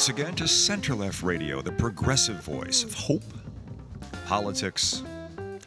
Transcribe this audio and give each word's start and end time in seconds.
once 0.00 0.08
again 0.08 0.34
to 0.34 0.48
Center 0.48 0.94
Left 0.94 1.22
Radio, 1.22 1.60
the 1.60 1.72
progressive 1.72 2.36
voice 2.36 2.82
of 2.84 2.94
hope, 2.94 3.34
politics, 4.24 5.02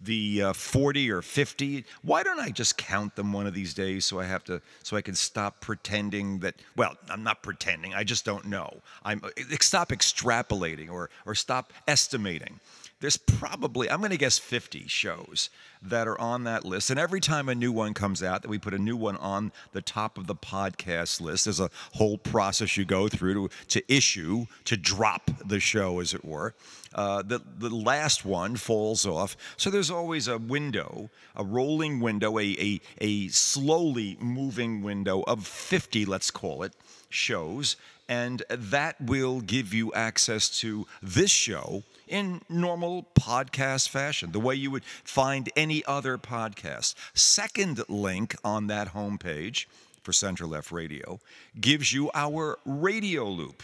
the 0.00 0.42
uh, 0.42 0.52
40 0.52 1.10
or 1.10 1.22
50 1.22 1.84
why 2.02 2.22
don't 2.22 2.40
i 2.40 2.48
just 2.48 2.78
count 2.78 3.14
them 3.16 3.32
one 3.32 3.46
of 3.46 3.54
these 3.54 3.74
days 3.74 4.06
so 4.06 4.18
i 4.18 4.24
have 4.24 4.42
to 4.44 4.60
so 4.82 4.96
i 4.96 5.02
can 5.02 5.14
stop 5.14 5.60
pretending 5.60 6.38
that 6.38 6.54
well 6.76 6.96
i'm 7.10 7.22
not 7.22 7.42
pretending 7.42 7.94
i 7.94 8.02
just 8.02 8.24
don't 8.24 8.46
know 8.46 8.80
i'm 9.04 9.20
stop 9.60 9.90
extrapolating 9.90 10.90
or 10.90 11.10
or 11.26 11.34
stop 11.34 11.72
estimating 11.86 12.60
there's 13.00 13.16
probably, 13.16 13.90
I'm 13.90 13.98
going 13.98 14.10
to 14.10 14.18
guess 14.18 14.38
50 14.38 14.86
shows 14.86 15.48
that 15.82 16.06
are 16.06 16.20
on 16.20 16.44
that 16.44 16.64
list. 16.64 16.90
And 16.90 17.00
every 17.00 17.20
time 17.20 17.48
a 17.48 17.54
new 17.54 17.72
one 17.72 17.94
comes 17.94 18.22
out, 18.22 18.42
that 18.42 18.48
we 18.48 18.58
put 18.58 18.74
a 18.74 18.78
new 18.78 18.96
one 18.96 19.16
on 19.16 19.52
the 19.72 19.80
top 19.80 20.18
of 20.18 20.26
the 20.26 20.34
podcast 20.34 21.20
list, 21.20 21.46
there's 21.46 21.60
a 21.60 21.70
whole 21.94 22.18
process 22.18 22.76
you 22.76 22.84
go 22.84 23.08
through 23.08 23.48
to, 23.48 23.54
to 23.68 23.92
issue, 23.92 24.44
to 24.66 24.76
drop 24.76 25.30
the 25.46 25.60
show, 25.60 26.00
as 26.00 26.12
it 26.12 26.24
were. 26.24 26.54
Uh, 26.94 27.22
the, 27.22 27.40
the 27.58 27.70
last 27.70 28.24
one 28.26 28.56
falls 28.56 29.06
off. 29.06 29.36
So 29.56 29.70
there's 29.70 29.90
always 29.90 30.28
a 30.28 30.36
window, 30.36 31.08
a 31.34 31.44
rolling 31.44 32.00
window, 32.00 32.38
a, 32.38 32.42
a, 32.42 32.80
a 33.00 33.28
slowly 33.28 34.18
moving 34.20 34.82
window 34.82 35.22
of 35.22 35.46
50, 35.46 36.04
let's 36.04 36.30
call 36.30 36.62
it, 36.64 36.74
shows. 37.08 37.76
And 38.08 38.42
that 38.50 39.00
will 39.00 39.40
give 39.40 39.72
you 39.72 39.92
access 39.94 40.50
to 40.60 40.86
this 41.00 41.30
show 41.30 41.84
in 42.10 42.42
normal 42.48 43.06
podcast 43.18 43.88
fashion, 43.88 44.32
the 44.32 44.40
way 44.40 44.54
you 44.54 44.70
would 44.70 44.84
find 44.84 45.48
any 45.56 45.82
other 45.86 46.18
podcast. 46.18 46.94
Second 47.14 47.82
link 47.88 48.36
on 48.44 48.66
that 48.66 48.92
homepage 48.92 49.66
for 50.02 50.12
Center 50.12 50.46
Left 50.46 50.72
Radio 50.72 51.20
gives 51.60 51.92
you 51.92 52.10
our 52.14 52.58
radio 52.64 53.26
loop, 53.28 53.62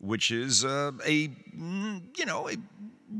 which 0.00 0.30
is 0.30 0.64
uh, 0.64 0.92
a 1.06 1.28
mm, 1.28 2.02
you 2.18 2.26
know 2.26 2.48
a 2.48 2.56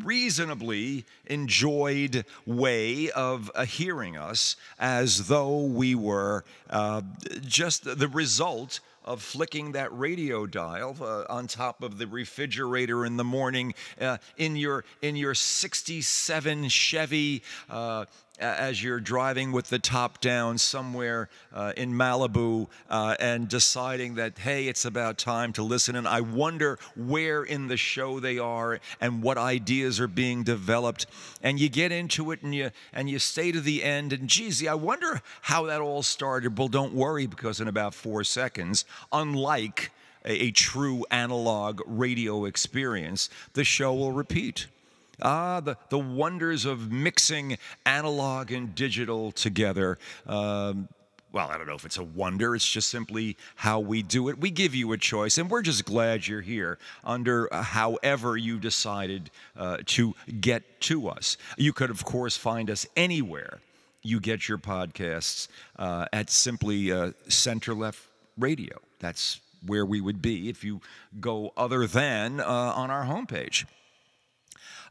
reasonably 0.02 1.04
enjoyed 1.26 2.24
way 2.46 3.10
of 3.12 3.50
uh, 3.54 3.64
hearing 3.64 4.16
us 4.16 4.56
as 4.78 5.28
though 5.28 5.60
we 5.60 5.94
were 5.94 6.44
uh, 6.70 7.00
just 7.46 7.84
the 7.98 8.08
result 8.08 8.80
of 9.04 9.22
flicking 9.22 9.72
that 9.72 9.96
radio 9.96 10.46
dial 10.46 10.96
uh, 11.00 11.24
on 11.28 11.46
top 11.46 11.82
of 11.82 11.98
the 11.98 12.06
refrigerator 12.06 13.04
in 13.04 13.16
the 13.16 13.24
morning 13.24 13.74
uh, 14.00 14.18
in 14.36 14.56
your 14.56 14.84
in 15.02 15.16
your 15.16 15.34
67 15.34 16.68
Chevy 16.68 17.42
uh, 17.68 18.04
as 18.38 18.82
you're 18.82 19.00
driving 19.00 19.52
with 19.52 19.68
the 19.68 19.78
top 19.78 20.20
down 20.20 20.58
somewhere 20.58 21.28
uh, 21.52 21.72
in 21.76 21.92
Malibu 21.92 22.66
uh, 22.90 23.14
and 23.20 23.48
deciding 23.48 24.16
that, 24.16 24.38
hey, 24.38 24.66
it's 24.66 24.84
about 24.84 25.18
time 25.18 25.52
to 25.52 25.62
listen. 25.62 25.94
And 25.94 26.08
I 26.08 26.20
wonder 26.20 26.78
where 26.96 27.44
in 27.44 27.68
the 27.68 27.76
show 27.76 28.18
they 28.18 28.38
are 28.38 28.80
and 29.00 29.22
what 29.22 29.38
ideas 29.38 30.00
are 30.00 30.08
being 30.08 30.42
developed. 30.42 31.06
And 31.42 31.60
you 31.60 31.68
get 31.68 31.92
into 31.92 32.32
it 32.32 32.42
and 32.42 32.54
you, 32.54 32.70
and 32.92 33.08
you 33.08 33.20
stay 33.20 33.52
to 33.52 33.60
the 33.60 33.84
end. 33.84 34.12
And 34.12 34.28
geez, 34.28 34.66
I 34.66 34.74
wonder 34.74 35.22
how 35.42 35.66
that 35.66 35.80
all 35.80 36.02
started. 36.02 36.58
Well, 36.58 36.68
don't 36.68 36.94
worry, 36.94 37.26
because 37.26 37.60
in 37.60 37.68
about 37.68 37.94
four 37.94 38.24
seconds, 38.24 38.84
unlike 39.12 39.92
a, 40.24 40.46
a 40.46 40.50
true 40.50 41.04
analog 41.10 41.80
radio 41.86 42.46
experience, 42.46 43.30
the 43.52 43.64
show 43.64 43.94
will 43.94 44.12
repeat. 44.12 44.66
Ah, 45.22 45.60
the, 45.60 45.76
the 45.88 45.98
wonders 45.98 46.64
of 46.64 46.90
mixing 46.90 47.58
analog 47.86 48.52
and 48.52 48.74
digital 48.74 49.32
together. 49.32 49.98
Um, 50.26 50.88
well, 51.32 51.50
I 51.50 51.58
don't 51.58 51.66
know 51.66 51.74
if 51.74 51.84
it's 51.84 51.98
a 51.98 52.04
wonder. 52.04 52.54
It's 52.54 52.70
just 52.70 52.90
simply 52.90 53.36
how 53.56 53.80
we 53.80 54.02
do 54.02 54.28
it. 54.28 54.38
We 54.38 54.50
give 54.50 54.72
you 54.72 54.92
a 54.92 54.98
choice, 54.98 55.36
and 55.36 55.50
we're 55.50 55.62
just 55.62 55.84
glad 55.84 56.28
you're 56.28 56.40
here 56.40 56.78
under 57.02 57.52
uh, 57.52 57.62
however 57.62 58.36
you 58.36 58.60
decided 58.60 59.30
uh, 59.56 59.78
to 59.86 60.14
get 60.40 60.80
to 60.82 61.08
us. 61.08 61.36
You 61.56 61.72
could, 61.72 61.90
of 61.90 62.04
course, 62.04 62.36
find 62.36 62.70
us 62.70 62.86
anywhere 62.96 63.58
you 64.04 64.20
get 64.20 64.48
your 64.48 64.58
podcasts 64.58 65.48
uh, 65.76 66.06
at 66.12 66.30
simply 66.30 66.92
uh, 66.92 67.10
Center 67.26 67.74
Left 67.74 67.98
Radio. 68.38 68.78
That's 69.00 69.40
where 69.66 69.84
we 69.84 70.00
would 70.00 70.22
be 70.22 70.48
if 70.48 70.62
you 70.62 70.82
go 71.20 71.52
other 71.56 71.86
than 71.88 72.38
uh, 72.38 72.44
on 72.44 72.90
our 72.92 73.04
homepage. 73.06 73.64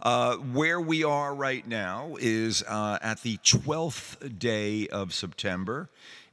Uh, 0.04 0.36
where 0.36 0.82
we 0.82 1.02
are 1.06 1.34
right 1.34 1.66
now 1.66 2.18
is 2.20 2.62
uh, 2.68 3.00
at 3.02 3.22
the 3.22 3.38
12th 3.38 4.38
day 4.38 4.86
of 4.90 5.14
September 5.14 5.90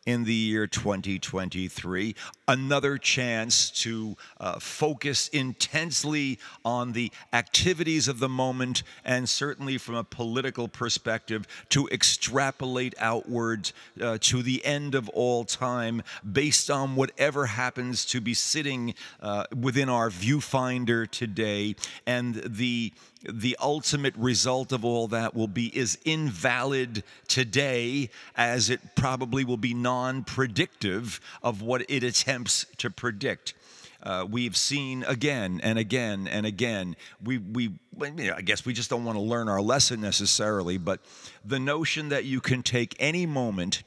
in 0.06 0.24
the 0.24 0.34
year 0.34 0.66
2023. 0.66 2.14
Another 2.48 2.98
chance 2.98 3.70
to 3.70 4.16
uh, 4.40 4.58
focus 4.58 5.28
intensely 5.28 6.38
on 6.64 6.92
the 6.92 7.12
activities 7.32 8.08
of 8.08 8.18
the 8.18 8.28
moment 8.28 8.82
and 9.04 9.28
certainly 9.28 9.78
from 9.78 9.94
a 9.94 10.02
political 10.02 10.66
perspective 10.66 11.46
to 11.68 11.86
extrapolate 11.88 12.94
outwards 12.98 13.72
uh, 14.00 14.18
to 14.20 14.42
the 14.42 14.64
end 14.64 14.94
of 14.94 15.08
all 15.10 15.44
time 15.44 16.02
based 16.32 16.70
on 16.70 16.96
whatever 16.96 17.46
happens 17.46 18.04
to 18.04 18.20
be 18.20 18.34
sitting 18.34 18.94
uh, 19.20 19.44
within 19.54 19.88
our 19.88 20.10
viewfinder 20.10 21.08
today 21.08 21.76
and 22.06 22.34
the 22.44 22.92
the 23.28 23.56
ultimate 23.60 24.14
result 24.16 24.72
of 24.72 24.84
all 24.84 25.08
that 25.08 25.34
will 25.34 25.48
be 25.48 25.76
is 25.76 25.98
invalid 26.04 27.04
today 27.28 28.08
as 28.36 28.70
it 28.70 28.80
probably 28.94 29.44
will 29.44 29.56
be 29.56 29.74
non-predictive 29.74 31.20
of 31.42 31.60
what 31.60 31.84
it 31.88 32.02
attempts 32.02 32.66
to 32.78 32.90
predict 32.90 33.54
uh, 34.02 34.26
we've 34.28 34.56
seen 34.56 35.04
again 35.04 35.60
and 35.62 35.78
again 35.78 36.26
and 36.26 36.46
again. 36.46 36.96
We, 37.22 37.38
we, 37.38 37.62
you 37.62 38.10
know, 38.10 38.34
I 38.36 38.40
guess 38.40 38.64
we 38.64 38.72
just 38.72 38.90
don't 38.90 39.04
want 39.04 39.16
to 39.16 39.22
learn 39.22 39.48
our 39.48 39.60
lesson 39.60 40.00
necessarily, 40.00 40.78
but 40.78 41.00
the 41.44 41.60
notion 41.60 42.08
that 42.08 42.24
you 42.24 42.40
can 42.40 42.62
take 42.62 42.96
any 42.98 43.26
moment, 43.26 43.82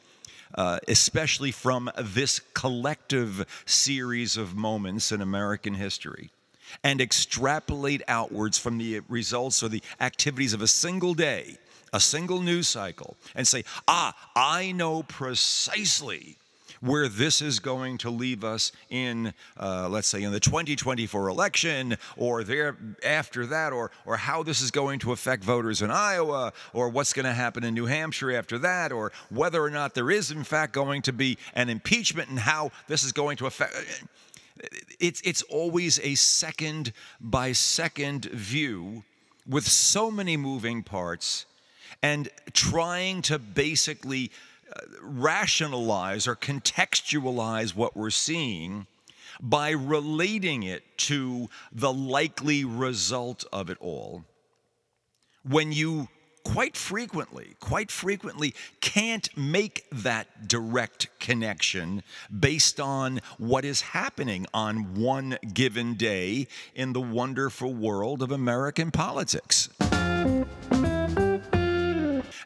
uh, 0.55 0.79
especially 0.87 1.51
from 1.51 1.89
this 1.99 2.39
collective 2.53 3.45
series 3.65 4.37
of 4.37 4.55
moments 4.55 5.11
in 5.11 5.21
American 5.21 5.73
history, 5.73 6.31
and 6.83 7.01
extrapolate 7.01 8.01
outwards 8.07 8.57
from 8.57 8.77
the 8.77 9.01
results 9.09 9.61
or 9.63 9.69
the 9.69 9.83
activities 9.99 10.53
of 10.53 10.61
a 10.61 10.67
single 10.67 11.13
day, 11.13 11.57
a 11.91 11.99
single 11.99 12.41
news 12.41 12.67
cycle, 12.67 13.17
and 13.35 13.47
say, 13.47 13.63
ah, 13.87 14.13
I 14.35 14.71
know 14.71 15.03
precisely 15.03 16.37
where 16.83 17.07
this 17.07 17.41
is 17.41 17.59
going 17.59 17.97
to 17.97 18.09
leave 18.09 18.43
us 18.43 18.73
in, 18.89 19.33
uh, 19.57 19.87
let's 19.87 20.07
say, 20.07 20.21
in 20.21 20.33
the 20.33 20.39
2024 20.39 21.29
election, 21.29 21.97
or 22.17 22.43
there 22.43 22.77
after 23.05 23.45
that, 23.45 23.71
or 23.71 23.89
or 24.05 24.17
how 24.17 24.43
this 24.43 24.59
is 24.59 24.69
going 24.69 24.99
to 24.99 25.13
affect 25.13 25.43
voters 25.45 25.81
in 25.81 25.89
Iowa, 25.89 26.51
or 26.73 26.89
what's 26.89 27.13
going 27.13 27.25
to 27.25 27.33
happen 27.33 27.63
in 27.63 27.73
New 27.73 27.85
Hampshire 27.85 28.33
after 28.33 28.57
that, 28.59 28.91
or 28.91 29.13
whether 29.29 29.63
or 29.63 29.69
not 29.69 29.95
there 29.95 30.11
is 30.11 30.29
in 30.29 30.43
fact 30.43 30.73
going 30.73 31.01
to 31.03 31.13
be 31.13 31.37
an 31.55 31.69
impeachment, 31.69 32.29
and 32.29 32.39
how 32.39 32.71
this 32.87 33.03
is 33.03 33.13
going 33.13 33.37
to 33.37 33.45
affect 33.45 34.03
it's 34.99 35.21
it's 35.21 35.41
always 35.43 35.99
a 35.99 36.15
second 36.15 36.93
by 37.19 37.51
second 37.51 38.25
view 38.25 39.03
with 39.47 39.67
so 39.67 40.09
many 40.11 40.37
moving 40.37 40.83
parts 40.83 41.45
and 42.01 42.29
trying 42.53 43.21
to 43.21 43.39
basically 43.39 44.31
uh, 44.75 44.79
rationalize 45.01 46.27
or 46.27 46.35
contextualize 46.35 47.75
what 47.75 47.95
we're 47.95 48.09
seeing 48.09 48.87
by 49.41 49.71
relating 49.71 50.63
it 50.63 50.83
to 50.97 51.49
the 51.71 51.91
likely 51.91 52.63
result 52.63 53.43
of 53.51 53.69
it 53.69 53.77
all. 53.79 54.23
When 55.43 55.71
you 55.71 56.07
quite 56.43 56.75
frequently, 56.75 57.55
quite 57.59 57.91
frequently 57.91 58.53
can't 58.81 59.35
make 59.37 59.85
that 59.91 60.47
direct 60.47 61.07
connection 61.19 62.03
based 62.37 62.79
on 62.79 63.21
what 63.37 63.65
is 63.65 63.81
happening 63.81 64.45
on 64.53 64.95
one 64.95 65.37
given 65.53 65.95
day 65.95 66.47
in 66.75 66.93
the 66.93 67.01
wonderful 67.01 67.73
world 67.73 68.21
of 68.21 68.31
American 68.31 68.91
politics. 68.91 69.69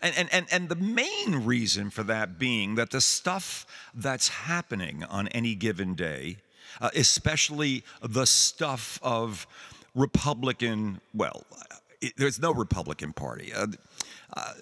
and, 0.02 0.16
and, 0.16 0.30
and, 0.32 0.48
and 0.52 0.70
the 0.70 0.76
main 0.76 1.46
reason 1.46 1.90
for 1.90 2.04
that 2.04 2.38
being 2.40 2.76
that 2.76 2.92
the 2.92 3.02
stuff 3.02 3.66
that's 3.94 4.28
happening 4.30 5.04
on 5.04 5.28
any 5.30 5.56
given 5.56 5.96
day, 5.96 6.38
uh, 6.80 6.90
especially 6.96 7.84
the 8.02 8.26
stuff 8.26 9.00
of 9.02 9.48
Republican, 9.96 11.02
well, 11.14 11.44
it, 12.02 12.14
there's 12.18 12.40
no 12.40 12.54
Republican 12.54 13.14
Party. 13.14 13.52
Uh, 13.54 13.68
uh, 14.36 14.54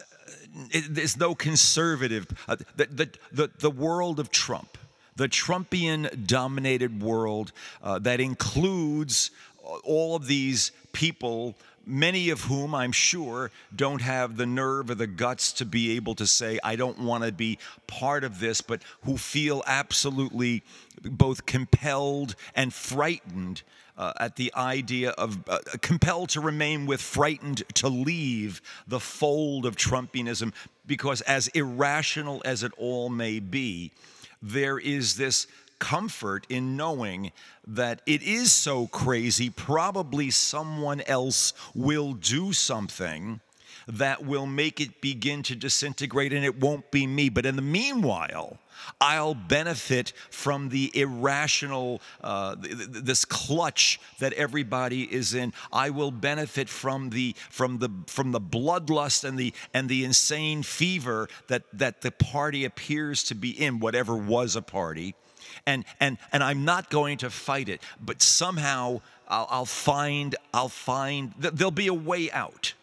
there's 0.89 1.17
no 1.17 1.35
conservative. 1.35 2.27
Uh, 2.47 2.57
the, 2.75 2.85
the, 2.85 3.09
the, 3.31 3.51
the 3.59 3.71
world 3.71 4.19
of 4.19 4.31
Trump, 4.31 4.77
the 5.15 5.27
Trumpian 5.27 6.27
dominated 6.27 7.01
world 7.01 7.51
uh, 7.83 7.99
that 7.99 8.19
includes 8.19 9.31
all 9.83 10.15
of 10.15 10.27
these 10.27 10.71
people 10.93 11.55
many 11.85 12.29
of 12.29 12.41
whom 12.41 12.73
I'm 12.73 12.91
sure 12.91 13.51
don't 13.75 14.01
have 14.01 14.37
the 14.37 14.45
nerve 14.45 14.89
or 14.89 14.95
the 14.95 15.07
guts 15.07 15.53
to 15.53 15.65
be 15.65 15.95
able 15.95 16.15
to 16.15 16.25
say, 16.25 16.59
I 16.63 16.75
don't 16.75 16.99
want 16.99 17.23
to 17.23 17.31
be 17.31 17.59
part 17.87 18.23
of 18.23 18.39
this, 18.39 18.61
but 18.61 18.81
who 19.03 19.17
feel 19.17 19.63
absolutely 19.67 20.63
both 21.03 21.45
compelled 21.45 22.35
and 22.55 22.73
frightened 22.73 23.61
uh, 23.97 24.13
at 24.19 24.35
the 24.35 24.53
idea 24.55 25.11
of 25.11 25.37
uh, 25.47 25.59
compelled 25.81 26.29
to 26.29 26.41
remain 26.41 26.85
with, 26.85 27.01
frightened 27.01 27.63
to 27.75 27.87
leave 27.87 28.61
the 28.87 28.99
fold 28.99 29.65
of 29.65 29.75
Trumpianism, 29.75 30.53
because 30.85 31.21
as 31.21 31.47
irrational 31.49 32.41
as 32.45 32.63
it 32.63 32.71
all 32.77 33.09
may 33.09 33.39
be, 33.39 33.91
there 34.41 34.77
is 34.77 35.15
this 35.15 35.47
comfort 35.79 36.45
in 36.49 36.77
knowing 36.77 37.31
that 37.67 38.01
it 38.05 38.21
is 38.21 38.51
so 38.51 38.87
crazy, 38.87 39.49
probably 39.49 40.29
someone 40.29 41.01
else 41.01 41.53
will 41.73 42.13
do 42.13 42.53
something 42.53 43.39
that 43.87 44.25
will 44.25 44.45
make 44.45 44.81
it 44.81 45.01
begin 45.01 45.43
to 45.43 45.55
disintegrate 45.55 46.33
and 46.33 46.43
it 46.43 46.59
won't 46.59 46.89
be 46.91 47.05
me. 47.05 47.29
But 47.29 47.45
in 47.45 47.55
the 47.55 47.61
meanwhile, 47.61 48.57
I'll 48.99 49.33
benefit 49.33 50.13
from 50.29 50.69
the 50.69 50.91
irrational, 50.93 52.01
uh, 52.23 52.55
this 52.59 53.25
clutch 53.25 53.99
that 54.19 54.33
everybody 54.33 55.03
is 55.03 55.33
in. 55.33 55.53
I 55.71 55.89
will 55.89 56.11
benefit 56.11 56.69
from 56.69 57.09
the 57.09 57.35
from 57.49 57.79
the 57.79 57.89
from 58.07 58.31
the 58.31 58.41
bloodlust 58.41 59.23
and 59.23 59.37
the 59.37 59.53
and 59.73 59.89
the 59.89 60.03
insane 60.03 60.63
fever 60.63 61.27
that 61.47 61.63
that 61.73 62.01
the 62.01 62.11
party 62.11 62.65
appears 62.65 63.23
to 63.25 63.35
be 63.35 63.49
in, 63.49 63.79
whatever 63.79 64.15
was 64.15 64.55
a 64.55 64.61
party 64.61 65.15
and 65.65 65.85
and 65.99 66.17
and 66.31 66.43
I'm 66.43 66.65
not 66.65 66.89
going 66.89 67.17
to 67.19 67.29
fight 67.29 67.69
it, 67.69 67.81
but 68.01 68.21
somehow 68.21 69.01
I'll, 69.27 69.47
I'll 69.49 69.65
find 69.65 70.35
I'll 70.53 70.69
find 70.69 71.33
there'll 71.37 71.71
be 71.71 71.87
a 71.87 71.93
way 71.93 72.31
out. 72.31 72.73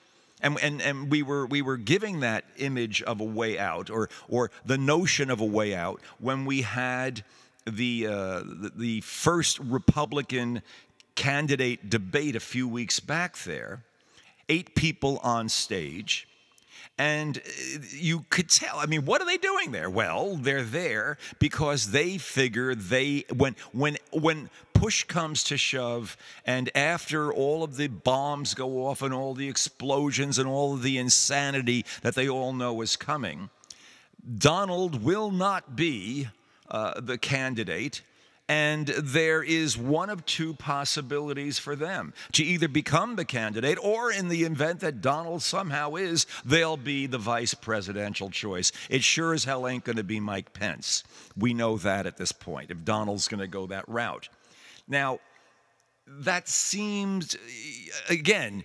And, 0.42 0.58
and, 0.60 0.82
and 0.82 1.10
we 1.10 1.22
were 1.22 1.46
we 1.46 1.62
were 1.62 1.76
giving 1.76 2.20
that 2.20 2.44
image 2.56 3.00
of 3.02 3.20
a 3.20 3.24
way 3.24 3.58
out 3.58 3.90
or 3.90 4.10
or 4.28 4.50
the 4.66 4.76
notion 4.76 5.30
of 5.30 5.40
a 5.40 5.46
way 5.46 5.74
out 5.74 6.00
when 6.18 6.44
we 6.44 6.62
had 6.62 7.22
the 7.64 8.06
uh, 8.08 8.42
the, 8.74 9.00
first 9.02 9.58
Republican 9.60 10.62
candidate 11.14 11.88
debate 11.88 12.36
a 12.36 12.40
few 12.40 12.66
weeks 12.66 12.98
back 13.00 13.38
there, 13.38 13.84
eight 14.48 14.74
people 14.74 15.18
on 15.22 15.48
stage, 15.48 16.26
and 16.98 17.38
uh, 17.38 17.78
you 17.90 18.24
could 18.30 18.48
tell, 18.48 18.76
I 18.78 18.86
mean, 18.86 19.04
what 19.04 19.20
are 19.20 19.26
they 19.26 19.36
doing 19.36 19.72
there? 19.72 19.90
Well, 19.90 20.36
they're 20.36 20.62
there 20.62 21.18
because 21.38 21.90
they 21.90 22.18
figure 22.18 22.74
they, 22.74 23.24
when, 23.34 23.56
when, 23.72 23.98
when 24.12 24.50
push 24.74 25.04
comes 25.04 25.44
to 25.44 25.56
shove, 25.56 26.16
and 26.44 26.70
after 26.76 27.32
all 27.32 27.62
of 27.62 27.76
the 27.76 27.88
bombs 27.88 28.54
go 28.54 28.86
off 28.86 29.02
and 29.02 29.14
all 29.14 29.34
the 29.34 29.48
explosions 29.48 30.38
and 30.38 30.48
all 30.48 30.74
of 30.74 30.82
the 30.82 30.98
insanity 30.98 31.84
that 32.02 32.14
they 32.14 32.28
all 32.28 32.52
know 32.52 32.80
is 32.82 32.96
coming, 32.96 33.50
Donald 34.38 35.02
will 35.02 35.30
not 35.30 35.74
be 35.74 36.28
uh, 36.70 37.00
the 37.00 37.18
candidate 37.18 38.02
and 38.48 38.88
there 38.88 39.42
is 39.42 39.78
one 39.78 40.10
of 40.10 40.26
two 40.26 40.54
possibilities 40.54 41.58
for 41.58 41.74
them 41.76 42.12
to 42.32 42.44
either 42.44 42.68
become 42.68 43.16
the 43.16 43.24
candidate, 43.24 43.78
or 43.82 44.12
in 44.12 44.28
the 44.28 44.42
event 44.42 44.80
that 44.80 45.00
Donald 45.00 45.42
somehow 45.42 45.94
is, 45.94 46.26
they'll 46.44 46.76
be 46.76 47.06
the 47.06 47.18
vice 47.18 47.54
presidential 47.54 48.30
choice. 48.30 48.72
It 48.90 49.02
sure 49.02 49.32
as 49.32 49.44
hell 49.44 49.66
ain't 49.66 49.84
going 49.84 49.96
to 49.96 50.04
be 50.04 50.20
Mike 50.20 50.52
Pence. 50.52 51.04
We 51.36 51.54
know 51.54 51.76
that 51.78 52.06
at 52.06 52.16
this 52.16 52.32
point, 52.32 52.70
if 52.70 52.84
Donald's 52.84 53.28
going 53.28 53.40
to 53.40 53.46
go 53.46 53.66
that 53.68 53.88
route. 53.88 54.28
Now, 54.88 55.20
that 56.06 56.48
seems, 56.48 57.36
again, 58.08 58.64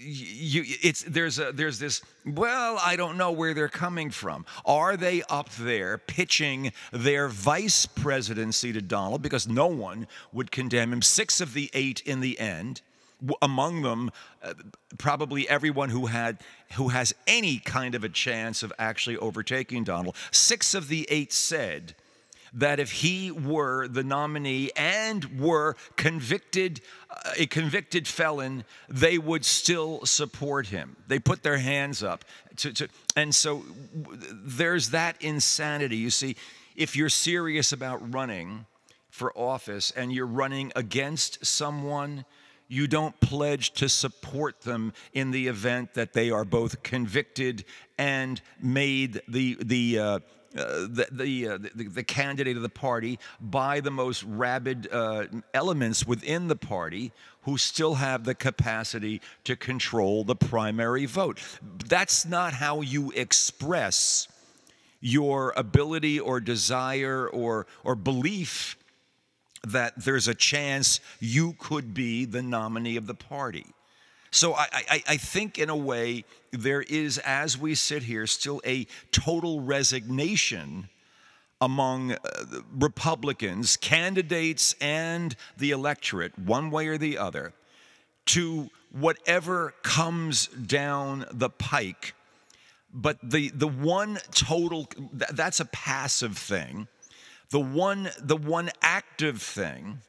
you, 0.00 0.64
it's 0.82 1.02
there's 1.02 1.38
a 1.38 1.52
there's 1.52 1.78
this 1.78 2.02
well 2.24 2.78
i 2.82 2.96
don't 2.96 3.16
know 3.16 3.30
where 3.30 3.54
they're 3.54 3.68
coming 3.68 4.10
from. 4.10 4.44
Are 4.64 4.96
they 4.96 5.22
up 5.28 5.50
there 5.50 5.98
pitching 5.98 6.72
their 6.92 7.28
vice 7.28 7.86
presidency 7.86 8.72
to 8.72 8.82
donald? 8.82 9.22
Because 9.22 9.46
no 9.48 9.66
one 9.66 10.06
would 10.32 10.50
condemn 10.50 10.92
him. 10.92 11.02
Six 11.02 11.40
of 11.40 11.54
the 11.54 11.70
eight 11.72 12.00
in 12.04 12.20
the 12.20 12.38
end 12.38 12.82
among 13.42 13.82
them 13.82 14.10
uh, 14.42 14.54
probably 14.96 15.48
everyone 15.48 15.90
who 15.90 16.06
had 16.06 16.38
who 16.74 16.88
has 16.88 17.12
any 17.26 17.58
kind 17.58 17.94
of 17.94 18.02
a 18.02 18.08
chance 18.08 18.62
of 18.62 18.72
actually 18.78 19.16
overtaking 19.18 19.84
donald. 19.84 20.16
Six 20.30 20.74
of 20.74 20.88
the 20.88 21.06
eight 21.10 21.32
said 21.32 21.94
that 22.52 22.80
if 22.80 22.90
he 22.90 23.30
were 23.30 23.88
the 23.88 24.02
nominee 24.02 24.70
and 24.76 25.40
were 25.40 25.76
convicted, 25.96 26.80
uh, 27.10 27.32
a 27.38 27.46
convicted 27.46 28.08
felon, 28.08 28.64
they 28.88 29.18
would 29.18 29.44
still 29.44 30.04
support 30.04 30.66
him. 30.68 30.96
They 31.06 31.18
put 31.18 31.42
their 31.42 31.58
hands 31.58 32.02
up. 32.02 32.24
To, 32.56 32.72
to, 32.72 32.88
and 33.16 33.34
so 33.34 33.64
there's 33.94 34.90
that 34.90 35.16
insanity. 35.20 35.96
You 35.96 36.10
see, 36.10 36.36
if 36.76 36.96
you're 36.96 37.08
serious 37.08 37.72
about 37.72 38.14
running 38.14 38.66
for 39.10 39.36
office 39.36 39.90
and 39.90 40.12
you're 40.12 40.26
running 40.26 40.72
against 40.74 41.44
someone, 41.44 42.24
you 42.68 42.86
don't 42.86 43.18
pledge 43.20 43.72
to 43.72 43.88
support 43.88 44.60
them 44.62 44.92
in 45.12 45.32
the 45.32 45.48
event 45.48 45.94
that 45.94 46.12
they 46.12 46.30
are 46.30 46.44
both 46.44 46.82
convicted 46.82 47.64
and 47.98 48.40
made 48.62 49.20
the 49.26 49.58
the 49.60 49.98
uh, 49.98 50.04
uh, 50.04 50.18
the 50.52 51.06
the, 51.12 51.48
uh, 51.48 51.58
the, 51.58 51.84
the 51.84 52.02
candidate 52.02 52.56
of 52.56 52.62
the 52.62 52.68
party 52.68 53.18
by 53.40 53.80
the 53.80 53.90
most 53.90 54.22
rabid 54.24 54.88
uh, 54.90 55.26
elements 55.54 56.06
within 56.06 56.48
the 56.48 56.56
party 56.56 57.12
who 57.42 57.56
still 57.56 57.94
have 57.94 58.24
the 58.24 58.34
capacity 58.34 59.20
to 59.44 59.56
control 59.56 60.24
the 60.24 60.36
primary 60.36 61.06
vote. 61.06 61.40
That's 61.86 62.26
not 62.26 62.52
how 62.52 62.80
you 62.80 63.12
express 63.12 64.28
your 65.00 65.54
ability 65.56 66.20
or 66.20 66.40
desire 66.40 67.28
or 67.28 67.66
or 67.84 67.94
belief 67.94 68.76
that 69.66 69.92
there's 70.04 70.28
a 70.28 70.34
chance 70.34 71.00
you 71.20 71.54
could 71.58 71.92
be 71.94 72.24
the 72.24 72.42
nominee 72.42 72.96
of 72.96 73.06
the 73.06 73.14
party. 73.14 73.66
So 74.30 74.54
I, 74.54 74.68
I, 74.72 75.02
I, 75.08 75.16
think, 75.16 75.58
in 75.58 75.70
a 75.70 75.76
way, 75.76 76.24
there 76.52 76.82
is, 76.82 77.18
as 77.18 77.58
we 77.58 77.74
sit 77.74 78.04
here, 78.04 78.26
still 78.26 78.60
a 78.64 78.86
total 79.10 79.60
resignation 79.60 80.88
among 81.60 82.12
uh, 82.12 82.16
Republicans, 82.78 83.76
candidates, 83.76 84.74
and 84.80 85.34
the 85.58 85.72
electorate, 85.72 86.38
one 86.38 86.70
way 86.70 86.86
or 86.86 86.96
the 86.96 87.18
other, 87.18 87.52
to 88.26 88.70
whatever 88.92 89.74
comes 89.82 90.46
down 90.46 91.26
the 91.32 91.50
pike. 91.50 92.14
But 92.92 93.18
the, 93.22 93.50
the 93.50 93.68
one 93.68 94.18
total, 94.32 94.88
that's 95.12 95.60
a 95.60 95.64
passive 95.66 96.38
thing. 96.38 96.88
The 97.50 97.60
one, 97.60 98.10
the 98.18 98.36
one 98.36 98.70
active 98.80 99.42
thing 99.42 100.00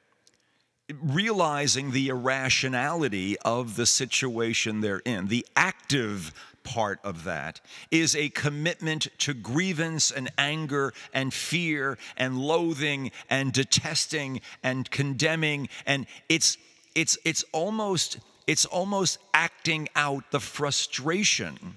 realizing 1.01 1.91
the 1.91 2.09
irrationality 2.09 3.37
of 3.39 3.75
the 3.75 3.85
situation 3.85 4.81
they're 4.81 5.01
in. 5.05 5.27
The 5.27 5.45
active 5.55 6.33
part 6.63 6.99
of 7.03 7.23
that 7.23 7.59
is 7.89 8.15
a 8.15 8.29
commitment 8.29 9.07
to 9.19 9.33
grievance 9.33 10.11
and 10.11 10.29
anger 10.37 10.93
and 11.13 11.33
fear 11.33 11.97
and 12.17 12.37
loathing 12.37 13.11
and 13.29 13.51
detesting 13.51 14.41
and 14.63 14.89
condemning 14.91 15.69
and 15.85 16.05
it's 16.29 16.57
it's 16.95 17.17
it's 17.25 17.43
almost 17.51 18.19
it's 18.47 18.65
almost 18.65 19.17
acting 19.33 19.87
out 19.95 20.29
the 20.31 20.39
frustration 20.39 21.75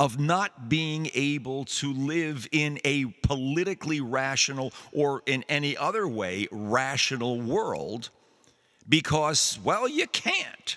of 0.00 0.18
not 0.18 0.68
being 0.68 1.10
able 1.14 1.64
to 1.64 1.92
live 1.92 2.46
in 2.52 2.78
a 2.84 3.04
politically 3.22 4.00
rational 4.00 4.72
or 4.92 5.22
in 5.26 5.44
any 5.48 5.76
other 5.76 6.06
way 6.06 6.46
rational 6.52 7.40
world 7.40 8.10
because, 8.88 9.58
well, 9.62 9.88
you 9.88 10.06
can't. 10.06 10.76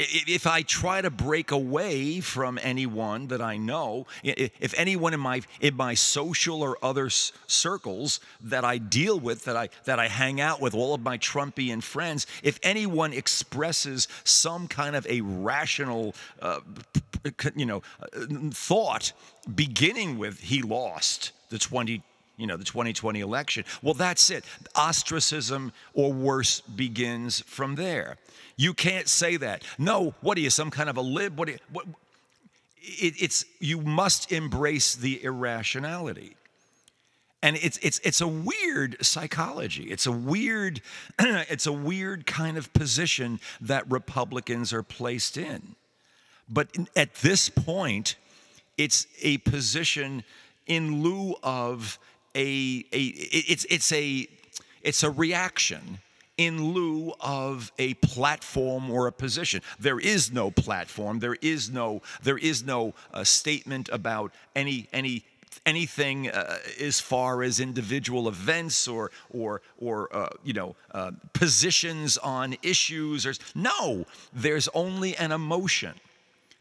if 0.00 0.46
I 0.46 0.62
try 0.62 1.02
to 1.02 1.10
break 1.10 1.50
away 1.50 2.20
from 2.20 2.56
anyone 2.62 3.26
that 3.28 3.40
I 3.40 3.56
know, 3.56 4.06
if 4.22 4.72
anyone 4.76 5.12
in 5.12 5.18
my 5.18 5.42
in 5.60 5.74
my 5.74 5.94
social 5.94 6.62
or 6.62 6.78
other 6.82 7.10
circles 7.10 8.20
that 8.40 8.64
I 8.64 8.78
deal 8.78 9.18
with, 9.18 9.44
that 9.46 9.56
I 9.56 9.70
that 9.86 9.98
I 9.98 10.06
hang 10.06 10.40
out 10.40 10.60
with, 10.60 10.72
all 10.72 10.94
of 10.94 11.00
my 11.00 11.18
Trumpian 11.18 11.82
friends, 11.82 12.28
if 12.44 12.60
anyone 12.62 13.12
expresses 13.12 14.06
some 14.22 14.68
kind 14.68 14.94
of 14.94 15.04
a 15.08 15.20
rational, 15.20 16.14
uh, 16.40 16.60
you 17.56 17.66
know, 17.66 17.82
uh, 18.00 18.50
thought, 18.52 19.12
beginning 19.52 20.16
with 20.16 20.38
"he 20.38 20.62
lost 20.62 21.32
the 21.50 21.58
20 21.58 22.02
you 22.38 22.46
know, 22.46 22.56
the 22.56 22.64
2020 22.64 23.20
election. 23.20 23.64
Well, 23.82 23.94
that's 23.94 24.30
it. 24.30 24.44
Ostracism 24.74 25.72
or 25.92 26.12
worse 26.12 26.60
begins 26.60 27.40
from 27.40 27.74
there. 27.74 28.16
You 28.56 28.72
can't 28.72 29.08
say 29.08 29.36
that. 29.36 29.62
No, 29.76 30.14
what 30.20 30.38
are 30.38 30.40
you, 30.40 30.50
some 30.50 30.70
kind 30.70 30.88
of 30.88 30.96
a 30.96 31.02
lib? 31.02 31.38
What, 31.38 31.48
you, 31.48 31.58
what 31.70 31.84
it, 32.80 33.14
it's 33.20 33.44
you 33.60 33.80
must 33.80 34.32
embrace 34.32 34.94
the 34.94 35.22
irrationality. 35.22 36.36
And 37.40 37.56
it's 37.56 37.78
it's 37.78 38.00
it's 38.00 38.20
a 38.20 38.26
weird 38.26 38.96
psychology. 39.04 39.84
It's 39.84 40.06
a 40.06 40.12
weird 40.12 40.80
it's 41.20 41.66
a 41.66 41.72
weird 41.72 42.26
kind 42.26 42.56
of 42.56 42.72
position 42.72 43.38
that 43.60 43.88
Republicans 43.88 44.72
are 44.72 44.82
placed 44.82 45.36
in. 45.36 45.76
But 46.48 46.68
at 46.96 47.14
this 47.16 47.48
point, 47.48 48.16
it's 48.76 49.06
a 49.22 49.38
position 49.38 50.24
in 50.66 51.02
lieu 51.02 51.36
of 51.42 51.98
a, 52.38 52.84
a 52.92 52.98
it's 52.98 53.66
it's 53.68 53.92
a 53.92 54.28
it's 54.82 55.02
a 55.02 55.10
reaction 55.10 55.98
in 56.36 56.72
lieu 56.72 57.12
of 57.20 57.72
a 57.78 57.94
platform 57.94 58.90
or 58.90 59.08
a 59.08 59.12
position. 59.12 59.60
There 59.80 59.98
is 59.98 60.32
no 60.32 60.50
platform. 60.52 61.18
There 61.18 61.36
is 61.42 61.68
no 61.68 62.00
there 62.22 62.38
is 62.38 62.64
no 62.64 62.94
uh, 63.12 63.24
statement 63.24 63.88
about 63.92 64.32
any 64.54 64.88
any 64.92 65.24
anything 65.66 66.30
uh, 66.30 66.58
as 66.80 67.00
far 67.00 67.42
as 67.42 67.58
individual 67.58 68.28
events 68.28 68.86
or 68.86 69.10
or 69.30 69.60
or 69.78 70.14
uh, 70.14 70.28
you 70.44 70.52
know 70.52 70.76
uh, 70.92 71.10
positions 71.32 72.18
on 72.18 72.56
issues. 72.62 73.24
There's 73.24 73.40
no. 73.54 74.06
There's 74.32 74.68
only 74.68 75.16
an 75.16 75.32
emotion. 75.32 75.94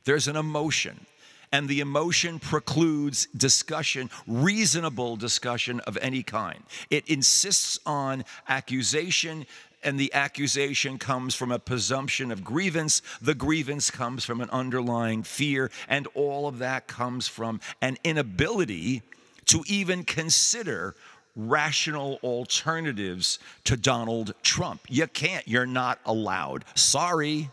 There's 0.06 0.28
an 0.28 0.38
emotion 0.38 1.06
and 1.52 1.68
the 1.68 1.80
emotion 1.80 2.40
precludes 2.40 3.28
discussion, 3.36 4.10
reasonable 4.28 5.16
discussion 5.16 5.80
of 5.82 5.98
any 5.98 6.24
kind. 6.24 6.64
It 6.90 7.08
insists 7.08 7.80
on 7.86 8.26
accusation, 8.48 9.46
and 9.84 10.00
the 10.00 10.14
accusation 10.14 10.98
comes 10.98 11.36
from 11.36 11.52
a 11.52 11.60
presumption 11.60 12.32
of 12.32 12.44
grievance. 12.44 13.02
The 13.22 13.36
grievance 13.36 13.90
comes 13.90 14.26
from 14.26 14.42
an 14.42 14.50
underlying 14.50 15.24
fear, 15.24 15.72
and 15.88 16.08
all 16.14 16.48
of 16.48 16.60
that 16.60 16.88
comes 16.88 17.28
from 17.28 17.62
an 17.82 17.98
inability 18.04 19.04
to 19.46 19.64
even 19.68 20.04
consider 20.04 20.96
rational 21.38 22.20
alternatives 22.24 23.40
to 23.64 23.78
Donald 23.78 24.34
Trump. 24.42 24.82
You 24.90 25.08
can't, 25.08 25.48
you're 25.48 25.68
not 25.68 26.00
allowed. 26.06 26.66
Sorry. 26.76 27.50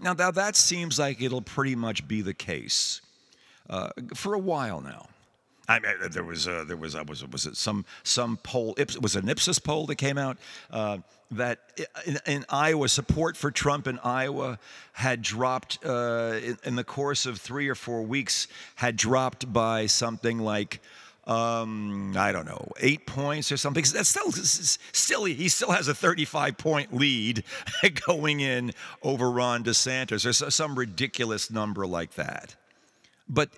Now, 0.00 0.12
now 0.12 0.30
that 0.30 0.56
seems 0.56 0.98
like 0.98 1.20
it'll 1.20 1.42
pretty 1.42 1.74
much 1.74 2.06
be 2.06 2.22
the 2.22 2.34
case 2.34 3.00
uh, 3.68 3.90
for 4.14 4.34
a 4.34 4.38
while 4.38 4.80
now. 4.80 5.08
I 5.70 5.80
mean, 5.80 5.92
there 6.10 6.24
was 6.24 6.48
uh, 6.48 6.64
there 6.66 6.78
was 6.78 6.94
uh, 6.94 7.04
was 7.06 7.26
was 7.26 7.44
it 7.44 7.56
some 7.56 7.84
some 8.02 8.38
poll? 8.38 8.74
It 8.78 9.02
was 9.02 9.16
an 9.16 9.28
Ipsos 9.28 9.58
poll 9.58 9.86
that 9.86 9.96
came 9.96 10.16
out 10.16 10.38
uh, 10.70 10.98
that 11.32 11.58
in, 12.06 12.18
in, 12.26 12.46
Iowa 12.48 12.88
support 12.88 13.36
for 13.36 13.50
Trump 13.50 13.86
in 13.86 13.98
Iowa 13.98 14.58
had 14.94 15.20
dropped 15.20 15.78
uh, 15.84 16.36
in, 16.42 16.56
in, 16.64 16.76
the 16.76 16.84
course 16.84 17.26
of 17.26 17.38
three 17.38 17.68
or 17.68 17.74
four 17.74 18.02
weeks 18.02 18.48
had 18.76 18.96
dropped 18.96 19.52
by 19.52 19.84
something 19.84 20.38
like 20.38 20.80
um, 21.28 22.14
I 22.16 22.32
don't 22.32 22.46
know, 22.46 22.72
eight 22.80 23.06
points 23.06 23.52
or 23.52 23.58
something. 23.58 23.84
That's 23.92 24.08
still, 24.08 24.32
still, 24.32 25.24
he 25.24 25.48
still 25.48 25.70
has 25.70 25.86
a 25.86 25.94
35 25.94 26.56
point 26.56 26.94
lead 26.94 27.44
going 28.06 28.40
in 28.40 28.72
over 29.02 29.30
Ron 29.30 29.62
DeSantis 29.62 30.24
or 30.26 30.50
some 30.50 30.76
ridiculous 30.76 31.50
number 31.50 31.86
like 31.86 32.14
that. 32.14 32.56
But 33.28 33.50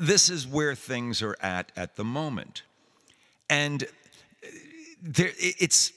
this 0.00 0.30
is 0.30 0.46
where 0.46 0.76
things 0.76 1.20
are 1.20 1.36
at 1.40 1.72
at 1.76 1.96
the 1.96 2.04
moment. 2.04 2.62
And 3.50 3.84
there, 5.02 5.32
it's 5.36 5.92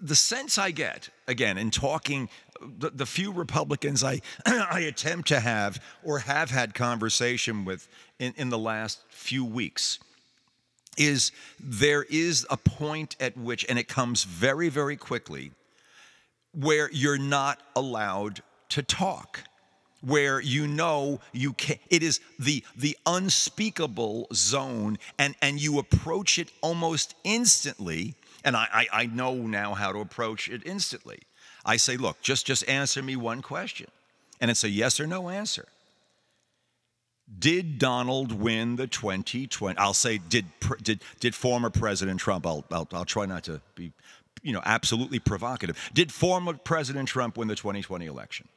the 0.00 0.14
sense 0.14 0.58
I 0.58 0.72
get, 0.72 1.08
again, 1.26 1.56
in 1.56 1.70
talking, 1.70 2.28
the, 2.60 2.90
the 2.90 3.06
few 3.06 3.32
Republicans 3.32 4.04
I, 4.04 4.20
I 4.46 4.80
attempt 4.80 5.28
to 5.28 5.40
have 5.40 5.82
or 6.04 6.20
have 6.20 6.50
had 6.50 6.74
conversation 6.74 7.64
with 7.64 7.88
in, 8.22 8.34
in 8.36 8.50
the 8.50 8.58
last 8.58 9.00
few 9.08 9.44
weeks 9.44 9.98
is 10.96 11.32
there 11.58 12.04
is 12.04 12.46
a 12.50 12.56
point 12.56 13.16
at 13.18 13.36
which, 13.36 13.64
and 13.68 13.78
it 13.78 13.88
comes 13.88 14.24
very, 14.24 14.68
very 14.68 14.96
quickly, 14.96 15.50
where 16.54 16.90
you're 16.92 17.18
not 17.18 17.60
allowed 17.74 18.42
to 18.70 18.82
talk 18.82 19.40
where 20.02 20.40
you 20.40 20.66
know 20.66 21.20
you 21.32 21.52
can 21.52 21.76
it 21.88 22.02
is 22.02 22.18
the 22.38 22.64
the 22.76 22.96
unspeakable 23.06 24.26
zone 24.34 24.98
and 25.16 25.36
and 25.40 25.62
you 25.62 25.78
approach 25.78 26.40
it 26.40 26.50
almost 26.60 27.14
instantly 27.22 28.14
and 28.44 28.56
I, 28.56 28.66
I 28.72 28.86
i 29.02 29.06
know 29.06 29.34
now 29.34 29.74
how 29.74 29.92
to 29.92 30.00
approach 30.00 30.48
it 30.48 30.62
instantly. 30.66 31.20
I 31.64 31.76
say 31.76 31.96
look 31.96 32.20
just 32.20 32.46
just 32.46 32.68
answer 32.68 33.00
me 33.00 33.14
one 33.14 33.42
question. 33.42 33.86
And 34.40 34.50
it's 34.50 34.64
a 34.64 34.68
yes 34.68 34.98
or 34.98 35.06
no 35.06 35.28
answer 35.28 35.68
did 37.38 37.78
Donald 37.78 38.32
win 38.32 38.76
the 38.76 38.86
2020? 38.86 39.78
I'll 39.78 39.94
say, 39.94 40.18
did 40.18 40.46
did 40.82 41.02
did 41.20 41.34
former 41.34 41.70
President 41.70 42.20
Trump? 42.20 42.46
I'll, 42.46 42.64
I'll 42.70 42.88
I'll 42.92 43.04
try 43.04 43.26
not 43.26 43.44
to 43.44 43.60
be, 43.74 43.92
you 44.42 44.52
know, 44.52 44.62
absolutely 44.64 45.18
provocative. 45.18 45.78
Did 45.94 46.12
former 46.12 46.54
President 46.54 47.08
Trump 47.08 47.36
win 47.36 47.48
the 47.48 47.54
2020 47.54 48.06
election? 48.06 48.48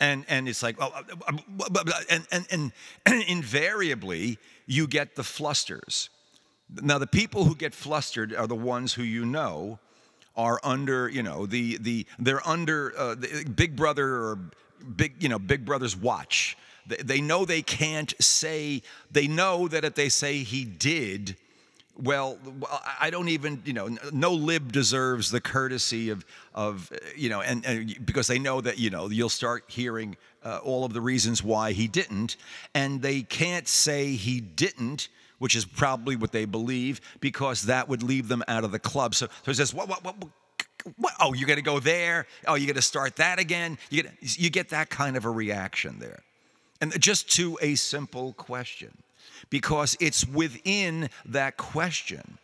And 0.00 0.24
and 0.28 0.48
it's 0.48 0.62
like, 0.62 0.78
well, 0.78 0.92
and 2.10 2.26
and 2.30 2.46
and, 2.50 2.72
and 3.06 3.22
invariably 3.22 4.38
you 4.66 4.86
get 4.86 5.16
the 5.16 5.24
flusters. 5.24 6.10
Now 6.82 6.98
the 6.98 7.06
people 7.06 7.44
who 7.44 7.54
get 7.54 7.74
flustered 7.74 8.34
are 8.34 8.46
the 8.46 8.54
ones 8.54 8.94
who 8.94 9.02
you 9.02 9.24
know 9.24 9.78
are 10.36 10.60
under, 10.64 11.08
you 11.08 11.22
know, 11.22 11.46
the 11.46 11.78
the 11.78 12.06
they're 12.18 12.46
under 12.46 12.96
uh, 12.98 13.14
the 13.14 13.44
Big 13.44 13.76
Brother 13.76 14.06
or 14.06 14.38
big, 14.96 15.22
you 15.22 15.28
know, 15.28 15.38
Big 15.38 15.64
Brother's 15.64 15.96
watch 15.96 16.56
they 16.86 17.20
know 17.20 17.44
they 17.44 17.62
can't 17.62 18.12
say, 18.22 18.82
they 19.10 19.26
know 19.26 19.68
that 19.68 19.84
if 19.84 19.94
they 19.94 20.08
say 20.08 20.38
he 20.38 20.64
did, 20.64 21.36
well, 21.96 22.38
I 23.00 23.10
don't 23.10 23.28
even, 23.28 23.62
you 23.64 23.72
know, 23.72 23.88
no 24.12 24.32
lib 24.32 24.72
deserves 24.72 25.30
the 25.30 25.40
courtesy 25.40 26.10
of, 26.10 26.24
of 26.52 26.92
you 27.16 27.28
know, 27.28 27.40
and, 27.40 27.64
and 27.64 28.04
because 28.04 28.26
they 28.26 28.38
know 28.38 28.60
that, 28.60 28.78
you 28.78 28.90
know, 28.90 29.08
you'll 29.08 29.28
start 29.28 29.64
hearing 29.68 30.16
uh, 30.44 30.58
all 30.64 30.84
of 30.84 30.92
the 30.92 31.00
reasons 31.00 31.42
why 31.42 31.72
he 31.72 31.86
didn't, 31.86 32.36
and 32.74 33.00
they 33.00 33.22
can't 33.22 33.68
say 33.68 34.12
he 34.14 34.40
didn't, 34.40 35.08
which 35.38 35.54
is 35.54 35.64
probably 35.64 36.16
what 36.16 36.32
they 36.32 36.44
believe, 36.44 37.00
because 37.20 37.62
that 37.62 37.88
would 37.88 38.02
leave 38.02 38.28
them 38.28 38.42
out 38.48 38.64
of 38.64 38.72
the 38.72 38.78
club. 38.78 39.14
So, 39.14 39.28
so 39.44 39.50
it 39.52 39.54
says, 39.54 39.72
what, 39.72 39.88
what, 39.88 40.02
what, 40.04 40.16
what? 40.96 41.12
Oh, 41.20 41.32
you're 41.32 41.46
going 41.46 41.58
to 41.58 41.62
go 41.62 41.80
there? 41.80 42.26
Oh, 42.46 42.56
you're 42.56 42.66
going 42.66 42.74
to 42.74 42.82
start 42.82 43.16
that 43.16 43.38
again? 43.38 43.78
You 43.90 44.02
get, 44.02 44.38
you 44.38 44.50
get 44.50 44.70
that 44.70 44.90
kind 44.90 45.16
of 45.16 45.24
a 45.24 45.30
reaction 45.30 45.98
there. 46.00 46.22
And 46.80 46.98
just 47.00 47.30
to 47.36 47.58
a 47.62 47.74
simple 47.74 48.32
question, 48.34 48.96
because 49.50 49.96
it's 50.00 50.26
within 50.26 51.10
that 51.26 51.56
question. 51.56 52.38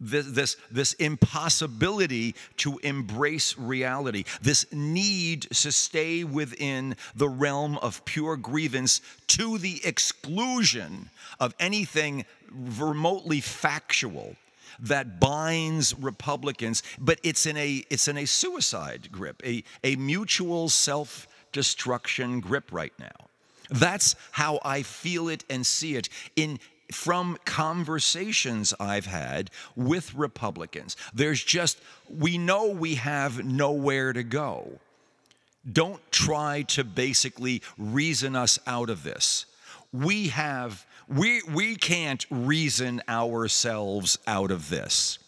This, 0.00 0.26
this, 0.26 0.56
this 0.70 0.92
impossibility 0.92 2.36
to 2.58 2.78
embrace 2.84 3.58
reality, 3.58 4.22
this 4.40 4.64
need 4.72 5.42
to 5.50 5.72
stay 5.72 6.22
within 6.22 6.94
the 7.16 7.28
realm 7.28 7.78
of 7.78 8.04
pure 8.04 8.36
grievance 8.36 9.00
to 9.26 9.58
the 9.58 9.80
exclusion 9.84 11.10
of 11.40 11.52
anything 11.58 12.26
remotely 12.52 13.40
factual 13.40 14.36
that 14.78 15.18
binds 15.18 15.98
Republicans, 15.98 16.84
but 17.00 17.18
it's 17.24 17.46
in 17.46 17.56
a 17.56 17.84
it's 17.90 18.06
in 18.06 18.18
a 18.18 18.24
suicide 18.24 19.08
grip, 19.10 19.42
a, 19.44 19.64
a 19.82 19.96
mutual 19.96 20.68
self-destruction 20.68 22.38
grip 22.40 22.70
right 22.70 22.92
now. 23.00 23.27
That's 23.70 24.14
how 24.32 24.60
I 24.64 24.82
feel 24.82 25.28
it 25.28 25.44
and 25.50 25.66
see 25.66 25.96
it 25.96 26.08
in 26.36 26.58
from 26.90 27.36
conversations 27.44 28.72
I've 28.80 29.06
had 29.06 29.50
with 29.76 30.14
Republicans. 30.14 30.96
There's 31.12 31.42
just 31.42 31.78
we 32.08 32.38
know 32.38 32.68
we 32.68 32.94
have 32.94 33.44
nowhere 33.44 34.12
to 34.12 34.22
go. 34.22 34.78
Don't 35.70 36.00
try 36.10 36.62
to 36.68 36.84
basically 36.84 37.62
reason 37.76 38.34
us 38.34 38.58
out 38.66 38.88
of 38.88 39.02
this. 39.02 39.44
We 39.92 40.28
have 40.28 40.86
we 41.08 41.42
we 41.42 41.76
can't 41.76 42.24
reason 42.30 43.02
ourselves 43.08 44.18
out 44.26 44.50
of 44.50 44.70
this. 44.70 45.18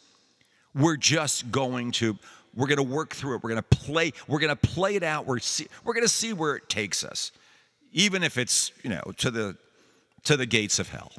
We're 0.75 0.97
just 0.97 1.50
going 1.50 1.92
to 1.92 2.18
we're 2.54 2.66
going 2.66 2.78
to 2.78 2.82
work 2.82 3.14
through 3.14 3.37
it. 3.37 3.42
We're 3.42 3.50
going 3.50 3.62
to 3.62 3.76
play. 3.76 4.12
We're 4.26 4.40
going 4.40 4.56
to 4.56 4.56
play 4.56 4.97
it 4.97 5.02
out. 5.02 5.26
We're 5.26 5.38
see, 5.38 5.68
we're 5.85 5.94
going 5.94 6.04
to 6.04 6.12
see 6.12 6.32
where 6.32 6.56
it 6.56 6.68
takes 6.68 7.04
us, 7.04 7.32
even 7.92 8.23
if 8.23 8.38
it's 8.38 8.73
you 8.82 8.90
know 8.90 9.02
to 9.18 9.30
the 9.30 9.56
to 10.25 10.37
the 10.37 10.47
gates 10.47 10.78
of 10.78 10.90
hell. 10.90 11.12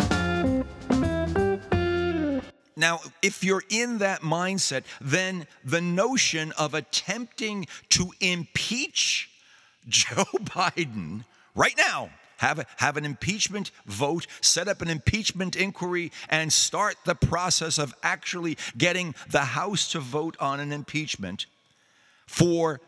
Now, 2.78 3.00
if 3.22 3.44
you're 3.44 3.64
in 3.70 4.00
that 4.00 4.22
mindset, 4.22 4.84
then 5.00 5.46
the 5.64 5.82
notion 5.82 6.52
of 6.54 6.74
attempting 6.74 7.68
to 7.90 8.12
impeach 8.20 9.30
Joe 9.88 10.26
Biden 10.40 11.26
right 11.54 11.76
now, 11.78 12.10
have, 12.38 12.60
a, 12.60 12.66
have 12.78 12.98
an 12.98 13.06
impeachment 13.06 13.72
vote, 13.86 14.26
set 14.42 14.68
up 14.68 14.82
an 14.82 14.90
impeachment 14.90 15.56
inquiry, 15.56 16.12
and 16.30 16.52
start 16.52 16.96
the 17.06 17.14
process 17.14 17.78
of 17.78 17.94
actually 18.02 18.58
getting 18.78 19.14
the 19.30 19.42
House 19.42 19.92
to 19.92 20.00
vote 20.00 20.36
on 20.40 20.60
an 20.60 20.72
impeachment 20.72 21.46
for 22.26 22.82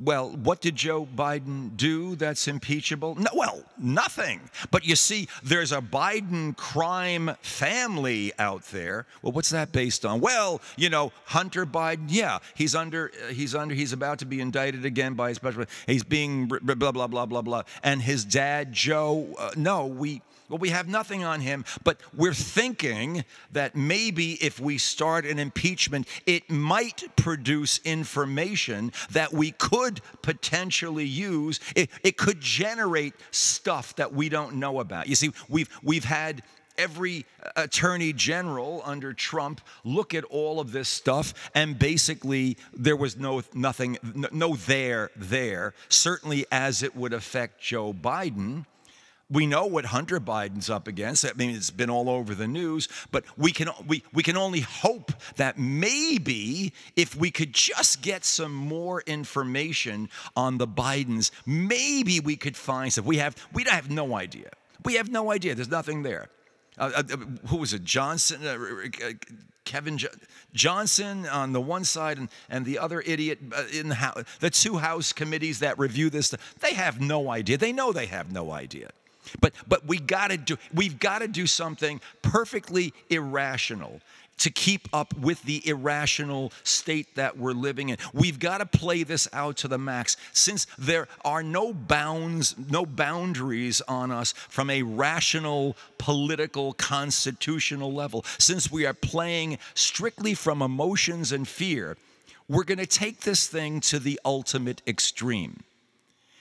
well, 0.00 0.30
what 0.30 0.60
did 0.60 0.76
Joe 0.76 1.06
Biden 1.06 1.76
do 1.76 2.14
that's 2.14 2.46
impeachable? 2.46 3.16
No, 3.16 3.30
well, 3.34 3.62
nothing. 3.78 4.40
But 4.70 4.86
you 4.86 4.96
see, 4.96 5.28
there's 5.42 5.72
a 5.72 5.80
Biden 5.80 6.56
crime 6.56 7.34
family 7.40 8.32
out 8.38 8.64
there. 8.66 9.06
Well, 9.22 9.32
what's 9.32 9.50
that 9.50 9.72
based 9.72 10.04
on? 10.04 10.20
Well, 10.20 10.60
you 10.76 10.88
know, 10.88 11.12
Hunter 11.26 11.66
Biden. 11.66 12.06
Yeah, 12.08 12.38
he's 12.54 12.74
under. 12.74 13.10
Uh, 13.24 13.32
he's 13.32 13.54
under. 13.54 13.74
He's 13.74 13.92
about 13.92 14.18
to 14.20 14.26
be 14.26 14.40
indicted 14.40 14.84
again 14.84 15.14
by 15.14 15.30
a 15.30 15.34
special. 15.34 15.64
He's 15.86 16.04
being 16.04 16.46
blah 16.46 16.74
blah 16.74 17.06
blah 17.06 17.26
blah 17.26 17.42
blah. 17.42 17.62
And 17.82 18.02
his 18.02 18.24
dad, 18.24 18.72
Joe. 18.72 19.34
Uh, 19.38 19.50
no, 19.56 19.86
we 19.86 20.22
well, 20.48 20.58
we 20.58 20.70
have 20.70 20.88
nothing 20.88 21.24
on 21.24 21.40
him, 21.40 21.64
but 21.84 22.00
we're 22.14 22.34
thinking 22.34 23.24
that 23.52 23.76
maybe 23.76 24.32
if 24.34 24.58
we 24.58 24.78
start 24.78 25.26
an 25.26 25.38
impeachment, 25.38 26.08
it 26.26 26.48
might 26.50 27.04
produce 27.16 27.80
information 27.84 28.92
that 29.10 29.32
we 29.32 29.50
could 29.52 30.00
potentially 30.22 31.04
use. 31.04 31.60
It, 31.76 31.90
it 32.02 32.16
could 32.16 32.40
generate 32.40 33.14
stuff 33.30 33.94
that 33.96 34.12
we 34.12 34.28
don't 34.28 34.56
know 34.56 34.80
about. 34.80 35.06
You 35.06 35.16
see, 35.16 35.32
we've, 35.48 35.68
we've 35.82 36.04
had 36.04 36.42
every 36.78 37.26
uh, 37.42 37.50
attorney 37.56 38.12
general 38.12 38.80
under 38.84 39.12
Trump 39.12 39.60
look 39.84 40.14
at 40.14 40.24
all 40.24 40.60
of 40.60 40.72
this 40.72 40.88
stuff 40.88 41.50
and 41.54 41.78
basically 41.78 42.56
there 42.72 42.96
was 42.96 43.16
no 43.16 43.42
nothing 43.52 43.98
no 44.30 44.54
there 44.54 45.10
there 45.16 45.74
certainly 45.88 46.46
as 46.52 46.84
it 46.84 46.94
would 46.94 47.12
affect 47.12 47.60
Joe 47.60 47.92
Biden 47.92 48.64
we 49.30 49.46
know 49.46 49.66
what 49.66 49.86
Hunter 49.86 50.20
Biden's 50.20 50.70
up 50.70 50.88
against. 50.88 51.24
I 51.24 51.32
mean, 51.36 51.50
it's 51.50 51.70
been 51.70 51.90
all 51.90 52.08
over 52.08 52.34
the 52.34 52.48
news, 52.48 52.88
but 53.10 53.24
we 53.36 53.52
can 53.52 53.68
we, 53.86 54.02
we 54.12 54.22
can 54.22 54.36
only 54.36 54.60
hope 54.60 55.12
that 55.36 55.58
maybe 55.58 56.72
if 56.96 57.14
we 57.14 57.30
could 57.30 57.52
just 57.52 58.00
get 58.00 58.24
some 58.24 58.54
more 58.54 59.02
information 59.06 60.08
on 60.34 60.58
the 60.58 60.66
Bidens, 60.66 61.30
maybe 61.44 62.20
we 62.20 62.36
could 62.36 62.56
find 62.56 62.92
stuff. 62.92 63.04
We 63.04 63.18
have 63.18 63.36
we 63.52 63.64
have 63.64 63.90
no 63.90 64.14
idea. 64.16 64.50
We 64.84 64.94
have 64.94 65.10
no 65.10 65.30
idea. 65.30 65.54
There's 65.54 65.70
nothing 65.70 66.02
there. 66.02 66.30
Uh, 66.78 66.92
uh, 66.94 67.02
who 67.48 67.56
was 67.56 67.74
it? 67.74 67.84
Johnson, 67.84 68.46
uh, 68.46 68.56
uh 69.04 69.12
Kevin 69.64 69.98
jo- 69.98 70.08
Johnson 70.54 71.26
on 71.26 71.52
the 71.52 71.60
one 71.60 71.84
side, 71.84 72.16
and, 72.16 72.28
and 72.48 72.64
the 72.64 72.78
other 72.78 73.02
idiot 73.02 73.40
uh, 73.52 73.64
in 73.72 73.88
the 73.88 73.96
house. 73.96 74.24
The 74.40 74.48
two 74.48 74.78
House 74.78 75.12
committees 75.12 75.58
that 75.58 75.78
review 75.78 76.08
this, 76.08 76.34
they 76.60 76.72
have 76.72 77.00
no 77.00 77.30
idea. 77.30 77.58
They 77.58 77.72
know 77.72 77.92
they 77.92 78.06
have 78.06 78.32
no 78.32 78.52
idea. 78.52 78.90
But 79.40 79.52
but 79.66 79.86
we 79.86 79.98
got 79.98 80.30
to 80.30 80.36
do 80.36 80.56
we've 80.72 80.98
got 80.98 81.20
to 81.20 81.28
do 81.28 81.46
something 81.46 82.00
perfectly 82.22 82.92
irrational 83.10 84.00
to 84.38 84.50
keep 84.50 84.88
up 84.92 85.16
with 85.18 85.42
the 85.42 85.66
irrational 85.68 86.52
state 86.62 87.14
that 87.16 87.36
we're 87.36 87.52
living 87.52 87.90
in. 87.90 87.98
We've 88.12 88.38
got 88.38 88.58
to 88.58 88.66
play 88.66 89.02
this 89.02 89.28
out 89.32 89.56
to 89.58 89.68
the 89.68 89.78
max 89.78 90.16
since 90.32 90.66
there 90.78 91.08
are 91.24 91.42
no 91.42 91.72
bounds, 91.72 92.54
no 92.70 92.86
boundaries 92.86 93.80
on 93.82 94.10
us 94.10 94.32
from 94.32 94.70
a 94.70 94.82
rational 94.82 95.76
political 95.98 96.72
constitutional 96.74 97.92
level. 97.92 98.24
Since 98.38 98.70
we 98.70 98.86
are 98.86 98.94
playing 98.94 99.58
strictly 99.74 100.34
from 100.34 100.62
emotions 100.62 101.32
and 101.32 101.46
fear, 101.46 101.96
we're 102.48 102.64
going 102.64 102.78
to 102.78 102.86
take 102.86 103.20
this 103.20 103.46
thing 103.46 103.80
to 103.80 103.98
the 103.98 104.18
ultimate 104.24 104.80
extreme. 104.86 105.64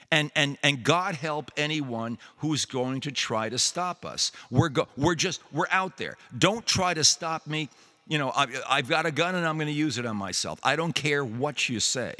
And, 0.09 0.31
and, 0.35 0.57
and 0.63 0.83
God 0.83 1.15
help 1.15 1.51
anyone 1.57 2.17
who's 2.37 2.65
going 2.65 3.01
to 3.01 3.11
try 3.11 3.49
to 3.49 3.59
stop 3.59 4.05
us. 4.05 4.31
We're, 4.49 4.69
go, 4.69 4.87
we're 4.95 5.15
just, 5.15 5.41
we're 5.51 5.67
out 5.69 5.97
there. 5.97 6.15
Don't 6.37 6.65
try 6.65 6.93
to 6.93 7.03
stop 7.03 7.45
me. 7.45 7.69
You 8.07 8.17
know, 8.17 8.31
I, 8.33 8.47
I've 8.69 8.87
got 8.87 9.05
a 9.05 9.11
gun 9.11 9.35
and 9.35 9.45
I'm 9.45 9.57
going 9.57 9.67
to 9.67 9.73
use 9.73 9.97
it 9.97 10.05
on 10.05 10.15
myself. 10.15 10.59
I 10.63 10.77
don't 10.77 10.93
care 10.93 11.25
what 11.25 11.67
you 11.67 11.81
say. 11.81 12.13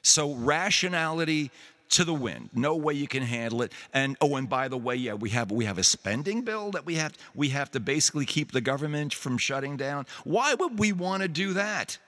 So, 0.00 0.32
rationality 0.34 1.50
to 1.92 2.04
the 2.04 2.14
wind. 2.14 2.48
No 2.54 2.74
way 2.74 2.94
you 2.94 3.06
can 3.06 3.22
handle 3.22 3.62
it. 3.62 3.72
And 3.92 4.16
oh, 4.20 4.36
and 4.36 4.48
by 4.48 4.68
the 4.68 4.78
way, 4.78 4.96
yeah, 4.96 5.14
we 5.14 5.30
have 5.30 5.50
we 5.50 5.66
have 5.66 5.78
a 5.78 5.84
spending 5.84 6.42
bill 6.42 6.70
that 6.72 6.84
we 6.84 6.96
have 6.96 7.12
we 7.34 7.50
have 7.50 7.70
to 7.72 7.80
basically 7.80 8.26
keep 8.26 8.52
the 8.52 8.60
government 8.60 9.14
from 9.14 9.38
shutting 9.38 9.76
down. 9.76 10.06
Why 10.24 10.54
would 10.54 10.78
we 10.78 10.92
want 10.92 11.22
to 11.22 11.28
do 11.28 11.52
that? 11.52 11.98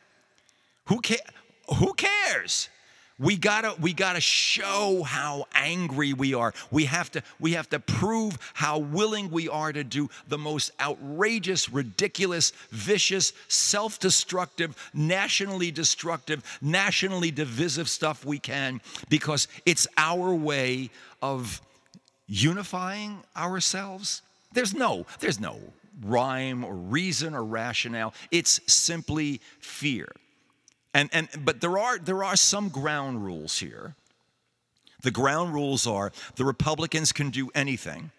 Who 0.86 1.00
ca- 1.00 1.30
Who 1.76 1.94
cares? 1.94 2.68
We 3.16 3.36
gotta, 3.36 3.76
we 3.80 3.92
gotta 3.92 4.20
show 4.20 5.04
how 5.04 5.46
angry 5.54 6.12
we 6.12 6.34
are. 6.34 6.52
We 6.72 6.86
have 6.86 7.12
to, 7.12 7.22
we 7.38 7.52
have 7.52 7.68
to 7.70 7.78
prove 7.78 8.36
how 8.54 8.78
willing 8.78 9.30
we 9.30 9.48
are 9.48 9.72
to 9.72 9.84
do 9.84 10.10
the 10.26 10.36
most 10.36 10.72
outrageous, 10.80 11.70
ridiculous, 11.70 12.52
vicious, 12.70 13.32
self-destructive, 13.46 14.74
nationally 14.92 15.70
destructive, 15.70 16.42
nationally 16.60 17.30
divisive 17.30 17.88
stuff 17.88 18.24
we 18.24 18.40
can, 18.40 18.80
because 19.08 19.46
it's 19.64 19.86
our 19.96 20.34
way 20.34 20.90
of 21.22 21.60
unifying 22.26 23.18
ourselves. 23.36 24.22
There's 24.52 24.74
no, 24.74 25.06
there's 25.20 25.38
no 25.38 25.60
rhyme 26.02 26.64
or 26.64 26.74
reason 26.74 27.34
or 27.34 27.44
rationale. 27.44 28.12
It's 28.32 28.60
simply 28.66 29.40
fear. 29.60 30.08
And, 30.94 31.10
and, 31.12 31.28
but 31.44 31.60
there 31.60 31.76
are, 31.76 31.98
there 31.98 32.22
are 32.22 32.36
some 32.36 32.68
ground 32.68 33.24
rules 33.24 33.58
here. 33.58 33.96
The 35.02 35.10
ground 35.10 35.52
rules 35.52 35.86
are 35.86 36.12
the 36.36 36.44
Republicans 36.44 37.12
can 37.12 37.30
do 37.30 37.50
anything, 37.54 38.12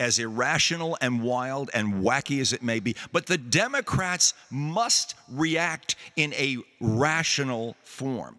as 0.00 0.18
irrational 0.18 0.98
and 1.00 1.22
wild 1.22 1.70
and 1.72 2.02
wacky 2.02 2.40
as 2.40 2.52
it 2.52 2.62
may 2.62 2.80
be, 2.80 2.96
but 3.12 3.26
the 3.26 3.38
Democrats 3.38 4.34
must 4.50 5.14
react 5.30 5.94
in 6.16 6.32
a 6.34 6.56
rational 6.80 7.76
form. 7.84 8.38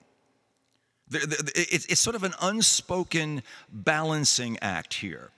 It's 1.09 2.01
sort 2.01 2.17
of 2.17 2.23
an 2.23 2.33
unspoken 2.41 3.43
balancing 3.71 4.57
act 4.61 4.95
here 4.95 5.31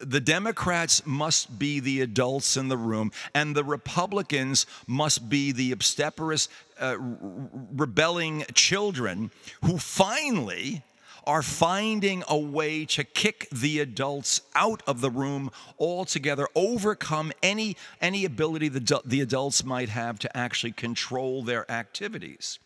the 0.00 0.20
Democrats 0.20 1.06
must 1.06 1.58
be 1.58 1.78
the 1.78 2.00
adults 2.00 2.56
in 2.56 2.68
the 2.68 2.76
room, 2.76 3.12
and 3.34 3.54
the 3.54 3.64
Republicans 3.64 4.66
must 4.86 5.28
be 5.28 5.52
the 5.52 5.72
obstreperous, 5.72 6.48
uh, 6.80 6.96
rebelling 6.98 8.44
children 8.54 9.30
who 9.64 9.78
finally 9.78 10.82
are 11.24 11.42
finding 11.42 12.24
a 12.28 12.38
way 12.38 12.84
to 12.86 13.04
kick 13.04 13.46
the 13.52 13.78
adults 13.78 14.40
out 14.54 14.82
of 14.86 15.00
the 15.00 15.10
room 15.10 15.50
altogether, 15.78 16.48
overcome 16.54 17.30
any, 17.42 17.76
any 18.00 18.24
ability 18.24 18.68
the, 18.68 19.00
the 19.04 19.20
adults 19.20 19.64
might 19.64 19.90
have 19.90 20.18
to 20.18 20.36
actually 20.36 20.72
control 20.72 21.42
their 21.42 21.70
activities 21.70 22.58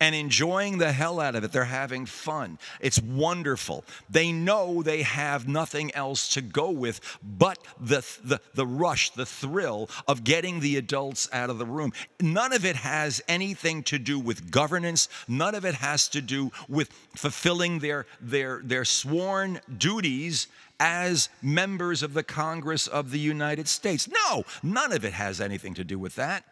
and 0.00 0.14
enjoying 0.14 0.78
the 0.78 0.92
hell 0.92 1.20
out 1.20 1.34
of 1.34 1.44
it. 1.44 1.52
They're 1.52 1.64
having 1.64 2.06
fun. 2.06 2.58
It's 2.80 3.00
wonderful. 3.00 3.84
They 4.08 4.32
know 4.32 4.82
they 4.82 5.02
have 5.02 5.46
nothing 5.46 5.94
else 5.94 6.28
to 6.30 6.40
go 6.40 6.70
with 6.70 7.00
but 7.22 7.58
the, 7.78 8.04
the, 8.24 8.40
the 8.54 8.66
rush, 8.66 9.10
the 9.10 9.26
thrill 9.26 9.90
of 10.08 10.24
getting 10.24 10.60
the 10.60 10.76
adults 10.76 11.28
out 11.32 11.50
of 11.50 11.58
the 11.58 11.66
room. 11.66 11.92
None 12.20 12.52
of 12.52 12.64
it 12.64 12.76
has 12.76 13.20
anything 13.28 13.82
to 13.84 13.98
do 13.98 14.18
with 14.18 14.50
governance, 14.50 15.08
none 15.28 15.54
of 15.54 15.64
it 15.64 15.74
has 15.74 16.08
to 16.08 16.20
do 16.20 16.50
with 16.68 16.88
fulfilling 17.14 17.80
their, 17.80 18.06
their, 18.20 18.60
their 18.64 18.84
sworn 18.84 19.60
duties 19.76 20.46
as 20.78 21.28
members 21.42 22.02
of 22.02 22.14
the 22.14 22.22
Congress 22.22 22.86
of 22.86 23.10
the 23.10 23.18
United 23.18 23.68
States. 23.68 24.08
No, 24.08 24.44
none 24.62 24.92
of 24.92 25.04
it 25.04 25.12
has 25.12 25.40
anything 25.40 25.74
to 25.74 25.84
do 25.84 25.98
with 25.98 26.14
that. 26.14 26.44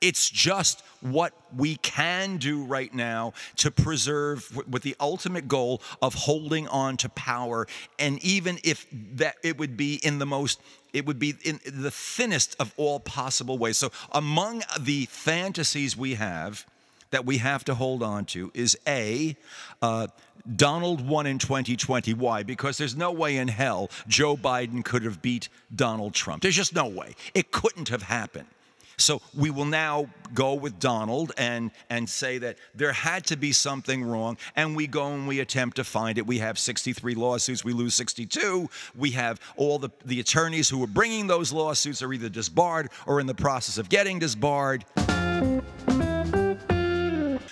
It's 0.00 0.30
just 0.30 0.82
what 1.00 1.32
we 1.56 1.76
can 1.76 2.36
do 2.36 2.62
right 2.62 2.92
now 2.94 3.32
to 3.56 3.70
preserve 3.70 4.56
with 4.68 4.82
the 4.82 4.96
ultimate 5.00 5.48
goal 5.48 5.82
of 6.00 6.14
holding 6.14 6.68
on 6.68 6.96
to 6.98 7.08
power. 7.08 7.66
And 7.98 8.22
even 8.24 8.58
if 8.62 8.86
that 9.14 9.36
it 9.42 9.58
would 9.58 9.76
be 9.76 9.96
in 9.96 10.18
the 10.18 10.26
most 10.26 10.60
it 10.94 11.04
would 11.04 11.18
be 11.18 11.34
in 11.44 11.60
the 11.66 11.90
thinnest 11.90 12.56
of 12.58 12.72
all 12.78 12.98
possible 12.98 13.58
ways. 13.58 13.76
So 13.76 13.92
among 14.12 14.62
the 14.80 15.04
fantasies 15.06 15.96
we 15.96 16.14
have 16.14 16.64
that 17.10 17.26
we 17.26 17.38
have 17.38 17.64
to 17.64 17.74
hold 17.74 18.02
on 18.02 18.24
to 18.26 18.50
is 18.54 18.76
A, 18.86 19.36
uh, 19.82 20.06
Donald 20.56 21.06
won 21.06 21.26
in 21.26 21.38
2020. 21.38 22.14
Why? 22.14 22.42
Because 22.42 22.78
there's 22.78 22.96
no 22.96 23.12
way 23.12 23.36
in 23.36 23.48
hell 23.48 23.90
Joe 24.06 24.36
Biden 24.36 24.84
could 24.84 25.02
have 25.02 25.20
beat 25.20 25.48
Donald 25.74 26.14
Trump. 26.14 26.42
There's 26.42 26.56
just 26.56 26.74
no 26.74 26.86
way. 26.86 27.14
It 27.34 27.50
couldn't 27.50 27.88
have 27.90 28.02
happened. 28.02 28.48
So 28.98 29.22
we 29.34 29.50
will 29.50 29.64
now 29.64 30.08
go 30.34 30.54
with 30.54 30.78
Donald 30.78 31.32
and, 31.38 31.70
and 31.88 32.08
say 32.08 32.38
that 32.38 32.58
there 32.74 32.92
had 32.92 33.24
to 33.26 33.36
be 33.36 33.52
something 33.52 34.04
wrong, 34.04 34.36
and 34.56 34.76
we 34.76 34.86
go 34.86 35.12
and 35.12 35.26
we 35.26 35.40
attempt 35.40 35.76
to 35.76 35.84
find 35.84 36.18
it. 36.18 36.26
We 36.26 36.38
have 36.38 36.58
63 36.58 37.14
lawsuits, 37.14 37.64
we 37.64 37.72
lose 37.72 37.94
62. 37.94 38.68
We 38.96 39.12
have 39.12 39.40
all 39.56 39.78
the, 39.78 39.90
the 40.04 40.20
attorneys 40.20 40.68
who 40.68 40.82
are 40.82 40.88
bringing 40.88 41.26
those 41.26 41.52
lawsuits 41.52 42.02
are 42.02 42.12
either 42.12 42.28
disbarred 42.28 42.90
or 43.06 43.20
in 43.20 43.26
the 43.26 43.34
process 43.34 43.78
of 43.78 43.88
getting 43.88 44.18
disbarred. 44.18 44.84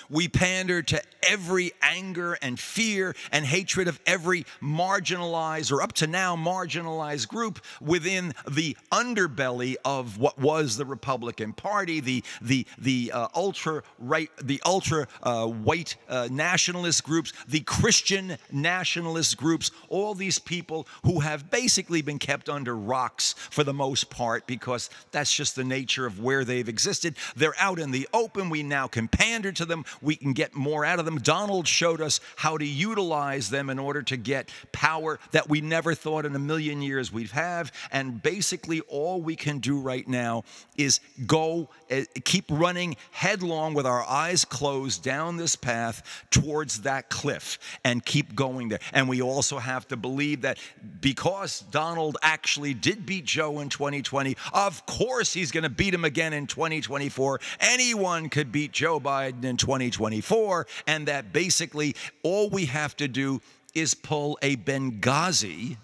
We 0.09 0.29
pander 0.29 0.83
to 0.83 1.03
every 1.23 1.73
anger 1.83 2.35
and 2.41 2.59
fear 2.59 3.15
and 3.33 3.45
hatred 3.45 3.89
of 3.89 4.01
every 4.07 4.47
marginalized 4.63 5.73
or 5.73 5.83
up 5.83 5.93
to 5.95 6.07
now 6.07 6.37
marginalized 6.37 7.29
group 7.29 7.61
within 7.81 8.35
the 8.49 8.77
underbelly 8.93 9.77
of 9.85 10.19
what 10.19 10.39
was 10.39 10.77
the 10.77 10.85
Republican 10.85 11.53
Party, 11.53 12.01
the 12.01 12.23
the 12.41 12.67
the 12.79 13.11
uh, 13.13 13.29
ultra 13.35 13.83
right, 13.99 14.31
the 14.43 14.61
ultra 14.65 15.09
uh, 15.23 15.47
white 15.47 15.97
uh, 16.09 16.29
nationalist 16.31 17.05
groups, 17.05 17.33
the 17.49 17.61
Christian 17.61 18.37
nationalist 18.53 19.37
groups, 19.37 19.71
all 19.89 20.15
these 20.15 20.39
people 20.39 20.87
who 21.05 21.21
have 21.21 21.51
basically 21.51 22.03
been 22.03 22.19
kept 22.19 22.49
under 22.49 22.77
rocks 22.77 23.35
for 23.51 23.65
the 23.65 23.75
most 23.75 24.11
part 24.11 24.47
because 24.47 24.91
that's 25.11 25.35
just 25.35 25.57
the 25.57 25.65
nature 25.65 26.07
of 26.07 26.21
where 26.21 26.45
they've 26.45 26.69
existed. 26.69 27.17
They're 27.35 27.55
out 27.59 27.79
in 27.79 27.91
the 27.91 28.09
open. 28.13 28.51
We 28.51 28.63
now 28.63 28.87
can 28.87 29.09
pander 29.09 29.53
to 29.53 29.65
them 29.65 29.85
we 30.07 30.17
can 30.17 30.33
get 30.33 30.55
more 30.55 30.85
out 30.85 30.99
of 30.99 31.05
them. 31.05 31.19
Donald 31.19 31.67
showed 31.67 32.01
us 32.01 32.21
how 32.37 32.57
to 32.57 32.65
utilize 32.65 33.51
them 33.51 33.69
in 33.69 33.79
order 33.79 34.03
to 34.03 34.17
get 34.17 34.51
power 34.73 35.19
that 35.33 35.49
we 35.49 35.61
never 35.61 35.95
thought 35.95 36.25
in 36.25 36.35
a 36.35 36.39
million 36.39 36.81
years 36.81 37.13
we'd 37.13 37.33
have. 37.33 37.73
And 37.91 38.23
basically, 38.23 38.81
all 38.83 39.21
we 39.21 39.35
can 39.35 39.59
do 39.59 39.81
right 39.81 40.07
now 40.07 40.45
is 40.77 41.01
go, 41.27 41.69
uh, 41.91 42.03
keep 42.25 42.45
running 42.49 42.97
headlong 43.11 43.75
with 43.75 43.85
our 43.85 44.05
eyes 44.05 44.45
closed 44.45 45.03
down 45.03 45.37
this 45.37 45.57
path 45.57 46.25
towards 46.31 46.83
that 46.83 47.11
cliff 47.11 47.59
and 47.85 48.05
keep 48.05 48.35
going 48.35 48.69
there. 48.69 48.79
And 48.93 49.09
we 49.09 49.21
also 49.21 49.59
have 49.59 49.89
to 49.89 49.97
believe 49.97 50.43
that 50.43 50.59
because 51.01 51.61
Donald 51.73 52.17
actually 52.23 52.75
did 52.75 53.05
beat 53.05 53.25
Joe 53.25 53.59
in 53.59 53.69
2020, 53.69 54.37
of 54.53 54.87
course 54.87 55.33
he's 55.33 55.51
going 55.51 55.65
to 55.65 55.71
beat 55.71 55.93
him 55.93 56.05
again 56.05 56.33
in 56.33 56.47
2024. 56.47 57.41
Anyone 57.61 58.29
could 58.29 58.53
beat 58.53 58.71
Joe 58.71 59.01
Biden 59.01 59.45
in 59.45 59.57
2024, 59.91 60.67
and 60.87 61.07
that 61.09 61.33
basically 61.33 61.95
all 62.23 62.49
we 62.51 62.67
have 62.67 62.97
to 62.97 63.09
do 63.09 63.41
is 63.75 63.95
pull 63.95 64.39
a 64.43 64.57
Benghazi 64.57 65.77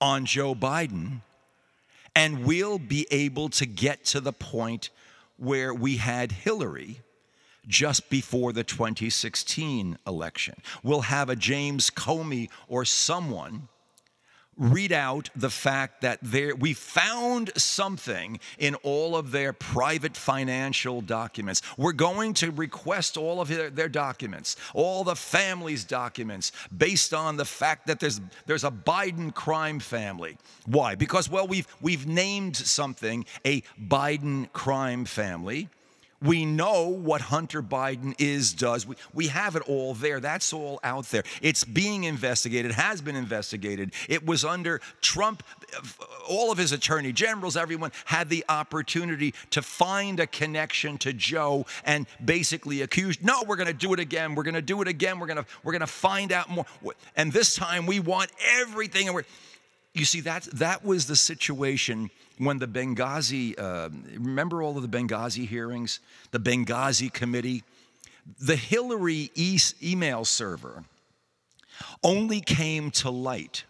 on 0.00 0.26
Joe 0.26 0.54
Biden, 0.54 1.20
and 2.14 2.44
we'll 2.44 2.78
be 2.78 3.06
able 3.10 3.48
to 3.50 3.66
get 3.66 4.04
to 4.06 4.20
the 4.20 4.32
point 4.32 4.90
where 5.36 5.72
we 5.72 5.96
had 5.96 6.32
Hillary 6.32 7.00
just 7.68 8.08
before 8.10 8.52
the 8.52 8.64
2016 8.64 9.98
election. 10.06 10.54
We'll 10.82 11.02
have 11.02 11.28
a 11.28 11.36
James 11.36 11.90
Comey 11.90 12.48
or 12.68 12.84
someone 12.84 13.68
read 14.56 14.92
out 14.92 15.28
the 15.36 15.50
fact 15.50 16.00
that 16.00 16.18
there, 16.22 16.54
we 16.54 16.72
found 16.72 17.50
something 17.56 18.40
in 18.58 18.74
all 18.76 19.16
of 19.16 19.30
their 19.30 19.52
private 19.52 20.16
financial 20.16 21.00
documents. 21.00 21.62
We're 21.76 21.92
going 21.92 22.34
to 22.34 22.50
request 22.50 23.16
all 23.16 23.40
of 23.40 23.48
their, 23.48 23.70
their, 23.70 23.88
documents, 23.88 24.56
all 24.74 25.04
the 25.04 25.16
family's 25.16 25.84
documents, 25.84 26.52
based 26.76 27.14
on 27.14 27.36
the 27.36 27.44
fact 27.44 27.86
that 27.86 28.00
there's 28.00 28.20
there's 28.46 28.64
a 28.64 28.70
Biden 28.70 29.32
crime 29.32 29.78
family. 29.78 30.36
Why? 30.66 30.96
Because 30.96 31.30
well, 31.30 31.46
we've 31.46 31.66
we've 31.80 32.06
named 32.06 32.56
something 32.56 33.24
a 33.44 33.62
Biden 33.80 34.52
crime 34.52 35.04
family. 35.04 35.68
We 36.22 36.44
know 36.44 36.88
what 36.88 37.20
Hunter 37.20 37.62
Biden 37.62 38.14
is, 38.18 38.52
does. 38.54 38.86
We, 38.86 38.96
we 39.12 39.26
have 39.28 39.54
it 39.56 39.62
all 39.68 39.94
there. 39.94 40.18
That's 40.20 40.52
all 40.52 40.80
out 40.82 41.06
there. 41.06 41.24
It's 41.42 41.64
being 41.64 42.04
investigated, 42.04 42.72
has 42.72 43.00
been 43.00 43.16
investigated. 43.16 43.92
It 44.08 44.24
was 44.24 44.44
under 44.44 44.80
Trump. 45.00 45.42
All 46.28 46.50
of 46.50 46.58
his 46.58 46.72
attorney 46.72 47.12
generals, 47.12 47.56
everyone 47.56 47.92
had 48.06 48.28
the 48.28 48.44
opportunity 48.48 49.34
to 49.50 49.62
find 49.62 50.18
a 50.20 50.26
connection 50.26 50.96
to 50.98 51.12
Joe 51.12 51.66
and 51.84 52.06
basically 52.24 52.82
accuse. 52.82 53.22
No, 53.22 53.44
we're 53.46 53.56
going 53.56 53.66
to 53.66 53.74
do 53.74 53.92
it 53.92 54.00
again. 54.00 54.34
We're 54.34 54.42
going 54.42 54.54
to 54.54 54.62
do 54.62 54.80
it 54.82 54.88
again. 54.88 55.18
We're 55.18 55.26
going 55.26 55.38
to 55.38 55.46
we're 55.62 55.72
going 55.72 55.80
to 55.80 55.86
find 55.86 56.32
out 56.32 56.48
more. 56.48 56.64
And 57.16 57.32
this 57.32 57.54
time 57.54 57.86
we 57.86 58.00
want 58.00 58.30
everything. 58.58 59.06
And 59.06 59.14
we're, 59.14 59.24
you 59.98 60.04
see, 60.04 60.20
that, 60.22 60.44
that 60.54 60.84
was 60.84 61.06
the 61.06 61.16
situation 61.16 62.10
when 62.38 62.58
the 62.58 62.66
Benghazi, 62.66 63.58
uh, 63.58 63.88
remember 64.18 64.62
all 64.62 64.76
of 64.76 64.88
the 64.88 64.98
Benghazi 64.98 65.46
hearings, 65.46 66.00
the 66.30 66.40
Benghazi 66.40 67.12
committee? 67.12 67.64
The 68.40 68.56
Hillary 68.56 69.30
e- 69.34 69.58
email 69.82 70.24
server 70.24 70.84
only 72.02 72.40
came 72.40 72.90
to 72.90 73.10
light 73.10 73.64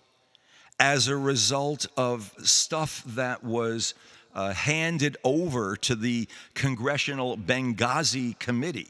as 0.79 1.09
a 1.09 1.17
result 1.17 1.87
of 1.97 2.33
stuff 2.43 3.03
that 3.07 3.43
was 3.45 3.95
uh, 4.35 4.53
handed 4.53 5.17
over 5.25 5.77
to 5.77 5.95
the 5.95 6.29
Congressional 6.55 7.37
Benghazi 7.39 8.39
Committee. 8.39 8.89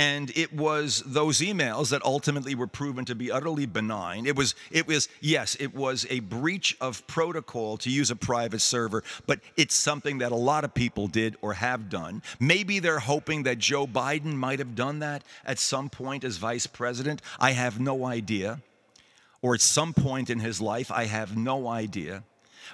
And 0.00 0.34
it 0.34 0.54
was 0.54 1.02
those 1.04 1.40
emails 1.40 1.90
that 1.90 2.02
ultimately 2.02 2.54
were 2.54 2.66
proven 2.66 3.04
to 3.04 3.14
be 3.14 3.30
utterly 3.30 3.66
benign. 3.66 4.24
It 4.24 4.34
was, 4.34 4.54
it 4.70 4.86
was, 4.86 5.10
yes, 5.20 5.58
it 5.60 5.74
was 5.74 6.06
a 6.08 6.20
breach 6.20 6.74
of 6.80 7.06
protocol 7.06 7.76
to 7.76 7.90
use 7.90 8.10
a 8.10 8.16
private 8.16 8.62
server, 8.62 9.04
but 9.26 9.40
it's 9.58 9.74
something 9.74 10.16
that 10.16 10.32
a 10.32 10.36
lot 10.36 10.64
of 10.64 10.72
people 10.72 11.06
did 11.06 11.36
or 11.42 11.52
have 11.52 11.90
done. 11.90 12.22
Maybe 12.40 12.78
they're 12.78 12.98
hoping 12.98 13.42
that 13.42 13.58
Joe 13.58 13.86
Biden 13.86 14.32
might 14.32 14.58
have 14.58 14.74
done 14.74 15.00
that 15.00 15.22
at 15.44 15.58
some 15.58 15.90
point 15.90 16.24
as 16.24 16.38
vice 16.38 16.66
president. 16.66 17.20
I 17.38 17.50
have 17.50 17.78
no 17.78 18.06
idea. 18.06 18.62
Or 19.42 19.52
at 19.52 19.60
some 19.60 19.92
point 19.92 20.30
in 20.30 20.38
his 20.38 20.62
life, 20.62 20.90
I 20.90 21.04
have 21.04 21.36
no 21.36 21.68
idea 21.68 22.22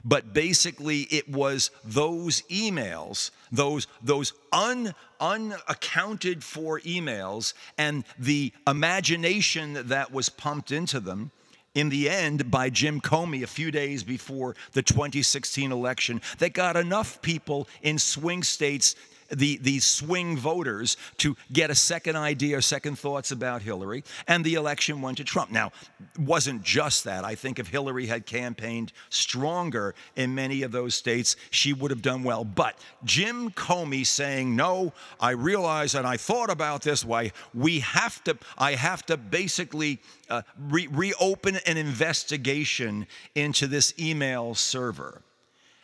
but 0.05 0.33
basically 0.33 1.03
it 1.03 1.29
was 1.29 1.71
those 1.85 2.43
emails 2.43 3.31
those 3.53 3.87
those 4.03 4.33
un, 4.53 4.95
unaccounted 5.21 6.43
for 6.43 6.81
emails 6.81 7.55
and 7.79 8.05
the 8.19 8.53
imagination 8.67 9.89
that 9.89 10.13
was 10.13 10.29
pumped 10.29 10.71
into 10.71 11.01
them 11.01 11.31
in 11.77 11.91
the 11.91 12.09
end 12.09 12.51
by 12.51 12.71
Jim 12.71 13.01
Comey 13.01 13.43
a 13.43 13.47
few 13.47 13.71
days 13.71 14.03
before 14.03 14.57
the 14.73 14.83
2016 14.83 15.71
election. 15.71 16.23
That 16.39 16.55
got 16.55 16.75
enough 16.75 17.21
people 17.21 17.69
in 17.83 17.99
swing 17.99 18.43
states 18.43 18.97
the, 19.29 19.59
the 19.59 19.79
swing 19.81 20.37
voters 20.37 20.97
to 21.19 21.37
get 21.53 21.71
a 21.71 21.75
second 21.75 22.17
idea 22.17 22.59
or 22.59 22.61
second 22.61 22.99
thoughts 22.99 23.31
about 23.31 23.63
Hillary, 23.63 24.05
and 24.27 24.45
the 24.45 24.55
election 24.55 25.03
went 25.03 25.19
to 25.19 25.25
Trump. 25.25 25.51
Now, 25.51 25.73
wasn't 26.19 26.63
just 26.63 27.05
that. 27.05 27.25
I 27.25 27.35
think 27.35 27.59
if 27.59 27.69
Hillary 27.69 28.07
had 28.07 28.27
campaigned 28.27 28.93
stronger 29.11 29.95
in 30.15 30.35
many 30.35 30.63
of 30.63 30.73
those 30.73 30.95
states, 30.95 31.37
she 31.51 31.73
would 31.73 31.91
have 31.91 32.03
done 32.03 32.23
well. 32.23 32.45
But 32.45 32.79
Jim 33.05 33.51
Comey 33.51 34.07
saying, 34.07 34.55
no, 34.55 34.93
I 35.21 35.31
realize 35.31 35.95
and 35.95 36.07
I 36.07 36.17
thought 36.17 36.51
about 36.51 36.83
this, 36.83 37.05
why 37.05 37.33
we 37.55 37.81
have 37.81 38.23
to, 38.25 38.37
I 38.59 38.75
have 38.75 39.05
to 39.07 39.17
basically 39.17 40.01
uh, 40.29 40.43
re- 40.59 40.89
reopen 40.89 41.57
an 41.67 41.77
investigation 41.77 43.07
into 43.35 43.67
this 43.67 43.95
email 43.99 44.55
server. 44.55 45.23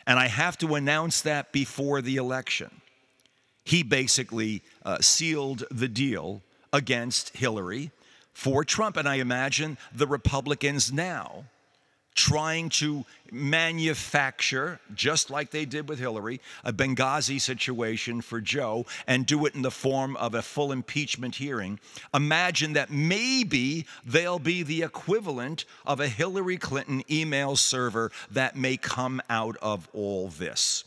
And 0.05 0.19
I 0.19 0.27
have 0.27 0.57
to 0.57 0.75
announce 0.75 1.21
that 1.21 1.51
before 1.51 2.01
the 2.01 2.17
election 2.17 2.81
he 3.63 3.83
basically 3.83 4.61
uh, 4.85 4.99
sealed 4.99 5.63
the 5.71 5.87
deal 5.87 6.41
against 6.71 7.35
Hillary 7.35 7.91
for 8.33 8.63
Trump. 8.63 8.97
And 8.97 9.07
I 9.07 9.15
imagine 9.15 9.77
the 9.93 10.07
Republicans 10.07 10.91
now 10.91 11.45
trying 12.15 12.69
to 12.69 13.05
manufacture, 13.31 14.79
just 14.93 15.29
like 15.29 15.49
they 15.49 15.65
did 15.65 15.89
with 15.89 15.99
Hillary, 15.99 16.39
a 16.63 16.71
Benghazi 16.71 17.41
situation 17.41 18.21
for 18.21 18.39
Joe 18.39 18.85
and 19.07 19.25
do 19.25 19.45
it 19.45 19.55
in 19.55 19.61
the 19.61 19.71
form 19.71 20.15
of 20.17 20.35
a 20.35 20.41
full 20.41 20.71
impeachment 20.71 21.35
hearing. 21.35 21.79
Imagine 22.13 22.73
that 22.73 22.91
maybe 22.91 23.85
they'll 24.05 24.39
be 24.39 24.63
the 24.63 24.83
equivalent 24.83 25.65
of 25.85 25.99
a 25.99 26.07
Hillary 26.07 26.57
Clinton 26.57 27.03
email 27.09 27.55
server 27.55 28.11
that 28.31 28.55
may 28.55 28.77
come 28.77 29.21
out 29.29 29.57
of 29.61 29.89
all 29.93 30.27
this. 30.27 30.83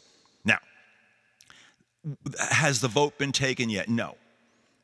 Has 2.51 2.81
the 2.81 2.89
vote 2.89 3.19
been 3.19 3.33
taken 3.33 3.71
yet? 3.71 3.89
No. 3.89 4.17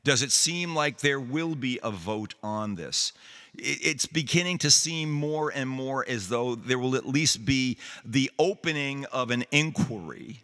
Does 0.05 0.23
it 0.23 0.33
seem 0.33 0.75
like 0.75 0.99
there 0.99 1.21
will 1.21 1.55
be 1.55 1.79
a 1.83 1.91
vote 1.91 2.35
on 2.43 2.75
this? 2.75 3.13
It's 3.55 4.07
beginning 4.07 4.59
to 4.59 4.71
seem 4.71 5.11
more 5.11 5.51
and 5.51 5.69
more 5.69 6.05
as 6.09 6.29
though 6.29 6.55
there 6.55 6.79
will 6.79 6.97
at 6.97 7.07
least 7.07 7.45
be 7.45 7.79
the 8.05 8.31
opening 8.39 9.05
of 9.07 9.31
an 9.31 9.45
inquiry. 9.53 10.43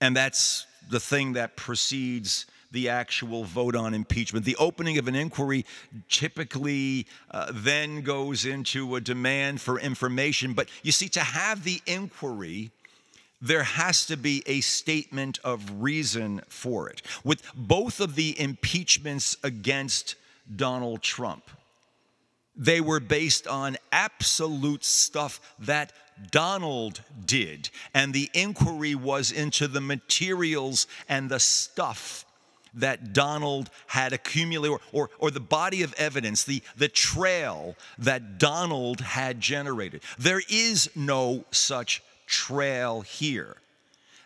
And 0.00 0.16
that's 0.16 0.66
the 0.90 0.98
thing 0.98 1.34
that 1.34 1.56
precedes 1.56 2.46
the 2.72 2.88
actual 2.88 3.44
vote 3.44 3.76
on 3.76 3.94
impeachment. 3.94 4.44
The 4.44 4.56
opening 4.56 4.98
of 4.98 5.08
an 5.08 5.14
inquiry 5.14 5.64
typically 6.08 7.06
uh, 7.30 7.52
then 7.52 8.02
goes 8.02 8.44
into 8.44 8.96
a 8.96 9.00
demand 9.00 9.60
for 9.60 9.78
information. 9.78 10.52
But 10.52 10.68
you 10.82 10.92
see, 10.92 11.08
to 11.10 11.20
have 11.20 11.64
the 11.64 11.80
inquiry 11.86 12.72
there 13.40 13.62
has 13.62 14.06
to 14.06 14.16
be 14.16 14.42
a 14.46 14.60
statement 14.60 15.38
of 15.44 15.82
reason 15.82 16.42
for 16.48 16.88
it. 16.88 17.02
With 17.24 17.42
both 17.54 18.00
of 18.00 18.14
the 18.14 18.38
impeachments 18.40 19.36
against 19.42 20.14
Donald 20.54 21.02
Trump, 21.02 21.50
they 22.56 22.80
were 22.80 23.00
based 23.00 23.46
on 23.46 23.76
absolute 23.92 24.84
stuff 24.84 25.40
that 25.58 25.92
Donald 26.30 27.02
did. 27.26 27.68
And 27.92 28.14
the 28.14 28.30
inquiry 28.32 28.94
was 28.94 29.30
into 29.30 29.68
the 29.68 29.82
materials 29.82 30.86
and 31.08 31.28
the 31.28 31.40
stuff 31.40 32.24
that 32.72 33.12
Donald 33.12 33.70
had 33.86 34.12
accumulated, 34.12 34.70
or, 34.70 34.80
or, 34.92 35.10
or, 35.18 35.30
the 35.30 35.40
body 35.40 35.82
of 35.82 35.94
evidence, 35.94 36.44
the, 36.44 36.62
the 36.76 36.88
trail 36.88 37.74
that 37.98 38.38
Donald 38.38 39.00
had 39.00 39.40
generated. 39.40 40.02
There 40.18 40.42
is 40.50 40.90
no 40.94 41.46
such 41.50 42.02
trail 42.26 43.00
here. 43.00 43.56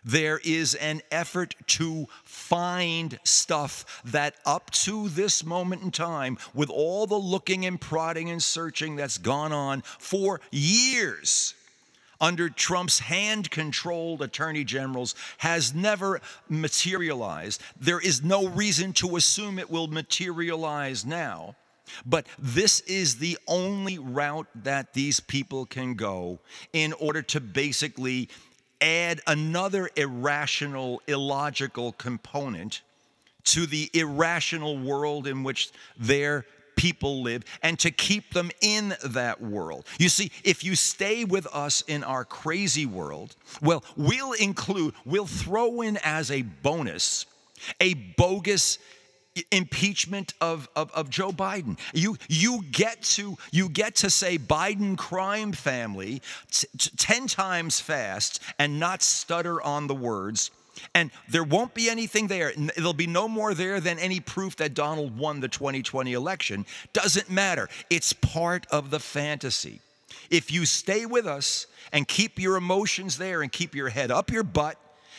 There 0.04 0.40
is 0.42 0.74
an 0.76 1.02
effort 1.10 1.54
to 1.68 2.08
find 2.24 3.18
stuff 3.24 4.00
that, 4.06 4.34
up 4.46 4.70
to 4.70 5.08
this 5.10 5.44
moment 5.44 5.82
in 5.82 5.90
time, 5.90 6.38
with 6.54 6.70
all 6.70 7.06
the 7.06 7.16
looking 7.18 7.66
and 7.66 7.80
prodding 7.80 8.30
and 8.30 8.42
searching 8.42 8.96
that's 8.96 9.18
gone 9.18 9.52
on 9.52 9.82
for 9.82 10.40
years 10.50 11.54
under 12.20 12.50
Trump's 12.50 12.98
hand 12.98 13.50
controlled 13.50 14.20
attorney 14.22 14.64
generals, 14.64 15.14
has 15.38 15.74
never 15.74 16.20
materialized. 16.48 17.62
There 17.80 18.00
is 18.00 18.22
no 18.22 18.46
reason 18.48 18.92
to 18.94 19.16
assume 19.16 19.58
it 19.58 19.70
will 19.70 19.88
materialize 19.88 21.06
now. 21.06 21.56
But 22.04 22.26
this 22.38 22.80
is 22.80 23.16
the 23.16 23.38
only 23.46 23.98
route 23.98 24.46
that 24.54 24.94
these 24.94 25.20
people 25.20 25.66
can 25.66 25.94
go 25.94 26.38
in 26.72 26.92
order 26.94 27.22
to 27.22 27.40
basically 27.40 28.28
add 28.80 29.20
another 29.26 29.90
irrational, 29.96 31.02
illogical 31.06 31.92
component 31.92 32.82
to 33.44 33.66
the 33.66 33.90
irrational 33.94 34.78
world 34.78 35.26
in 35.26 35.42
which 35.42 35.70
their 35.98 36.46
people 36.76 37.22
live 37.22 37.44
and 37.62 37.78
to 37.78 37.90
keep 37.90 38.32
them 38.32 38.50
in 38.62 38.94
that 39.04 39.42
world. 39.42 39.84
You 39.98 40.08
see, 40.08 40.32
if 40.44 40.64
you 40.64 40.74
stay 40.76 41.24
with 41.24 41.46
us 41.52 41.82
in 41.82 42.02
our 42.02 42.24
crazy 42.24 42.86
world, 42.86 43.36
well, 43.60 43.84
we'll 43.96 44.32
include, 44.32 44.94
we'll 45.04 45.26
throw 45.26 45.82
in 45.82 45.98
as 46.02 46.30
a 46.30 46.42
bonus 46.42 47.26
a 47.80 47.94
bogus 47.94 48.78
impeachment 49.50 50.34
of, 50.40 50.68
of, 50.74 50.90
of, 50.92 51.08
Joe 51.08 51.30
Biden. 51.30 51.78
You, 51.94 52.16
you, 52.28 52.62
get 52.70 53.02
to, 53.02 53.36
you 53.52 53.68
get 53.68 53.94
to 53.96 54.10
say 54.10 54.38
Biden 54.38 54.98
crime 54.98 55.52
family 55.52 56.20
t- 56.50 56.66
t- 56.76 56.90
10 56.96 57.26
times 57.26 57.80
fast 57.80 58.40
and 58.58 58.80
not 58.80 59.02
stutter 59.02 59.62
on 59.62 59.86
the 59.86 59.94
words. 59.94 60.50
And 60.94 61.10
there 61.28 61.44
won't 61.44 61.74
be 61.74 61.90
anything 61.90 62.26
there. 62.26 62.52
There'll 62.76 62.92
be 62.92 63.06
no 63.06 63.28
more 63.28 63.54
there 63.54 63.80
than 63.80 63.98
any 63.98 64.20
proof 64.20 64.56
that 64.56 64.74
Donald 64.74 65.16
won 65.16 65.40
the 65.40 65.48
2020 65.48 66.12
election. 66.12 66.66
Doesn't 66.92 67.30
matter. 67.30 67.68
It's 67.90 68.12
part 68.12 68.66
of 68.70 68.90
the 68.90 69.00
fantasy. 69.00 69.80
If 70.30 70.50
you 70.50 70.64
stay 70.64 71.06
with 71.06 71.26
us 71.26 71.66
and 71.92 72.06
keep 72.06 72.38
your 72.38 72.56
emotions 72.56 73.18
there 73.18 73.42
and 73.42 73.50
keep 73.52 73.74
your 73.74 73.88
head 73.88 74.10
up 74.10 74.30
your 74.30 74.42
butt, 74.42 74.76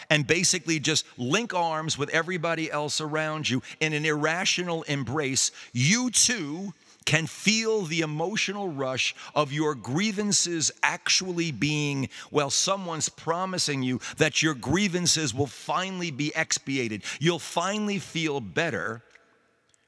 and 0.09 0.25
basically 0.25 0.79
just 0.79 1.05
link 1.17 1.53
arms 1.53 1.97
with 1.97 2.09
everybody 2.09 2.71
else 2.71 3.01
around 3.01 3.49
you 3.49 3.61
in 3.79 3.93
an 3.93 4.05
irrational 4.05 4.83
embrace, 4.83 5.51
you 5.73 6.09
too 6.11 6.73
can 7.05 7.25
feel 7.25 7.81
the 7.81 8.01
emotional 8.01 8.69
rush 8.69 9.15
of 9.33 9.51
your 9.51 9.73
grievances 9.75 10.71
actually 10.83 11.51
being, 11.51 12.09
well, 12.29 12.49
someone's 12.49 13.09
promising 13.09 13.81
you 13.81 13.99
that 14.17 14.41
your 14.41 14.53
grievances 14.53 15.33
will 15.33 15.47
finally 15.47 16.11
be 16.11 16.31
expiated. 16.35 17.03
You'll 17.19 17.39
finally 17.39 17.99
feel 17.99 18.39
better 18.39 19.01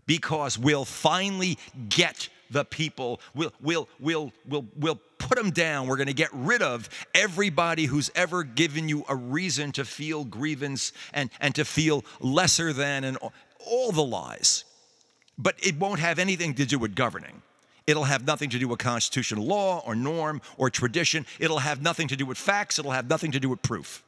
because 0.06 0.58
we'll 0.58 0.86
finally 0.86 1.58
get 1.90 2.30
the 2.54 2.64
people. 2.64 3.20
We'll, 3.36 3.52
we'll, 3.62 3.90
we'll, 4.00 4.32
we'll, 4.48 4.66
we'll 4.78 5.02
put 5.18 5.38
them 5.38 5.52
down. 5.52 5.88
We're 5.88 5.98
going 5.98 6.08
to 6.08 6.14
get 6.14 6.30
rid 6.32 6.62
of 6.62 6.90
everybody 7.14 7.86
who's 7.86 8.10
ever 8.16 8.44
given 8.44 8.88
you 8.88 9.04
a 9.10 9.16
reason 9.16 9.72
to 9.74 9.86
feel 9.86 10.24
grievance 10.24 10.94
and, 11.14 11.30
and 11.42 11.54
to 11.56 11.66
feel 11.66 12.06
lesser 12.22 12.72
than 12.72 13.04
and 13.04 13.18
all 13.66 13.92
the 13.92 14.04
lies. 14.04 14.64
But 15.38 15.56
it 15.62 15.78
won't 15.78 16.00
have 16.00 16.20
anything 16.20 16.54
to 16.56 16.66
do 16.66 16.80
with 16.80 16.96
governing. 16.96 17.42
It'll 17.86 18.06
have 18.06 18.26
nothing 18.26 18.50
to 18.52 18.60
do 18.60 18.68
with 18.68 18.80
constitutional 18.80 19.46
law 19.46 19.84
or 19.86 19.96
norm 19.96 20.42
or 20.58 20.70
tradition. 20.70 21.26
It'll 21.40 21.60
have 21.60 21.82
nothing 21.82 22.08
to 22.10 22.16
do 22.16 22.26
with 22.26 22.38
facts. 22.38 22.80
It'll 22.80 22.92
have 22.92 23.10
nothing 23.10 23.32
to 23.34 23.40
do 23.40 23.50
with 23.50 23.62
proof. 23.62 24.04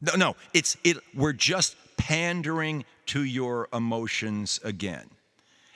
No, 0.00 0.14
no, 0.16 0.36
it's 0.52 0.76
it 0.82 0.98
we're 1.14 1.32
just 1.32 1.76
pandering 1.96 2.84
to 3.06 3.22
your 3.22 3.68
emotions 3.72 4.60
again. 4.64 5.08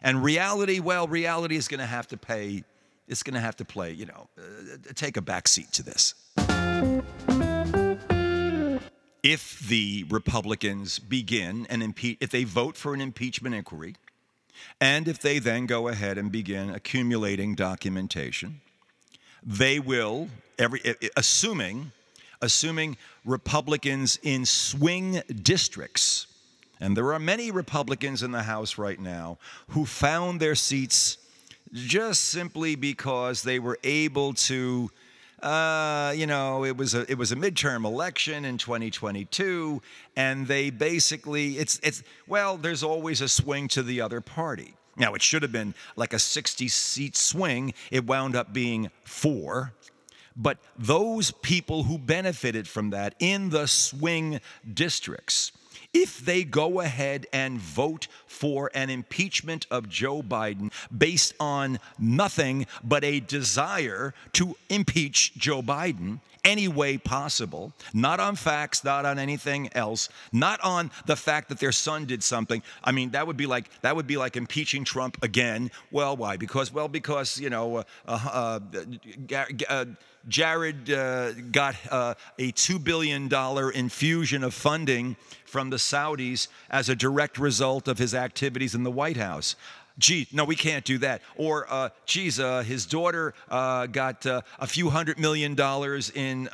And 0.02 0.22
reality, 0.22 0.80
well, 0.80 1.06
reality 1.06 1.56
is 1.56 1.68
going 1.68 1.80
to 1.80 1.86
have 1.86 2.08
to 2.08 2.16
pay 2.16 2.64
it's 3.10 3.24
going 3.24 3.34
to 3.34 3.40
have 3.40 3.56
to 3.56 3.64
play, 3.64 3.90
you 3.90 4.06
know, 4.06 4.28
uh, 4.38 4.76
take 4.94 5.16
a 5.16 5.20
back 5.20 5.48
seat 5.48 5.72
to 5.72 5.82
this. 5.82 6.14
If 9.22 9.58
the 9.68 10.06
Republicans 10.08 11.00
begin 11.00 11.66
an 11.68 11.82
impeach, 11.82 12.18
if 12.20 12.30
they 12.30 12.44
vote 12.44 12.76
for 12.76 12.94
an 12.94 13.00
impeachment 13.00 13.54
inquiry, 13.54 13.96
and 14.80 15.08
if 15.08 15.18
they 15.18 15.40
then 15.40 15.66
go 15.66 15.88
ahead 15.88 16.18
and 16.18 16.30
begin 16.30 16.70
accumulating 16.70 17.54
documentation, 17.54 18.60
they 19.42 19.80
will, 19.80 20.28
every, 20.58 20.80
assuming, 21.16 21.90
assuming 22.40 22.96
Republicans 23.24 24.20
in 24.22 24.46
swing 24.46 25.20
districts, 25.42 26.28
and 26.80 26.96
there 26.96 27.12
are 27.12 27.18
many 27.18 27.50
Republicans 27.50 28.22
in 28.22 28.32
the 28.32 28.42
House 28.42 28.78
right 28.78 28.98
now 28.98 29.38
who 29.68 29.84
found 29.84 30.40
their 30.40 30.54
seats 30.54 31.18
just 31.72 32.24
simply 32.24 32.74
because 32.74 33.42
they 33.42 33.58
were 33.58 33.78
able 33.84 34.34
to 34.34 34.90
uh, 35.42 36.12
you 36.14 36.26
know, 36.26 36.64
it 36.64 36.76
was 36.76 36.94
a 36.94 37.10
it 37.10 37.16
was 37.16 37.32
a 37.32 37.36
midterm 37.36 37.84
election 37.86 38.44
in 38.44 38.58
2022, 38.58 39.80
and 40.14 40.46
they 40.46 40.68
basically 40.68 41.56
it's 41.56 41.80
it's 41.82 42.02
well, 42.26 42.56
there's 42.56 42.82
always 42.82 43.20
a 43.20 43.28
swing 43.28 43.66
to 43.68 43.82
the 43.82 44.00
other 44.00 44.20
party. 44.20 44.74
Now 44.96 45.14
it 45.14 45.22
should 45.22 45.42
have 45.42 45.52
been 45.52 45.74
like 45.96 46.12
a 46.12 46.18
60 46.18 46.68
seat 46.68 47.16
swing. 47.16 47.72
It 47.90 48.06
wound 48.06 48.36
up 48.36 48.52
being 48.52 48.90
four. 49.04 49.72
But 50.36 50.58
those 50.78 51.30
people 51.30 51.84
who 51.84 51.98
benefited 51.98 52.68
from 52.68 52.90
that 52.90 53.14
in 53.18 53.50
the 53.50 53.66
swing 53.66 54.40
districts, 54.72 55.52
if 55.92 56.18
they 56.18 56.44
go 56.44 56.80
ahead 56.80 57.26
and 57.32 57.58
vote 57.58 58.06
for 58.26 58.70
an 58.74 58.90
impeachment 58.90 59.66
of 59.70 59.88
Joe 59.88 60.22
Biden 60.22 60.72
based 60.96 61.34
on 61.40 61.78
nothing 61.98 62.66
but 62.82 63.04
a 63.04 63.20
desire 63.20 64.14
to 64.34 64.56
impeach 64.68 65.34
Joe 65.34 65.62
Biden 65.62 66.20
any 66.44 66.68
way 66.68 66.98
possible, 66.98 67.72
not 67.92 68.20
on 68.20 68.36
facts, 68.36 68.84
not 68.84 69.04
on 69.04 69.18
anything 69.18 69.70
else, 69.74 70.08
not 70.32 70.60
on 70.62 70.90
the 71.06 71.16
fact 71.16 71.48
that 71.48 71.58
their 71.58 71.72
son 71.72 72.04
did 72.04 72.22
something. 72.22 72.62
I 72.82 72.92
mean, 72.92 73.10
that 73.10 73.26
would 73.26 73.36
be 73.36 73.46
like 73.46 73.70
that 73.82 73.96
would 73.96 74.06
be 74.06 74.16
like 74.16 74.36
impeaching 74.36 74.84
Trump 74.84 75.22
again. 75.22 75.70
Well, 75.90 76.16
why? 76.16 76.36
Because 76.36 76.72
well, 76.72 76.88
because 76.88 77.38
you 77.38 77.50
know, 77.50 77.78
uh, 77.78 77.82
uh, 78.06 78.60
uh, 79.68 79.84
Jared 80.28 80.90
uh, 80.90 81.32
got 81.32 81.76
uh, 81.90 82.14
a 82.38 82.52
$2 82.52 82.82
billion 82.82 83.32
infusion 83.74 84.44
of 84.44 84.52
funding 84.52 85.16
from 85.46 85.70
the 85.70 85.78
Saudis 85.78 86.48
as 86.70 86.88
a 86.88 86.94
direct 86.94 87.38
result 87.38 87.88
of 87.88 87.98
his 87.98 88.14
activities 88.14 88.74
in 88.74 88.82
the 88.82 88.90
White 88.90 89.16
House. 89.16 89.56
Gee, 89.98 90.26
no, 90.32 90.44
we 90.44 90.56
can't 90.56 90.84
do 90.84 90.98
that. 90.98 91.22
Or, 91.36 91.66
uh, 91.70 91.90
geez, 92.06 92.40
uh, 92.40 92.62
his 92.62 92.86
daughter 92.86 93.34
uh, 93.48 93.86
got 93.86 94.24
uh, 94.26 94.42
a 94.58 94.66
few 94.66 94.90
hundred 94.90 95.18
million 95.18 95.54
dollars 95.54 96.10
in 96.10 96.48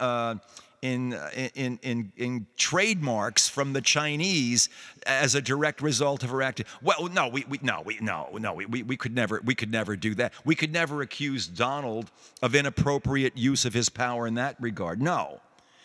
in, 0.82 1.14
in, 1.54 1.78
in, 1.82 2.12
in 2.16 2.46
trademarks 2.56 3.48
from 3.48 3.72
the 3.72 3.80
Chinese 3.80 4.68
as 5.06 5.34
a 5.34 5.42
direct 5.42 5.80
result 5.80 6.22
of 6.22 6.30
her 6.30 6.42
acting. 6.42 6.66
Well, 6.82 7.08
no, 7.08 7.28
we, 7.28 7.44
we 7.48 7.58
no, 7.62 7.82
we, 7.84 7.98
no, 8.00 8.28
no, 8.38 8.54
we, 8.54 8.66
we, 8.66 8.82
we 8.82 8.96
could 8.96 9.14
never, 9.14 9.40
we 9.44 9.54
could 9.54 9.70
never 9.70 9.96
do 9.96 10.14
that. 10.16 10.32
We 10.44 10.54
could 10.54 10.72
never 10.72 11.02
accuse 11.02 11.46
Donald 11.46 12.10
of 12.42 12.54
inappropriate 12.54 13.36
use 13.36 13.64
of 13.64 13.74
his 13.74 13.88
power 13.88 14.26
in 14.26 14.34
that 14.34 14.56
regard. 14.60 15.00
No. 15.02 15.40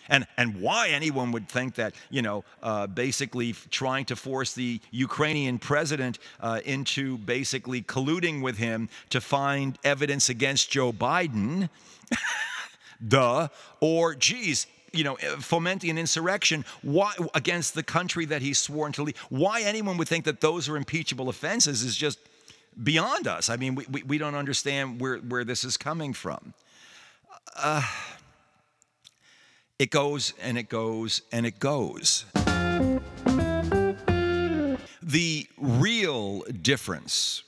And, 0.10 0.28
and 0.38 0.62
why 0.62 0.90
anyone 0.90 1.32
would 1.32 1.48
think 1.48 1.76
that, 1.76 1.94
you 2.10 2.22
know, 2.22 2.44
uh, 2.62 2.88
basically 2.88 3.54
trying 3.70 4.06
to 4.06 4.16
force 4.16 4.54
the 4.54 4.80
Ukrainian 4.92 5.60
president 5.60 6.20
uh, 6.40 6.60
into 6.66 7.18
basically 7.18 7.82
colluding 7.82 8.42
with 8.42 8.58
him 8.58 8.90
to 9.10 9.22
find 9.22 9.78
evidence 9.84 10.30
against 10.30 10.72
Joe 10.72 10.92
Biden, 10.92 11.70
duh, 13.08 13.48
or 13.80 14.16
geez, 14.16 14.68
you 14.92 15.04
know, 15.04 15.16
eh, 15.16 15.36
fomenting 15.40 15.92
an 15.92 15.98
insurrection 15.98 16.66
why, 16.82 17.14
against 17.34 17.74
the 17.74 17.84
country 17.84 18.26
that 18.26 18.42
he's 18.42 18.58
sworn 18.58 18.92
to 18.94 19.04
lead. 19.04 19.18
Why 19.30 19.62
anyone 19.62 19.98
would 19.98 20.08
think 20.08 20.26
that 20.26 20.42
those 20.42 20.68
are 20.68 20.78
impeachable 20.78 21.30
offenses 21.30 21.84
is 21.84 21.96
just 21.96 22.20
beyond 22.82 23.28
us. 23.28 23.50
I 23.50 23.58
mean, 23.58 23.76
we, 23.76 23.86
we, 23.90 24.04
we 24.04 24.18
don't 24.18 24.36
understand 24.36 25.00
where, 25.00 25.18
where 25.18 25.44
this 25.44 25.64
is 25.64 25.78
coming 25.78 26.14
from. 26.14 26.54
Uh, 27.56 27.84
It 29.82 29.90
goes 29.90 30.34
and 30.40 30.60
it 30.60 30.70
goes 30.70 31.24
and 31.32 31.44
it 31.44 31.58
goes. 31.58 32.26
The 35.02 35.48
real 35.58 36.42
difference 36.62 37.42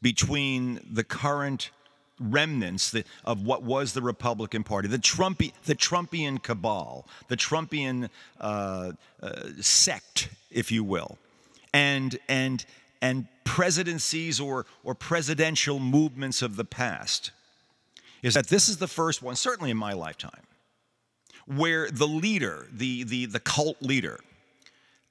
between 0.00 0.78
the 0.88 1.02
current 1.02 1.72
remnants 2.20 2.94
of 3.24 3.44
what 3.44 3.64
was 3.64 3.94
the 3.94 4.00
Republican 4.00 4.62
Party, 4.62 4.86
the, 4.86 4.96
the 5.64 5.74
Trumpian 5.74 6.40
cabal, 6.40 7.08
the 7.26 7.36
Trumpian 7.36 8.08
uh, 8.40 8.92
uh, 9.20 9.32
sect, 9.60 10.28
if 10.52 10.70
you 10.70 10.84
will, 10.84 11.18
and, 11.74 12.16
and, 12.28 12.64
and 13.00 13.26
presidencies 13.42 14.38
or, 14.38 14.66
or 14.84 14.94
presidential 14.94 15.80
movements 15.80 16.42
of 16.42 16.54
the 16.54 16.64
past, 16.64 17.32
is 18.22 18.34
that 18.34 18.46
this 18.46 18.68
is 18.68 18.76
the 18.76 18.86
first 18.86 19.20
one, 19.20 19.34
certainly 19.34 19.72
in 19.72 19.76
my 19.76 19.94
lifetime, 19.94 20.42
where 21.46 21.90
the 21.90 22.06
leader, 22.06 22.66
the, 22.72 23.04
the, 23.04 23.26
the 23.26 23.40
cult 23.40 23.80
leader, 23.82 24.20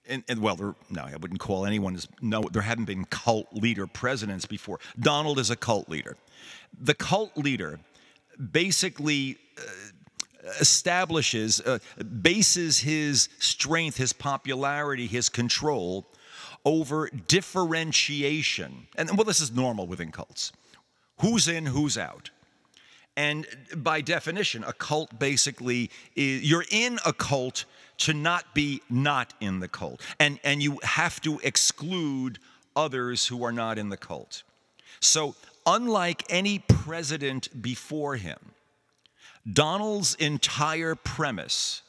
and, 0.08 0.24
and, 0.28 0.42
well, 0.42 0.56
there, 0.56 0.76
no, 0.90 1.04
I 1.04 1.16
wouldn't 1.16 1.40
call 1.40 1.66
anyone 1.66 1.98
no. 2.22 2.42
There 2.42 2.64
haven't 2.64 2.86
been 2.86 3.06
cult 3.06 3.48
leader 3.54 3.86
presidents 3.86 4.46
before. 4.46 4.80
Donald 5.00 5.38
is 5.38 5.52
a 5.52 5.56
cult 5.56 5.88
leader. 5.88 6.18
The 6.78 6.96
cult 6.96 7.38
leader 7.38 7.80
basically 8.52 9.38
uh, 9.58 9.62
establishes, 10.60 11.62
uh, 11.62 11.80
bases 12.22 12.80
his 12.80 13.30
strength, 13.40 13.98
his 13.98 14.12
popularity, 14.12 15.06
his 15.06 15.30
control 15.30 16.08
over 16.66 17.10
differentiation. 17.28 18.88
And 18.96 19.16
well, 19.16 19.26
this 19.26 19.40
is 19.40 19.52
normal 19.52 19.88
within 19.88 20.12
cults. 20.12 20.52
Who's 21.20 21.48
in, 21.48 21.68
who's 21.68 21.98
out. 21.98 22.32
And 23.22 23.46
by 23.76 24.02
definition, 24.02 24.64
a 24.64 24.74
cult 24.74 25.20
basically 25.20 25.92
is 26.16 26.42
you're 26.42 26.66
in 26.72 26.98
a 27.06 27.14
cult 27.14 27.66
to 28.00 28.16
not 28.16 28.56
be 28.56 28.82
not 28.90 29.36
in 29.40 29.60
the 29.60 29.68
cult. 29.68 30.02
And, 30.20 30.40
and 30.44 30.64
you 30.64 30.80
have 30.82 31.22
to 31.22 31.40
exclude 31.44 32.40
others 32.76 33.28
who 33.28 33.44
are 33.44 33.52
not 33.52 33.78
in 33.78 33.90
the 33.90 33.98
cult. 33.98 34.42
So, 35.02 35.36
unlike 35.68 36.24
any 36.32 36.64
president 36.68 37.62
before 37.62 38.16
him, 38.16 38.40
Donald's 39.54 40.16
entire 40.16 40.96
premise 40.96 41.84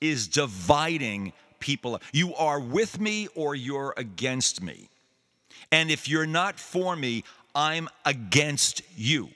is 0.00 0.26
dividing 0.26 1.32
people. 1.60 2.00
You 2.12 2.34
are 2.34 2.58
with 2.58 2.98
me 2.98 3.28
or 3.36 3.54
you're 3.54 3.94
against 3.96 4.60
me. 4.60 4.88
And 5.70 5.92
if 5.92 6.08
you're 6.08 6.26
not 6.26 6.58
for 6.58 6.96
me, 6.96 7.22
I'm 7.54 7.88
against 8.04 8.82
you. 8.96 9.28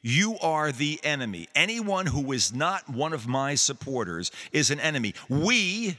You 0.00 0.38
are 0.38 0.70
the 0.70 1.00
enemy. 1.02 1.48
Anyone 1.54 2.06
who 2.06 2.32
is 2.32 2.54
not 2.54 2.88
one 2.88 3.12
of 3.12 3.26
my 3.26 3.54
supporters 3.56 4.30
is 4.52 4.70
an 4.70 4.78
enemy. 4.80 5.14
We, 5.28 5.96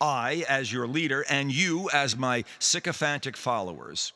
I 0.00 0.44
as 0.48 0.72
your 0.72 0.86
leader, 0.86 1.24
and 1.28 1.52
you 1.52 1.90
as 1.92 2.16
my 2.16 2.44
sycophantic 2.58 3.36
followers, 3.36 4.12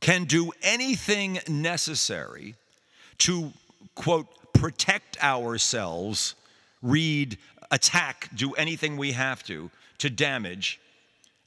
can 0.00 0.24
do 0.24 0.52
anything 0.62 1.40
necessary 1.48 2.54
to, 3.18 3.52
quote, 3.94 4.28
protect 4.52 5.22
ourselves, 5.22 6.34
read, 6.82 7.38
attack, 7.70 8.28
do 8.34 8.52
anything 8.52 8.96
we 8.96 9.12
have 9.12 9.42
to 9.44 9.70
to 9.98 10.10
damage 10.10 10.78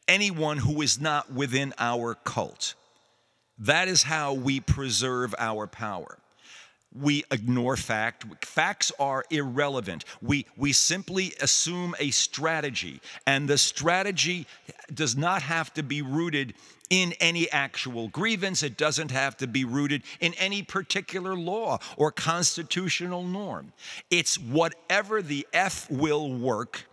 anyone 0.07 0.57
who 0.57 0.81
is 0.81 0.99
not 0.99 1.31
within 1.31 1.73
our 1.77 2.15
cult. 2.15 2.73
That 3.59 3.87
is 3.87 4.03
how 4.03 4.33
we 4.33 4.59
preserve 4.59 5.35
our 5.37 5.67
power 5.67 6.17
we 6.97 7.23
ignore 7.31 7.77
fact. 7.77 8.25
Facts 8.43 8.91
are 8.99 9.23
irrelevant. 9.29 10.05
We, 10.21 10.45
we 10.57 10.73
simply 10.73 11.33
assume 11.39 11.95
a 11.99 12.09
strategy, 12.11 12.99
and 13.27 13.47
the 13.47 13.57
strategy 13.57 14.47
does 14.93 15.15
not 15.15 15.43
have 15.43 15.73
to 15.75 15.83
be 15.83 16.01
rooted 16.01 16.53
in 16.89 17.13
any 17.19 17.49
actual 17.51 18.07
grievance. 18.07 18.63
It 18.63 18.75
doesn't 18.75 19.11
have 19.11 19.37
to 19.37 19.47
be 19.47 19.63
rooted 19.65 20.01
in 20.19 20.33
any 20.35 20.63
particular 20.63 21.35
law 21.35 21.77
or 21.97 22.11
constitutional 22.11 23.23
norm. 23.23 23.71
It's 24.09 24.39
whatever 24.39 25.21
the 25.21 25.45
F 25.53 25.89
will 25.91 26.33
work, 26.33 26.85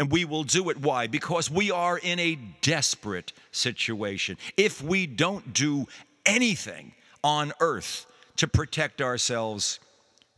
and 0.00 0.10
we 0.10 0.24
will 0.24 0.44
do 0.44 0.70
it. 0.70 0.78
Why? 0.78 1.06
Because 1.06 1.50
we 1.50 1.70
are 1.70 1.98
in 1.98 2.18
a 2.18 2.38
desperate 2.62 3.34
situation. 3.52 4.38
If 4.56 4.82
we 4.82 5.06
don't 5.06 5.52
do 5.52 5.86
anything 6.24 6.92
on 7.22 7.52
earth, 7.60 8.06
to 8.38 8.48
protect 8.48 9.00
ourselves, 9.02 9.78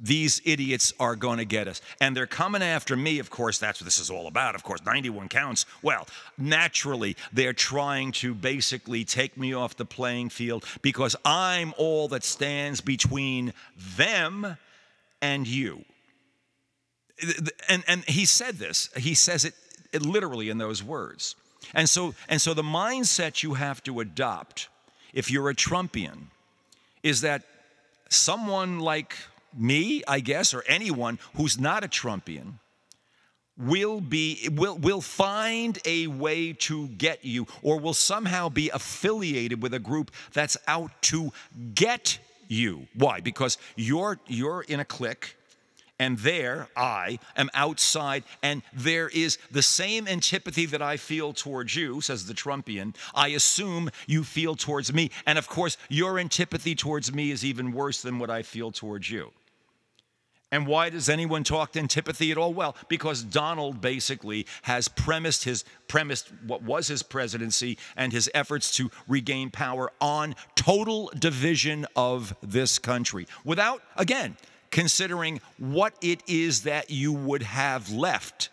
these 0.01 0.41
idiots 0.45 0.93
are 0.99 1.15
going 1.15 1.39
to 1.39 1.45
get 1.45 1.69
us. 1.69 1.81
And 2.01 2.17
they're 2.17 2.27
coming 2.27 2.63
after 2.63 2.97
me, 2.97 3.19
of 3.19 3.31
course, 3.31 3.59
that's 3.59 3.81
what 3.81 3.85
this 3.85 4.01
is 4.01 4.11
all 4.11 4.27
about. 4.27 4.55
Of 4.55 4.63
course, 4.63 4.85
91 4.85 5.29
counts. 5.29 5.67
Well, 5.83 6.07
naturally, 6.39 7.17
they're 7.33 7.53
trying 7.53 8.13
to 8.13 8.35
basically 8.35 9.05
take 9.05 9.37
me 9.37 9.53
off 9.53 9.77
the 9.77 9.85
playing 9.85 10.31
field 10.31 10.65
because 10.81 11.15
I'm 11.25 11.75
all 11.77 12.09
that 12.09 12.25
stands 12.25 12.81
between 12.81 13.53
them 13.97 14.57
and 15.21 15.47
you. 15.47 15.85
And, 17.69 17.85
and 17.87 18.03
he 18.05 18.25
said 18.25 18.57
this, 18.57 18.89
he 18.97 19.13
says 19.13 19.45
it, 19.45 19.53
it 19.93 20.01
literally 20.01 20.49
in 20.49 20.57
those 20.57 20.83
words. 20.83 21.37
And 21.75 21.87
so, 21.87 22.15
and 22.31 22.41
so 22.41 22.55
the 22.55 22.63
mindset 22.63 23.43
you 23.43 23.55
have 23.55 23.83
to 23.83 24.01
adopt 24.01 24.69
if 25.13 25.31
you're 25.31 25.51
a 25.51 25.55
Trumpian 25.55 26.29
is 27.03 27.21
that 27.21 27.43
someone 28.11 28.81
like 28.81 29.15
me, 29.57 30.03
I 30.07 30.21
guess, 30.21 30.53
or 30.53 30.63
anyone 30.67 31.19
who's 31.37 31.59
not 31.59 31.85
a 31.85 31.89
Trumpian 31.89 32.55
will 33.57 34.01
be 34.01 34.49
will 34.53 34.77
will 34.79 35.01
find 35.01 35.79
a 35.85 36.07
way 36.07 36.53
to 36.53 36.89
get 36.89 37.25
you 37.25 37.47
or 37.63 37.79
will 37.79 37.95
somehow 37.95 38.49
be 38.49 38.71
affiliated 38.71 39.63
with 39.63 39.75
a 39.75 39.79
group 39.79 40.11
that's 40.33 40.57
out 40.67 40.91
to 41.03 41.33
get 41.75 42.19
you. 42.49 42.87
Why? 42.95 43.21
Because 43.21 43.59
you're 43.77 44.19
you're 44.27 44.63
in 44.63 44.81
a 44.81 44.85
clique 44.85 45.37
and 46.01 46.19
there 46.19 46.67
I 46.75 47.19
am 47.37 47.51
outside, 47.53 48.25
and 48.43 48.63
there 48.73 49.11
is 49.11 49.39
the 49.51 49.63
same 49.63 50.09
antipathy 50.09 50.65
that 50.67 50.81
I 50.81 50.97
feel 50.97 51.35
towards 51.35 51.77
you, 51.77 52.01
says 52.01 52.27
the 52.27 52.35
Trumpian, 52.35 52.97
I 53.15 53.29
assume 53.29 53.91
you 54.07 54.25
feel 54.25 54.57
towards 54.57 54.93
me. 54.93 55.11
And 55.27 55.39
of 55.39 55.47
course, 55.47 55.77
your 55.91 56.19
antipathy 56.19 56.75
towards 56.75 57.15
me 57.15 57.31
is 57.31 57.45
even 57.45 57.73
worse 57.73 58.01
than 58.01 58.19
what 58.19 58.31
I 58.31 58.43
feel 58.43 58.73
towards 58.73 59.11
you. 59.11 59.31
And 60.53 60.67
why 60.67 60.89
does 60.91 61.09
anyone 61.09 61.45
talk 61.45 61.73
to 61.73 61.79
antipathy 61.79 62.33
at 62.33 62.39
all? 62.39 62.53
Well, 62.53 62.75
because 62.89 63.23
Donald 63.23 63.81
basically 63.81 64.47
has 64.63 64.89
premised 64.89 65.45
his 65.45 65.65
premised 65.87 66.33
what 66.47 66.63
was 66.63 66.89
his 66.89 67.03
presidency 67.03 67.79
and 67.97 68.13
his 68.13 68.29
efforts 68.35 68.75
to 68.77 68.91
regain 69.07 69.51
power 69.51 69.93
on 70.01 70.35
total 70.57 71.13
division 71.17 71.87
of 71.95 72.35
this 72.43 72.79
country. 72.79 73.29
Without 73.45 73.83
again, 73.97 74.37
considering 74.71 75.41
what 75.59 75.95
it 76.01 76.23
is 76.27 76.63
that 76.63 76.91
you 76.91 77.13
would 77.13 77.43
have 77.43 77.91
left 77.91 78.51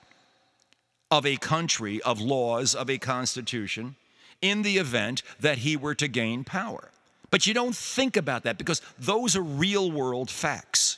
of 1.09 1.25
a 1.25 1.37
country, 1.37 2.01
of 2.01 2.19
laws, 2.19 2.75
of 2.75 2.89
a 2.89 2.97
constitution, 2.97 3.95
in 4.41 4.61
the 4.61 4.77
event 4.77 5.23
that 5.39 5.59
he 5.59 5.77
were 5.77 5.95
to 5.95 6.07
gain 6.07 6.43
power. 6.43 6.91
But 7.29 7.47
you 7.47 7.53
don't 7.53 7.75
think 7.75 8.17
about 8.17 8.43
that 8.43 8.57
because 8.57 8.81
those 8.99 9.35
are 9.35 9.41
real 9.41 9.91
world 9.91 10.29
facts. 10.29 10.97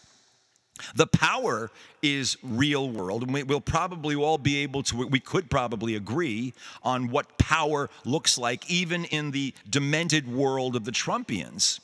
The 0.96 1.08
power 1.08 1.70
is 2.02 2.38
real 2.42 2.90
world, 2.90 3.24
and 3.24 3.34
we, 3.34 3.44
will 3.44 3.60
probably 3.60 4.16
all 4.16 4.38
be 4.38 4.58
able 4.58 4.84
to, 4.84 5.08
we 5.08 5.20
could 5.20 5.50
probably 5.50 5.96
agree 5.96 6.54
on 6.84 7.10
what 7.10 7.38
power 7.38 7.90
looks 8.06 8.38
like, 8.38 8.70
even 8.70 9.04
in 9.06 9.32
the 9.32 9.54
demented 9.70 10.32
world 10.32 10.76
of 10.78 10.86
the 10.86 10.92
Trumpians 10.92 11.82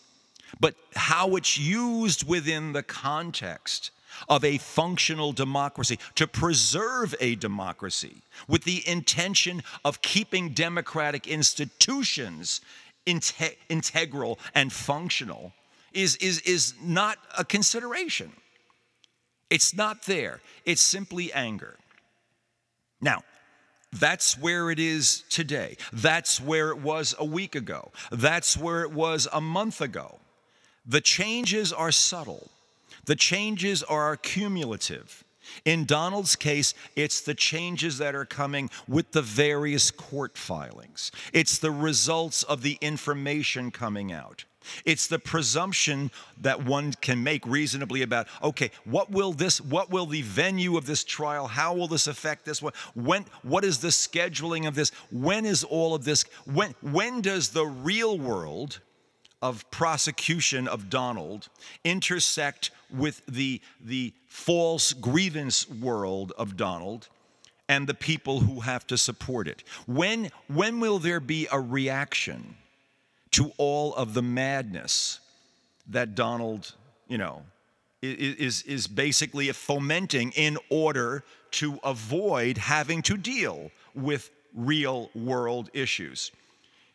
but 0.60 0.76
how 0.96 1.36
it's 1.36 1.58
used 1.58 2.28
within 2.28 2.74
the 2.74 2.84
context 2.84 3.92
of 4.30 4.44
a 4.44 4.58
functional 4.58 5.34
democracy, 5.34 6.00
to 6.16 6.28
preserve 6.28 7.14
a 7.20 7.36
democracy 7.36 8.16
with 8.48 8.64
the 8.64 8.88
intention 8.88 9.62
of 9.84 10.02
keeping 10.02 10.50
democratic 10.50 11.28
institutions 11.28 12.62
inte- 13.06 13.58
integral 13.70 14.40
and 14.54 14.72
functional, 14.72 15.54
is, 15.94 16.16
is, 16.18 16.40
is 16.42 16.74
not 16.82 17.18
a 17.38 17.44
consideration. 17.44 18.32
It's 19.50 19.76
not 19.76 20.04
there, 20.06 20.40
it's 20.66 20.82
simply 20.82 21.32
anger. 21.34 21.78
Now, 23.02 23.24
that's 23.94 24.38
where 24.38 24.72
it 24.72 24.80
is 24.80 25.24
today. 25.30 25.78
That's 25.94 26.42
where 26.42 26.70
it 26.72 26.80
was 26.80 27.16
a 27.18 27.26
week 27.26 27.56
ago. 27.56 27.92
That's 28.12 28.58
where 28.58 28.82
it 28.82 28.92
was 28.92 29.28
a 29.32 29.40
month 29.40 29.80
ago. 29.80 30.20
The 30.86 31.02
changes 31.02 31.74
are 31.74 31.92
subtle, 31.92 32.50
the 33.06 33.16
changes 33.16 33.84
are 33.84 34.18
cumulative. 34.18 35.24
In 35.64 35.86
Donald's 35.86 36.36
case, 36.36 36.74
it's 36.96 37.22
the 37.22 37.36
changes 37.36 38.00
that 38.00 38.16
are 38.16 38.26
coming 38.26 38.70
with 38.88 39.12
the 39.12 39.22
various 39.22 39.92
court 39.92 40.38
filings. 40.38 41.12
It's 41.34 41.60
the 41.60 41.70
results 41.72 42.42
of 42.42 42.64
the 42.64 42.80
information 42.82 43.70
coming 43.70 44.12
out. 44.12 44.46
It's 44.84 45.08
the 45.08 45.20
presumption 45.20 46.10
that 46.42 46.66
one 46.66 46.94
can 46.94 47.24
make 47.24 47.46
reasonably 47.46 48.02
about 48.02 48.28
okay, 48.42 48.72
what 48.84 49.12
will 49.12 49.32
this 49.32 49.62
what 49.62 49.92
will 49.92 50.08
the 50.08 50.24
venue 50.24 50.78
of 50.78 50.88
this 50.88 51.04
trial, 51.04 51.48
how 51.48 51.76
will 51.76 51.88
this 51.88 52.08
affect 52.08 52.46
this 52.46 52.62
one? 52.62 52.74
When 52.96 53.26
what 53.44 53.64
is 53.64 53.80
the 53.80 53.90
scheduling 53.90 54.68
of 54.68 54.74
this? 54.74 54.90
When 55.12 55.46
is 55.46 55.64
all 55.64 55.94
of 55.94 56.04
this 56.04 56.26
when 56.46 56.74
when 56.82 57.22
does 57.22 57.50
the 57.50 57.66
real 57.66 58.18
world 58.18 58.80
of 59.46 59.70
prosecution 59.72 60.68
of 60.68 60.90
Donald 60.90 61.48
intersect 61.84 62.72
with 62.92 63.22
the 63.28 63.62
the 63.80 64.14
false 64.28 64.94
grievance 64.94 65.70
world 65.70 66.34
of 66.38 66.58
Donald? 66.58 67.08
and 67.68 67.88
the 67.88 67.96
people 67.96 68.42
who 68.42 68.60
have 68.60 68.86
to 68.86 68.96
support 68.96 69.48
it. 69.48 69.64
When, 69.88 70.30
when 70.46 70.80
will 70.80 71.00
there 71.00 71.20
be 71.20 71.48
a 71.52 71.60
reaction 71.60 72.58
to 73.32 73.52
all 73.58 73.96
of 73.96 74.14
the 74.14 74.22
madness 74.22 75.20
that 75.88 76.14
Donald, 76.14 76.76
you 77.08 77.18
know, 77.18 77.42
is, 78.04 78.62
is 78.64 78.88
basically 78.88 79.52
fomenting 79.52 80.32
in 80.36 80.60
order 80.70 81.24
to 81.52 81.80
avoid 81.84 82.58
having 82.58 83.02
to 83.02 83.18
deal 83.18 83.72
with 83.96 84.30
real 84.54 85.10
world 85.16 85.70
issues. 85.74 86.32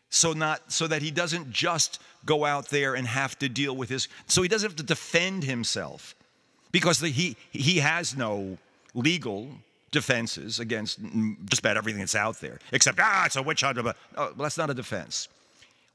So 0.09 0.33
not 0.33 0.73
so 0.73 0.87
that 0.87 1.03
he 1.03 1.11
doesn't 1.11 1.51
just 1.51 2.01
go 2.25 2.45
out 2.45 2.69
there 2.69 2.95
and 2.95 3.07
have 3.07 3.39
to 3.39 3.49
deal 3.49 3.75
with 3.75 3.89
his 3.89 4.09
so 4.27 4.43
he 4.43 4.49
doesn't 4.49 4.71
have 4.71 4.77
to 4.77 4.83
defend 4.83 5.45
himself 5.45 6.15
because 6.73 7.01
the, 7.01 7.09
he 7.09 7.37
he 7.51 7.79
has 7.79 8.17
no 8.17 8.59
legal 8.95 9.49
defenses 9.91 10.61
against 10.61 10.99
just 11.47 11.61
about 11.61 11.77
everything 11.77 12.01
that's 12.01 12.15
out 12.15 12.41
there 12.41 12.59
except 12.73 12.99
ah 13.01 13.25
it's 13.27 13.37
a 13.37 13.43
witch 13.43 13.63
hunt 13.63 13.79
oh, 13.79 13.93
well, 14.17 14.35
that's 14.37 14.59
not 14.59 14.71
a 14.71 14.75
defense 14.75 15.29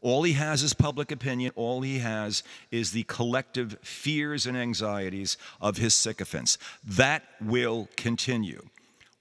all 0.06 0.22
he 0.22 0.34
has 0.34 0.62
is 0.62 0.76
public 0.76 1.12
opinion. 1.12 1.52
All 1.56 1.82
he 1.82 1.98
has 1.98 2.44
is 2.70 2.92
the 2.92 3.02
collective 3.06 3.80
fears 3.82 4.46
and 4.46 4.56
anxieties 4.56 5.36
of 5.60 5.78
his 5.78 5.96
sycophants. 5.96 6.60
That 6.84 7.24
will 7.42 7.90
continue. 7.98 8.62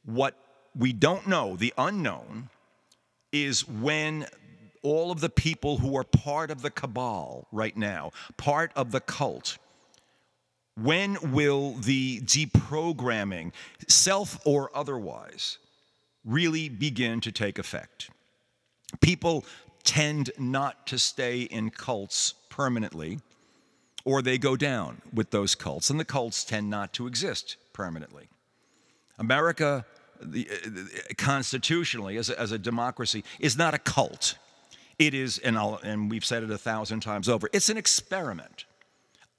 What 0.05 0.35
we 0.77 0.93
don't 0.93 1.27
know, 1.27 1.57
the 1.57 1.73
unknown, 1.79 2.51
is 3.33 3.67
when 3.67 4.27
all 4.85 5.11
of 5.11 5.21
the 5.21 5.31
people 5.31 5.79
who 5.79 5.97
are 5.97 6.05
part 6.05 6.51
of 6.53 6.63
the 6.63 6.71
cabal 6.71 7.49
right 7.51 7.77
now, 7.77 8.13
part 8.37 8.71
of 8.77 8.93
the 8.93 9.01
cult, 9.01 9.59
when 10.81 11.33
will 11.33 11.73
the 11.73 12.21
deprogramming, 12.21 13.53
self 13.89 14.39
or 14.45 14.71
otherwise, 14.77 15.59
really 16.25 16.69
begin 16.69 17.21
to 17.21 17.33
take 17.33 17.59
effect? 17.59 18.11
People 19.01 19.45
tend 19.83 20.31
not 20.39 20.87
to 20.87 20.99
stay 20.99 21.43
in 21.43 21.71
cults 21.71 22.35
permanently, 22.49 23.21
or 24.05 24.21
they 24.21 24.39
go 24.39 24.57
down 24.57 25.01
with 25.13 25.31
those 25.31 25.55
cults, 25.55 25.91
and 25.91 25.99
the 25.99 26.05
cults 26.05 26.45
tend 26.45 26.69
not 26.69 26.93
to 26.93 27.07
exist 27.07 27.57
permanently. 27.73 28.29
America, 29.19 29.85
the, 30.21 30.49
uh, 30.51 31.15
constitutionally, 31.17 32.17
as 32.17 32.31
a, 32.31 32.39
as 32.39 32.53
a 32.53 32.59
democracy, 32.59 33.25
is 33.39 33.57
not 33.57 33.75
a 33.75 33.79
cult. 33.79 34.37
It 34.99 35.15
is, 35.15 35.39
and, 35.39 35.57
and 35.57 36.11
we've 36.11 36.25
said 36.25 36.43
it 36.43 36.51
a 36.51 36.59
thousand 36.59 37.01
times 37.01 37.29
over, 37.29 37.49
it's 37.53 37.69
an 37.69 37.77
experiment 37.77 38.65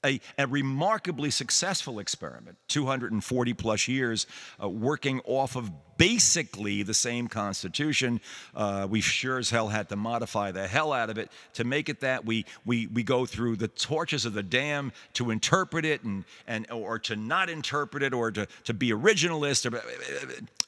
a, 0.06 0.20
a 0.38 0.46
remarkably 0.46 1.30
successful 1.30 1.98
experiment, 1.98 2.56
240 2.68 3.54
plus 3.54 3.88
years 3.88 4.26
uh, 4.62 4.68
working 4.68 5.20
off 5.24 5.56
of 5.56 5.70
basically 5.96 6.82
the 6.82 6.94
same 6.94 7.26
Constitution. 7.26 8.20
Uh, 8.54 8.86
we 8.88 9.00
sure 9.00 9.38
as 9.38 9.50
hell 9.50 9.68
had 9.68 9.88
to 9.88 9.96
modify 9.96 10.52
the 10.52 10.66
hell 10.66 10.92
out 10.92 11.10
of 11.10 11.18
it 11.18 11.30
to 11.54 11.64
make 11.64 11.88
it 11.88 12.00
that. 12.00 12.24
We, 12.24 12.44
we, 12.64 12.86
we 12.86 13.02
go 13.02 13.26
through 13.26 13.56
the 13.56 13.68
torches 13.68 14.24
of 14.24 14.34
the 14.34 14.42
dam 14.42 14.92
to 15.14 15.30
interpret 15.30 15.84
it 15.84 16.04
and, 16.04 16.24
and, 16.46 16.70
or 16.70 16.98
to 17.00 17.16
not 17.16 17.50
interpret 17.50 18.02
it 18.02 18.14
or 18.14 18.30
to, 18.30 18.46
to 18.64 18.74
be 18.74 18.90
originalist 18.90 19.70
or 19.70 19.82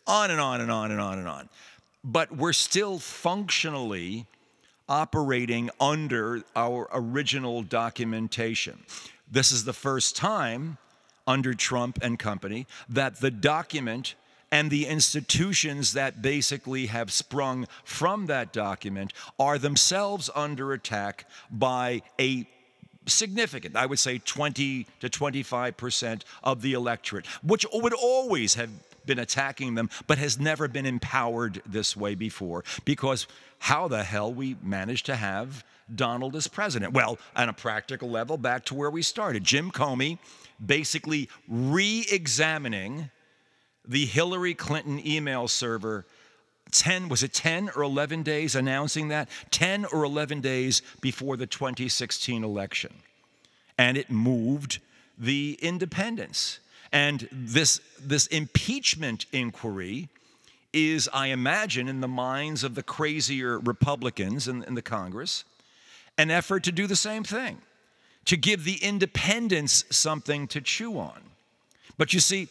on 0.07 0.31
and 0.31 0.41
on 0.41 0.61
and 0.61 0.71
on 0.71 0.91
and 0.91 1.01
on 1.01 1.19
and 1.19 1.29
on. 1.29 1.49
But 2.03 2.35
we're 2.35 2.53
still 2.53 2.99
functionally 2.99 4.27
operating 4.89 5.71
under 5.81 6.43
our 6.57 6.89
original 6.93 7.63
documentation. 7.63 8.79
This 9.31 9.53
is 9.53 9.65
the 9.65 9.73
first 9.73 10.17
time 10.17 10.79
under 11.27 11.53
Trump 11.55 11.99
and 12.01 12.19
company 12.19 12.67
that 12.89 13.21
the 13.21 13.31
document 13.31 14.15
and 14.51 14.71
the 14.71 14.87
institutions 14.87 15.93
that 15.93 16.23
basically 16.23 16.87
have 16.87 17.13
sprung 17.13 17.67
from 17.85 18.27
that 18.27 18.53
document 18.53 19.13
are 19.39 19.59
themselves 19.59 20.31
under 20.35 20.73
attack 20.73 21.27
by 21.51 22.01
a 22.19 22.47
significant, 23.07 23.77
I 23.77 23.87
would 23.87 23.99
say 23.99 24.19
20 24.19 24.87
to 25.01 25.09
25% 25.09 26.23
of 26.43 26.63
the 26.63 26.73
electorate, 26.73 27.27
which 27.43 27.67
would 27.73 27.95
always 27.95 28.55
have 28.55 28.71
been 29.09 29.19
attacking 29.19 29.75
them, 29.75 29.91
but 30.07 30.19
has 30.19 30.39
never 30.39 30.69
been 30.69 30.87
empowered 30.87 31.61
this 31.67 31.97
way 31.97 32.15
before. 32.15 32.63
Because 32.85 33.27
how 33.59 33.89
the 33.89 34.05
hell 34.05 34.33
we 34.33 34.57
managed 34.63 35.07
to 35.07 35.17
have 35.17 35.65
Donald 35.93 36.37
as 36.37 36.47
president? 36.47 36.93
Well, 36.93 37.19
on 37.35 37.49
a 37.49 37.53
practical 37.53 38.09
level, 38.09 38.37
back 38.37 38.65
to 38.67 38.77
where 38.77 38.91
we 38.91 39.03
started. 39.03 39.43
Jim 39.43 39.73
Comey 39.73 40.19
basically 40.65 41.29
re 41.49 42.07
examining 42.13 43.11
the 43.85 44.07
Hillary 44.07 44.55
Clinton 44.55 45.05
email 45.05 45.49
server 45.49 46.07
10 46.71 47.09
was 47.09 47.23
it 47.23 47.33
10 47.33 47.71
or 47.75 47.83
11 47.83 48.23
days 48.23 48.55
announcing 48.55 49.09
that 49.09 49.29
10 49.51 49.87
or 49.87 50.05
11 50.05 50.43
days 50.43 50.83
before 51.01 51.35
the 51.37 51.47
2016 51.47 52.45
election 52.45 52.93
and 53.79 53.97
it 53.97 54.11
moved 54.11 54.79
the 55.17 55.59
independents 55.63 56.61
and 56.93 57.29
this 57.31 57.81
this 58.01 58.27
impeachment 58.29 59.27
inquiry 59.33 60.09
is 60.73 61.09
i 61.13 61.29
imagine 61.29 61.89
in 61.89 62.01
the 62.01 62.09
minds 62.09 62.63
of 62.65 62.75
the 62.75 62.83
crazier 62.83 63.59
republicans 63.59 64.49
in, 64.49 64.63
in 64.65 64.75
the 64.75 64.83
congress 64.83 65.45
an 66.19 66.33
effort 66.33 66.65
to 66.65 66.73
do 66.73 66.87
the 66.87 66.97
same 66.97 67.23
thing, 67.23 67.59
to 68.25 68.37
give 68.37 68.65
the 68.65 68.77
independents 68.83 69.85
something 69.91 70.49
to 70.49 70.61
chew 70.61 70.99
on. 70.99 71.23
But 71.97 72.13
you 72.13 72.21
see, 72.21 72.49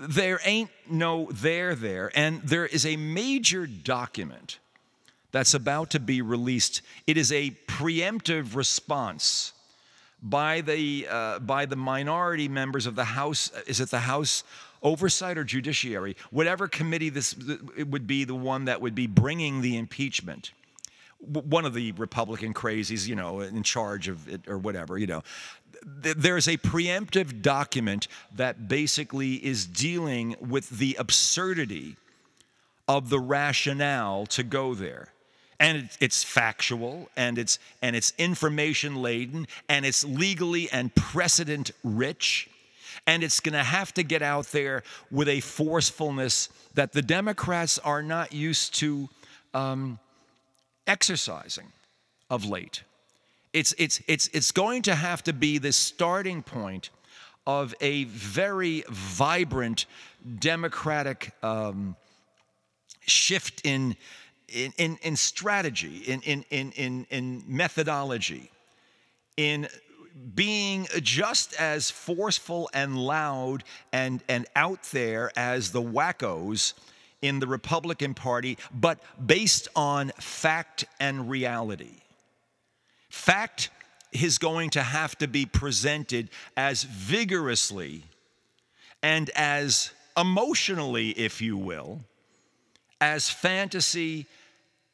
there 0.00 0.40
ain't 0.44 0.70
no 0.90 1.28
there 1.30 1.74
there, 1.74 2.10
and 2.14 2.42
there 2.42 2.66
is 2.66 2.84
a 2.84 2.96
major 2.96 3.66
document 3.66 4.58
that's 5.30 5.54
about 5.54 5.90
to 5.90 6.00
be 6.00 6.20
released. 6.20 6.82
It 7.06 7.16
is 7.16 7.32
a 7.32 7.50
preemptive 7.68 8.56
response 8.56 9.52
by 10.24 10.62
the 10.62 11.06
uh, 11.08 11.38
by 11.38 11.66
the 11.66 11.76
minority 11.76 12.48
members 12.48 12.86
of 12.86 12.96
the 12.96 13.04
House. 13.04 13.52
Is 13.66 13.80
it 13.80 13.90
the 13.90 14.00
House 14.00 14.42
Oversight 14.82 15.38
or 15.38 15.44
Judiciary? 15.44 16.16
Whatever 16.30 16.66
committee 16.66 17.10
this 17.10 17.36
it 17.76 17.86
would 17.88 18.06
be, 18.06 18.24
the 18.24 18.34
one 18.34 18.64
that 18.64 18.80
would 18.80 18.94
be 18.94 19.06
bringing 19.06 19.60
the 19.60 19.76
impeachment 19.76 20.52
one 21.26 21.64
of 21.64 21.74
the 21.74 21.92
Republican 21.92 22.52
crazies, 22.52 23.06
you 23.06 23.14
know, 23.14 23.40
in 23.40 23.62
charge 23.62 24.08
of 24.08 24.28
it 24.28 24.46
or 24.46 24.58
whatever, 24.58 24.98
you 24.98 25.06
know. 25.06 25.22
There's 25.82 26.48
a 26.48 26.56
preemptive 26.56 27.42
document 27.42 28.08
that 28.34 28.68
basically 28.68 29.34
is 29.34 29.66
dealing 29.66 30.36
with 30.40 30.70
the 30.70 30.96
absurdity 30.98 31.96
of 32.88 33.10
the 33.10 33.18
rationale 33.18 34.26
to 34.26 34.42
go 34.42 34.74
there. 34.74 35.13
And 35.60 35.88
it's 36.00 36.24
factual 36.24 37.08
and 37.16 37.38
it's 37.38 37.58
and 37.80 37.94
it's 37.94 38.12
information 38.18 38.96
laden 38.96 39.46
and 39.68 39.86
it's 39.86 40.04
legally 40.04 40.68
and 40.70 40.94
precedent 40.94 41.70
rich 41.82 42.50
and 43.06 43.22
it's 43.22 43.40
going 43.40 43.52
to 43.52 43.62
have 43.62 43.92
to 43.94 44.02
get 44.02 44.22
out 44.22 44.46
there 44.46 44.82
with 45.10 45.28
a 45.28 45.40
forcefulness 45.40 46.48
that 46.74 46.92
the 46.92 47.02
Democrats 47.02 47.78
are 47.78 48.02
not 48.02 48.32
used 48.32 48.74
to 48.76 49.08
um, 49.52 49.98
exercising 50.86 51.72
of 52.30 52.44
late. 52.44 52.82
It's, 53.52 53.74
it's, 53.78 54.00
it's, 54.08 54.28
it's 54.32 54.50
going 54.50 54.82
to 54.82 54.94
have 54.94 55.22
to 55.24 55.32
be 55.32 55.58
the 55.58 55.72
starting 55.72 56.42
point 56.42 56.90
of 57.46 57.74
a 57.80 58.04
very 58.04 58.84
vibrant 58.88 59.86
democratic 60.38 61.32
um, 61.42 61.94
shift 63.06 63.60
in, 63.64 63.96
in, 64.48 64.72
in, 64.78 64.98
in 65.02 65.16
strategy, 65.16 65.98
in, 66.06 66.20
in, 66.22 66.44
in, 66.50 67.06
in 67.10 67.42
methodology, 67.46 68.50
in 69.36 69.68
being 70.34 70.86
just 71.02 71.54
as 71.60 71.90
forceful 71.90 72.70
and 72.72 72.96
loud 72.96 73.64
and, 73.92 74.22
and 74.28 74.46
out 74.54 74.82
there 74.92 75.30
as 75.36 75.72
the 75.72 75.82
wackos 75.82 76.74
in 77.20 77.40
the 77.40 77.46
Republican 77.46 78.14
Party, 78.14 78.58
but 78.72 78.98
based 79.26 79.68
on 79.74 80.10
fact 80.20 80.84
and 81.00 81.28
reality. 81.28 82.02
Fact 83.08 83.70
is 84.12 84.38
going 84.38 84.70
to 84.70 84.82
have 84.82 85.16
to 85.18 85.26
be 85.26 85.46
presented 85.46 86.30
as 86.56 86.84
vigorously 86.84 88.04
and 89.02 89.30
as 89.34 89.90
emotionally, 90.16 91.10
if 91.10 91.40
you 91.40 91.56
will, 91.56 92.00
as 93.04 93.28
fantasy 93.28 94.24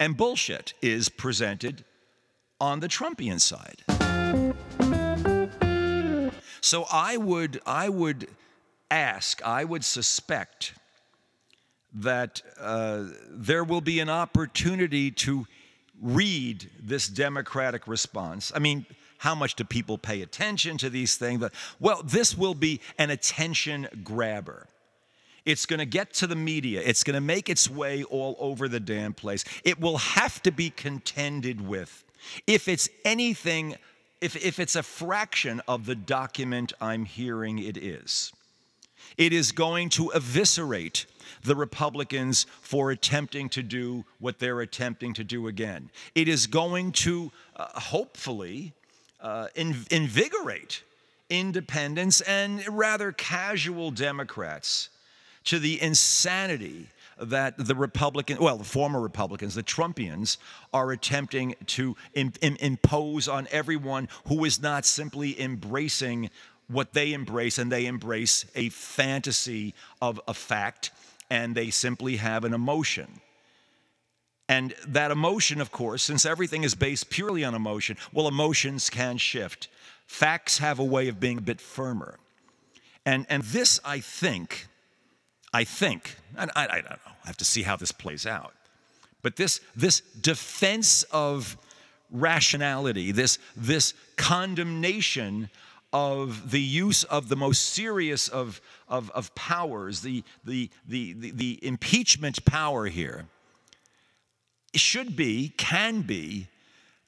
and 0.01 0.17
bullshit 0.17 0.75
is 0.83 1.09
presented 1.09 1.85
on 2.61 2.81
the 2.81 2.89
Trumpian 2.89 3.41
side. 3.41 3.85
So 6.61 6.87
I 6.91 7.17
would, 7.17 7.61
I 7.65 7.89
would 7.89 8.27
ask, 8.91 9.41
I 9.47 9.63
would 9.63 9.85
suspect 9.85 10.75
that 11.95 12.43
uh, 12.61 13.05
there 13.31 13.63
will 13.63 13.81
be 13.81 14.01
an 14.01 14.11
opportunity 14.11 15.13
to 15.13 15.47
read 16.03 16.69
this 16.83 17.07
democratic 17.07 17.87
response. 17.87 18.51
I 18.53 18.59
mean, 18.59 18.87
how 19.19 19.37
much 19.37 19.55
do 19.55 19.63
people 19.63 19.99
pay 19.99 20.23
attention 20.23 20.79
to 20.79 20.91
these 20.91 21.15
things? 21.15 21.39
But, 21.39 21.53
well, 21.79 22.03
this 22.03 22.37
will 22.37 22.55
be 22.55 22.81
an 22.99 23.11
attention 23.11 23.87
grabber. 24.03 24.67
It's 25.45 25.67
going 25.67 25.79
to 25.79 25.87
get 25.87 26.13
to 26.15 26.27
the 26.27 26.37
media. 26.37 26.83
It's 26.85 27.05
going 27.05 27.15
to 27.15 27.21
make 27.21 27.49
its 27.49 27.69
way 27.69 28.05
all 28.05 28.37
over 28.39 28.69
the 28.69 28.81
damn 28.81 29.13
place. 29.13 29.45
It 29.65 29.81
will 29.81 29.99
have 29.99 30.43
to 30.43 30.53
be 30.53 30.71
contended 30.71 31.67
with. 31.67 32.05
If 32.47 32.69
it's 32.69 32.89
anything, 33.05 33.77
if, 34.21 34.37
if 34.37 34.59
it's 34.59 34.77
a 34.77 34.83
fraction 34.83 35.61
of 35.67 35.87
the 35.87 35.95
document 35.95 36.73
I'm 36.81 37.05
hearing 37.05 37.59
it 37.59 37.77
is, 37.77 38.33
it 39.17 39.33
is 39.33 39.53
going 39.53 39.89
to 39.91 40.11
eviscerate 40.13 41.07
the 41.43 41.57
Republicans 41.57 42.47
for 42.61 42.91
attempting 42.91 43.49
to 43.51 43.63
do 43.63 44.05
what 44.19 44.39
they're 44.39 44.61
attempting 44.61 45.15
to 45.15 45.25
do 45.25 45.49
again. 45.49 45.91
It 46.15 46.29
is 46.29 46.47
going 46.47 46.93
to 46.93 47.33
uh, 47.57 47.67
hopefully 47.81 48.73
uh, 49.21 49.49
in, 49.55 49.77
invigorate 49.91 50.83
independents 51.29 52.21
and 52.23 52.67
rather 52.69 53.13
casual 53.13 53.91
Democrats 53.91 54.91
to 55.45 55.59
the 55.59 55.81
insanity 55.81 56.87
that 57.19 57.55
the 57.59 57.75
Republican, 57.75 58.39
well, 58.41 58.57
the 58.57 58.65
former 58.65 59.01
Republicans, 59.01 59.55
the 59.55 59.63
Trumpians, 59.63 60.39
are 60.73 60.91
attempting 60.93 61.55
to 61.67 61.97
in, 62.15 62.33
in, 62.41 62.57
impose 62.57 63.29
on 63.29 63.47
everyone 63.51 64.09
who 64.27 64.45
is 64.45 64.63
not 64.63 64.85
simply 64.85 65.41
embracing 65.41 66.31
what 66.69 66.93
they 66.93 67.13
embrace, 67.13 67.59
and 67.59 67.71
they 67.71 67.87
embrace 67.87 68.47
a 68.55 68.69
fantasy 68.69 69.75
of 70.01 70.21
a 70.29 70.35
fact, 70.35 70.93
and 71.29 71.55
they 71.55 71.69
simply 71.69 72.17
have 72.17 72.45
an 72.45 72.55
emotion. 72.55 73.21
And 74.49 74.75
that 74.87 75.11
emotion, 75.11 75.61
of 75.61 75.73
course, 75.73 76.03
since 76.03 76.25
everything 76.25 76.65
is 76.65 76.75
based 76.75 77.11
purely 77.11 77.45
on 77.45 77.55
emotion, 77.55 77.97
well, 78.13 78.29
emotions 78.29 78.89
can 78.89 79.17
shift. 79.17 79.69
Facts 80.07 80.59
have 80.59 80.79
a 80.79 80.85
way 80.85 81.09
of 81.09 81.21
being 81.21 81.39
a 81.39 81.43
bit 81.43 81.61
firmer. 81.61 82.19
And, 83.05 83.27
and 83.29 83.43
this, 83.43 83.81
I 83.85 84.01
think, 84.01 84.67
I 85.53 85.65
think, 85.65 86.17
and 86.37 86.51
I, 86.55 86.67
I 86.67 86.75
don't 86.81 86.91
know, 86.91 87.13
I 87.25 87.27
have 87.27 87.37
to 87.39 87.45
see 87.45 87.63
how 87.63 87.77
this 87.77 87.93
plays 87.93 88.27
out. 88.27 88.55
But 89.23 89.37
this, 89.37 89.61
this 89.77 90.01
defense 90.01 91.03
of 91.11 91.57
rationality, 92.11 93.13
this, 93.13 93.39
this 93.57 93.95
condemnation 94.17 95.51
of 95.93 96.53
the 96.53 96.61
use 96.61 97.05
of 97.05 97.29
the 97.29 97.37
most 97.37 97.71
serious 97.71 98.29
of, 98.29 98.61
of, 98.89 99.11
of 99.11 99.35
powers, 99.35 100.03
the, 100.03 100.23
the, 100.45 100.71
the, 100.87 101.15
the, 101.15 101.31
the 101.33 101.59
impeachment 101.63 102.45
power 102.45 102.87
here, 102.87 103.27
should 104.75 105.17
be, 105.17 105.53
can 105.57 106.03
be, 106.03 106.47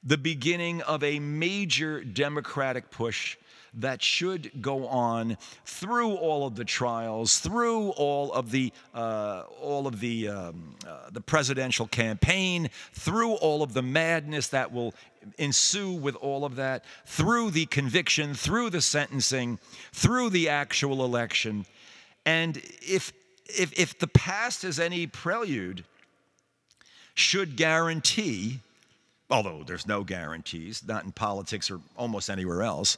the 0.03 0.17
beginning 0.17 0.81
of 0.81 1.01
a 1.01 1.19
major 1.19 2.03
democratic 2.03 2.91
push 2.91 3.37
that 3.75 4.01
should 4.01 4.61
go 4.61 4.87
on 4.87 5.37
through 5.65 6.13
all 6.15 6.45
of 6.45 6.55
the 6.55 6.65
trials, 6.65 7.39
through 7.39 7.89
all 7.91 8.31
of 8.33 8.51
the 8.51 8.71
uh, 8.93 9.43
all 9.61 9.87
of 9.87 9.99
the 9.99 10.27
um, 10.27 10.75
uh, 10.87 11.09
the 11.11 11.21
presidential 11.21 11.87
campaign, 11.87 12.69
through 12.93 13.33
all 13.33 13.63
of 13.63 13.73
the 13.73 13.81
madness 13.81 14.47
that 14.49 14.71
will 14.71 14.93
ensue 15.37 15.91
with 15.91 16.15
all 16.17 16.45
of 16.45 16.55
that, 16.57 16.83
through 17.05 17.51
the 17.51 17.65
conviction, 17.67 18.33
through 18.33 18.69
the 18.69 18.81
sentencing, 18.81 19.59
through 19.91 20.29
the 20.29 20.49
actual 20.49 21.03
election, 21.03 21.65
and 22.25 22.57
if 22.81 23.11
if 23.47 23.77
if 23.79 23.97
the 23.99 24.07
past 24.07 24.63
is 24.63 24.79
any 24.79 25.07
prelude, 25.07 25.83
should 27.15 27.55
guarantee 27.55 28.59
although 29.29 29.63
there's 29.65 29.87
no 29.87 30.03
guarantees, 30.03 30.83
not 30.87 31.03
in 31.03 31.11
politics 31.11 31.71
or 31.71 31.79
almost 31.97 32.29
anywhere 32.29 32.61
else, 32.61 32.97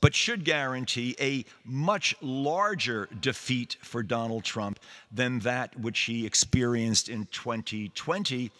but 0.00 0.14
should 0.14 0.44
guarantee 0.44 1.16
a 1.20 1.44
much 1.64 2.14
larger 2.20 3.08
defeat 3.20 3.76
for 3.82 4.02
Donald 4.02 4.44
Trump 4.44 4.78
than 5.10 5.40
that 5.40 5.78
which 5.78 6.00
he 6.00 6.26
experienced 6.26 7.08
in 7.08 7.26
2020. 7.26 8.50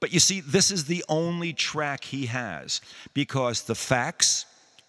But 0.00 0.12
you 0.12 0.20
see, 0.20 0.40
this 0.40 0.70
is 0.70 0.84
the 0.84 1.04
only 1.08 1.52
track 1.52 2.04
he 2.04 2.26
has 2.26 2.80
because 3.14 3.62
the 3.62 3.74
facts 3.74 4.46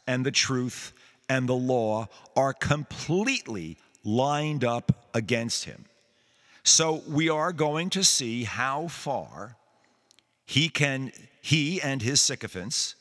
and 0.08 0.26
the 0.26 0.32
truth 0.32 0.94
and 1.30 1.48
the 1.48 1.54
law 1.54 2.08
are 2.36 2.54
completely 2.54 3.78
lined 4.04 4.64
up 4.64 4.92
against 5.14 5.66
him. 5.66 5.86
So 6.64 7.04
we 7.08 7.30
are 7.30 7.52
going 7.52 7.90
to 7.92 8.04
see 8.04 8.44
how 8.44 8.88
far 8.88 9.58
he 10.46 10.70
can 10.70 11.12
he 11.42 11.82
and 11.82 12.02
his 12.02 12.22
sycophants 12.22 12.96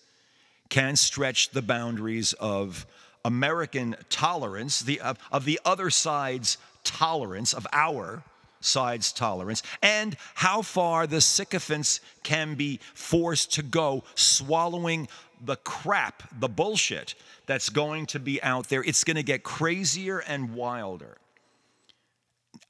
can 0.72 0.96
stretch 0.96 1.50
the 1.50 1.60
boundaries 1.60 2.32
of 2.40 2.86
American 3.26 3.94
tolerance, 4.08 4.80
the, 4.80 4.98
of, 5.02 5.18
of 5.30 5.44
the 5.44 5.60
other 5.66 5.90
side's 5.90 6.56
tolerance, 6.82 7.52
of 7.52 7.66
our 7.74 8.22
side's 8.60 9.12
tolerance, 9.12 9.62
and 9.82 10.16
how 10.32 10.62
far 10.62 11.06
the 11.06 11.20
sycophants 11.20 12.00
can 12.22 12.54
be 12.54 12.80
forced 12.94 13.52
to 13.52 13.62
go 13.62 14.02
swallowing 14.14 15.06
the 15.44 15.56
crap, 15.56 16.22
the 16.40 16.48
bullshit 16.48 17.16
that's 17.44 17.68
going 17.68 18.06
to 18.06 18.18
be 18.18 18.42
out 18.42 18.70
there. 18.70 18.82
It's 18.82 19.04
going 19.04 19.18
to 19.18 19.22
get 19.22 19.42
crazier 19.42 20.20
and 20.20 20.54
wilder. 20.54 21.18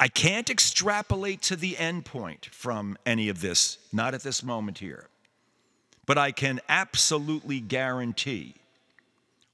I 0.00 0.08
can't 0.08 0.50
extrapolate 0.50 1.40
to 1.42 1.54
the 1.54 1.78
end 1.78 2.04
point 2.04 2.46
from 2.46 2.98
any 3.06 3.28
of 3.28 3.40
this, 3.40 3.78
not 3.92 4.12
at 4.12 4.24
this 4.24 4.42
moment 4.42 4.78
here. 4.78 5.06
But 6.06 6.18
I 6.18 6.32
can 6.32 6.60
absolutely 6.68 7.60
guarantee 7.60 8.54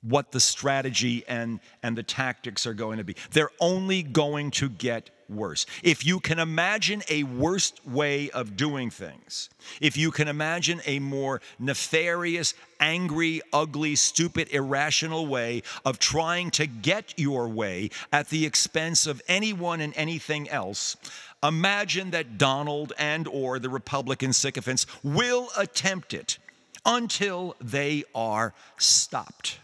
what 0.03 0.33
the 0.33 0.41
strategy 0.41 1.25
and, 1.29 1.61
and 1.83 1.97
the 1.97 2.03
tactics 2.03 2.67
are 2.67 2.75
going 2.75 2.99
to 2.99 3.05
be. 3.05 3.17
They're 3.33 3.51
only 3.61 4.03
going 4.03 4.51
to 4.53 4.69
get 4.69 5.11
worse. 5.29 5.67
If 5.83 6.07
you 6.07 6.21
can 6.21 6.39
imagine 6.39 7.03
a 7.09 7.25
worse 7.25 7.73
way 7.85 8.31
of 8.31 8.57
doing 8.57 8.91
things, 8.91 9.51
if 9.81 9.97
you 9.97 10.11
can 10.11 10.29
imagine 10.29 10.81
a 10.87 11.01
more 11.01 11.41
nefarious, 11.59 12.55
angry, 12.81 13.43
ugly, 13.53 13.97
stupid, 13.97 14.49
irrational 14.51 15.27
way 15.27 15.63
of 15.85 15.99
trying 15.99 16.51
to 16.53 16.67
get 16.67 17.19
your 17.19 17.49
way 17.49 17.91
at 18.13 18.29
the 18.31 18.47
expense 18.47 19.07
of 19.07 19.21
anyone 19.29 19.81
and 19.81 19.93
anything 19.97 20.49
else, 20.49 20.97
imagine 21.43 22.11
that 22.11 22.39
Donald 22.39 22.93
and 22.99 23.29
or 23.29 23.59
the 23.59 23.69
Republican 23.69 24.33
sycophants 24.33 24.87
will 25.03 25.49
attempt 25.57 26.15
it 26.15 26.39
until 26.85 27.55
they 27.61 28.05
are 28.15 28.55
stopped. 28.77 29.59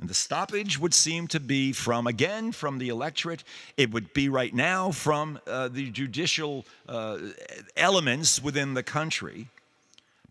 And 0.00 0.10
the 0.10 0.14
stoppage 0.14 0.78
would 0.78 0.92
seem 0.92 1.28
to 1.28 1.40
be 1.40 1.72
from, 1.72 2.06
again, 2.06 2.50
from 2.50 2.78
the 2.78 2.88
electorate. 2.88 3.44
It 3.76 3.92
would 3.92 4.12
be 4.12 4.28
right 4.28 4.52
now 4.52 4.90
from 4.90 5.38
uh, 5.46 5.68
the 5.68 5.90
judicial 5.90 6.66
uh, 6.88 7.18
elements 7.76 8.42
within 8.42 8.74
the 8.74 8.82
country. 8.82 9.48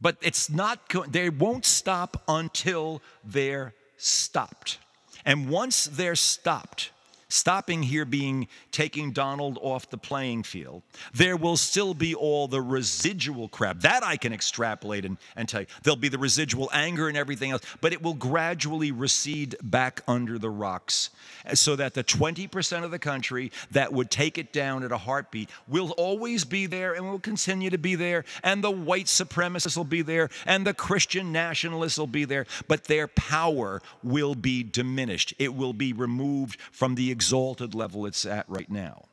But 0.01 0.17
it's 0.21 0.49
not, 0.49 0.79
they 1.09 1.29
won't 1.29 1.65
stop 1.65 2.21
until 2.27 3.01
they're 3.23 3.73
stopped. 3.95 4.79
And 5.23 5.47
once 5.49 5.85
they're 5.85 6.17
stopped, 6.17 6.91
stopping 7.33 7.83
here 7.83 8.05
being 8.05 8.47
taking 8.71 9.11
Donald 9.11 9.57
off 9.61 9.89
the 9.89 9.97
playing 9.97 10.43
field. 10.43 10.83
There 11.13 11.35
will 11.35 11.57
still 11.57 11.93
be 11.93 12.13
all 12.13 12.47
the 12.47 12.61
residual 12.61 13.47
crap. 13.47 13.79
That 13.81 14.03
I 14.03 14.17
can 14.17 14.33
extrapolate 14.33 15.05
and, 15.05 15.17
and 15.35 15.49
tell 15.49 15.61
you. 15.61 15.67
There'll 15.83 15.97
be 15.97 16.09
the 16.09 16.17
residual 16.17 16.69
anger 16.73 17.07
and 17.07 17.17
everything 17.17 17.51
else, 17.51 17.63
but 17.81 17.91
it 17.93 18.01
will 18.01 18.13
gradually 18.13 18.91
recede 18.91 19.55
back 19.63 20.01
under 20.07 20.37
the 20.37 20.49
rocks 20.49 21.09
eh, 21.45 21.55
so 21.55 21.75
that 21.75 21.93
the 21.93 22.03
20% 22.03 22.83
of 22.83 22.91
the 22.91 22.99
country 22.99 23.51
that 23.71 23.91
would 23.91 24.11
take 24.11 24.37
it 24.37 24.53
down 24.53 24.83
at 24.83 24.91
a 24.91 24.97
heartbeat 24.97 25.49
will 25.67 25.91
always 25.91 26.45
be 26.45 26.65
there 26.65 26.93
and 26.93 27.09
will 27.09 27.19
continue 27.19 27.69
to 27.69 27.77
be 27.77 27.95
there. 27.95 28.25
And 28.43 28.63
the 28.63 28.71
white 28.71 29.05
supremacists 29.05 29.75
will 29.75 29.83
be 29.83 30.01
there 30.01 30.29
and 30.45 30.67
the 30.67 30.73
Christian 30.73 31.31
nationalists 31.31 31.97
will 31.97 32.07
be 32.07 32.25
there, 32.25 32.45
but 32.67 32.85
their 32.85 33.07
power 33.07 33.81
will 34.03 34.35
be 34.35 34.63
diminished. 34.63 35.33
It 35.39 35.55
will 35.55 35.73
be 35.73 35.93
removed 35.93 36.59
from 36.71 36.95
the 36.95 37.11
exalted 37.23 37.73
level 37.73 38.05
it's 38.05 38.25
at 38.25 38.45
right 38.49 38.69
now. 38.69 39.05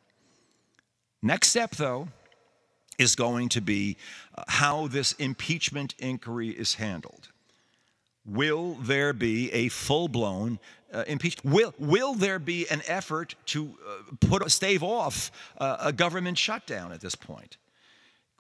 Next 1.22 1.48
step, 1.48 1.76
though, 1.76 2.08
is 2.98 3.14
going 3.14 3.48
to 3.50 3.60
be 3.60 3.96
uh, 4.36 4.42
how 4.48 4.88
this 4.88 5.12
impeachment 5.12 5.94
inquiry 5.98 6.48
is 6.48 6.74
handled. 6.74 7.28
Will 8.26 8.74
there 8.74 9.12
be 9.12 9.52
a 9.52 9.68
full 9.68 10.08
blown 10.08 10.58
uh, 10.92 11.04
impeachment? 11.06 11.54
Will, 11.54 11.74
will 11.78 12.14
there 12.14 12.40
be 12.40 12.68
an 12.68 12.82
effort 12.88 13.36
to 13.46 13.74
uh, 13.88 14.26
put 14.28 14.50
stave 14.50 14.82
off 14.82 15.30
uh, 15.58 15.76
a 15.80 15.92
government 15.92 16.36
shutdown 16.36 16.90
at 16.90 17.00
this 17.00 17.14
point? 17.14 17.58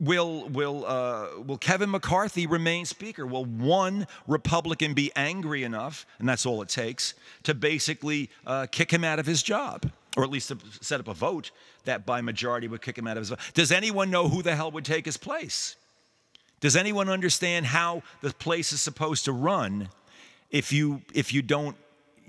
Will 0.00 0.48
will 0.48 0.86
uh, 0.86 1.42
will 1.46 1.58
Kevin 1.58 1.90
McCarthy 1.90 2.46
remain 2.46 2.86
Speaker? 2.86 3.26
Will 3.26 3.44
one 3.44 4.06
Republican 4.26 4.94
be 4.94 5.12
angry 5.14 5.62
enough, 5.62 6.06
and 6.18 6.26
that's 6.26 6.46
all 6.46 6.62
it 6.62 6.70
takes, 6.70 7.12
to 7.42 7.52
basically 7.52 8.30
uh, 8.46 8.66
kick 8.72 8.90
him 8.90 9.04
out 9.04 9.18
of 9.18 9.26
his 9.26 9.42
job, 9.42 9.90
or 10.16 10.24
at 10.24 10.30
least 10.30 10.48
to 10.48 10.58
set 10.80 11.00
up 11.00 11.08
a 11.08 11.12
vote 11.12 11.50
that 11.84 12.06
by 12.06 12.22
majority 12.22 12.66
would 12.66 12.80
kick 12.80 12.96
him 12.96 13.06
out 13.06 13.18
of 13.18 13.20
his 13.20 13.28
job? 13.28 13.40
Does 13.52 13.70
anyone 13.70 14.10
know 14.10 14.28
who 14.28 14.42
the 14.42 14.56
hell 14.56 14.70
would 14.70 14.86
take 14.86 15.04
his 15.04 15.18
place? 15.18 15.76
Does 16.60 16.76
anyone 16.76 17.10
understand 17.10 17.66
how 17.66 18.02
the 18.22 18.32
place 18.32 18.72
is 18.72 18.80
supposed 18.80 19.26
to 19.26 19.32
run 19.32 19.90
if 20.50 20.72
you 20.72 21.02
if 21.12 21.32
you 21.34 21.42
don't 21.42 21.76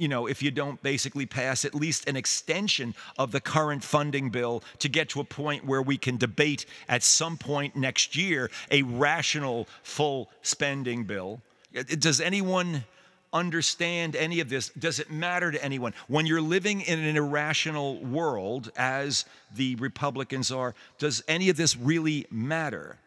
you 0.02 0.08
know, 0.08 0.26
if 0.26 0.42
you 0.42 0.50
don't 0.50 0.82
basically 0.82 1.28
pass 1.28 1.64
at 1.64 1.76
least 1.76 2.10
an 2.10 2.16
extension 2.16 2.96
of 3.20 3.32
the 3.32 3.40
current 3.40 3.84
funding 3.84 4.32
bill 4.32 4.64
to 4.80 4.90
get 4.90 5.10
to 5.10 5.20
a 5.20 5.24
point 5.24 5.64
where 5.64 5.84
we 5.84 5.96
can 5.96 6.18
debate 6.18 6.66
at 6.90 7.04
some 7.04 7.38
point 7.38 7.76
next 7.76 8.16
year 8.16 8.50
a 8.72 8.82
rational 8.82 9.68
full 9.84 10.32
spending 10.42 11.04
bill. 11.04 11.40
Uh, 11.78 11.84
does 12.00 12.20
anyone 12.20 12.84
understand 13.32 14.16
any 14.16 14.40
of 14.40 14.50
this? 14.50 14.70
Does 14.70 14.98
it 14.98 15.12
matter 15.12 15.52
to 15.52 15.64
anyone? 15.64 15.94
When 16.08 16.26
you're 16.26 16.42
living 16.42 16.82
in 16.82 16.98
an 16.98 17.16
irrational 17.16 18.04
world, 18.04 18.72
as 18.76 19.26
the 19.56 19.76
Republicans 19.76 20.52
are, 20.52 20.74
does 20.98 21.24
any 21.28 21.50
of 21.50 21.58
this 21.58 21.78
really 21.78 22.26
matter? 22.32 22.98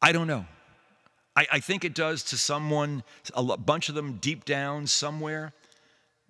I 0.00 0.12
don't 0.12 0.26
know. 0.26 0.46
I, 1.36 1.46
I 1.52 1.60
think 1.60 1.84
it 1.84 1.94
does 1.94 2.22
to 2.24 2.36
someone, 2.36 3.02
a 3.34 3.56
bunch 3.56 3.88
of 3.88 3.94
them 3.94 4.18
deep 4.20 4.44
down 4.44 4.86
somewhere. 4.86 5.52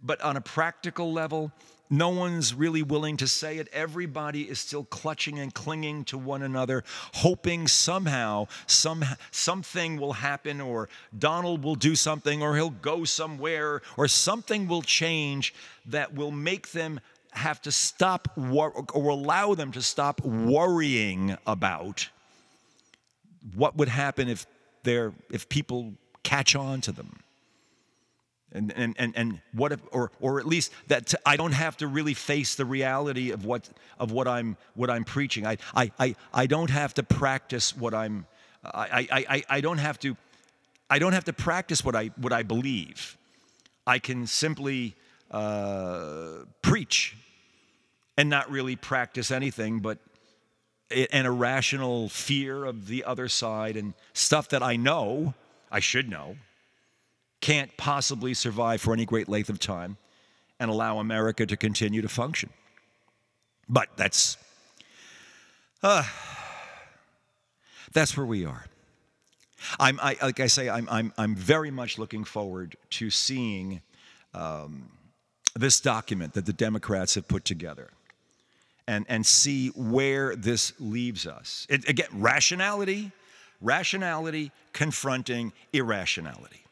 But 0.03 0.21
on 0.23 0.37
a 0.37 0.41
practical 0.41 1.13
level, 1.13 1.53
no 1.91 2.09
one's 2.09 2.55
really 2.55 2.83
willing 2.83 3.17
to 3.19 3.27
say 3.27 3.59
it. 3.59 3.69
Everybody 3.73 4.43
is 4.43 4.61
still 4.61 4.85
clutching 4.85 5.39
and 5.41 5.53
clinging 5.53 6.05
to 6.05 6.17
one 6.17 6.43
another, 6.43 6.85
hoping 7.15 7.67
somehow 7.67 8.47
some, 8.67 9.05
something 9.33 9.99
will 9.99 10.13
happen, 10.13 10.61
or 10.61 10.89
Donald 11.19 11.65
will 11.65 11.75
do 11.75 11.97
something, 11.97 12.43
or 12.43 12.55
he'll 12.55 12.71
go 12.71 13.05
somewhere, 13.05 13.83
or 13.97 14.07
something 14.07 14.69
will 14.69 14.83
change 14.83 15.53
that 15.87 16.15
will 16.15 16.31
make 16.31 16.71
them 16.71 17.01
have 17.33 17.61
to 17.63 17.73
stop 17.73 18.29
or 18.37 18.87
allow 18.95 19.55
them 19.55 19.73
to 19.73 19.83
stop 19.83 20.21
worrying 20.25 21.37
about 21.47 22.09
what 23.55 23.77
would 23.77 23.89
happen 23.89 24.29
if 24.29 24.47
they're 24.83 25.13
if 25.31 25.49
people 25.49 25.95
catch 26.23 26.55
on 26.55 26.81
to 26.83 26.93
them 26.93 27.21
and 28.53 28.73
and 28.77 28.95
and, 28.99 29.13
and 29.17 29.41
what 29.53 29.73
if, 29.73 29.81
or 29.93 30.11
or 30.21 30.41
at 30.41 30.47
least 30.47 30.73
that 30.89 31.15
I 31.25 31.37
don't 31.37 31.53
have 31.53 31.77
to 31.79 31.87
really 31.87 32.15
face 32.15 32.55
the 32.55 32.65
reality 32.65 33.31
of 33.31 33.45
what 33.45 33.69
of 33.99 34.13
what 34.13 34.27
I'm 34.27 34.57
what 34.75 34.91
I'm 34.91 35.05
preaching. 35.05 35.47
I 35.47 35.59
I 35.75 35.93
I, 35.99 36.15
I 36.33 36.47
don't 36.47 36.71
have 36.71 36.95
to 36.95 37.03
practice 37.03 37.77
what 37.77 37.95
I'm 37.95 38.27
I, 38.65 39.09
I 39.11 39.25
I 39.29 39.45
I 39.49 39.61
don't 39.61 39.79
have 39.79 39.99
to 40.01 40.17
I 40.89 40.99
don't 40.99 41.13
have 41.13 41.25
to 41.25 41.33
practice 41.33 41.85
what 41.85 41.95
I 41.95 42.11
what 42.17 42.33
I 42.33 42.43
believe. 42.43 43.17
I 43.87 43.99
can 43.99 44.27
simply 44.27 44.95
uh, 45.31 46.45
preach 46.63 47.17
and 48.17 48.29
not 48.29 48.51
really 48.51 48.77
practice 48.77 49.31
anything 49.31 49.79
but 49.79 49.99
an 50.91 51.27
irrational 51.27 52.09
fear 52.09 52.65
of 52.65 52.87
the 52.87 53.05
other 53.05 53.29
side 53.29 53.77
and 53.77 53.95
stuff 54.13 54.49
that 54.49 54.63
I 54.63 54.77
know, 54.77 55.35
I 55.71 55.81
should 55.81 56.09
know, 56.09 56.37
can't 57.41 57.77
possibly 57.77 58.35
survive 58.35 58.81
for 58.81 58.93
any 58.93 59.05
great 59.05 59.29
length 59.29 59.49
of 59.49 59.59
time 59.59 59.97
and 60.59 60.71
allow 60.71 60.99
America 60.99 61.47
to 61.47 61.57
continue 61.57 62.03
to 62.03 62.09
function. 62.09 62.51
But 63.69 63.89
that's 63.97 64.37
uh, 65.83 66.05
that's 67.93 68.17
where 68.17 68.27
we 68.27 68.45
are. 68.45 68.67
I'm, 69.79 69.99
I, 70.01 70.17
like 70.23 70.41
I 70.41 70.47
say, 70.47 70.69
I'm, 70.69 70.89
I'm, 70.91 71.13
I'm 71.19 71.35
very 71.35 71.71
much 71.71 71.99
looking 71.99 72.25
forward 72.25 72.77
to 72.91 73.11
seeing 73.11 73.83
um, 74.35 74.91
this 75.55 75.81
document 75.81 76.35
that 76.35 76.47
the 76.47 76.53
Democrats 76.53 77.15
have 77.15 77.29
put 77.29 77.45
together 77.45 77.91
and, 78.91 79.07
and 79.09 79.25
see 79.25 79.69
where 79.69 80.35
this 80.35 80.73
leaves 80.81 81.25
us. 81.25 81.65
It, 81.71 81.89
again, 81.89 82.09
rationality, 82.13 83.13
rationality 83.61 84.51
confronting 84.73 85.53
irrationality, 85.73 86.65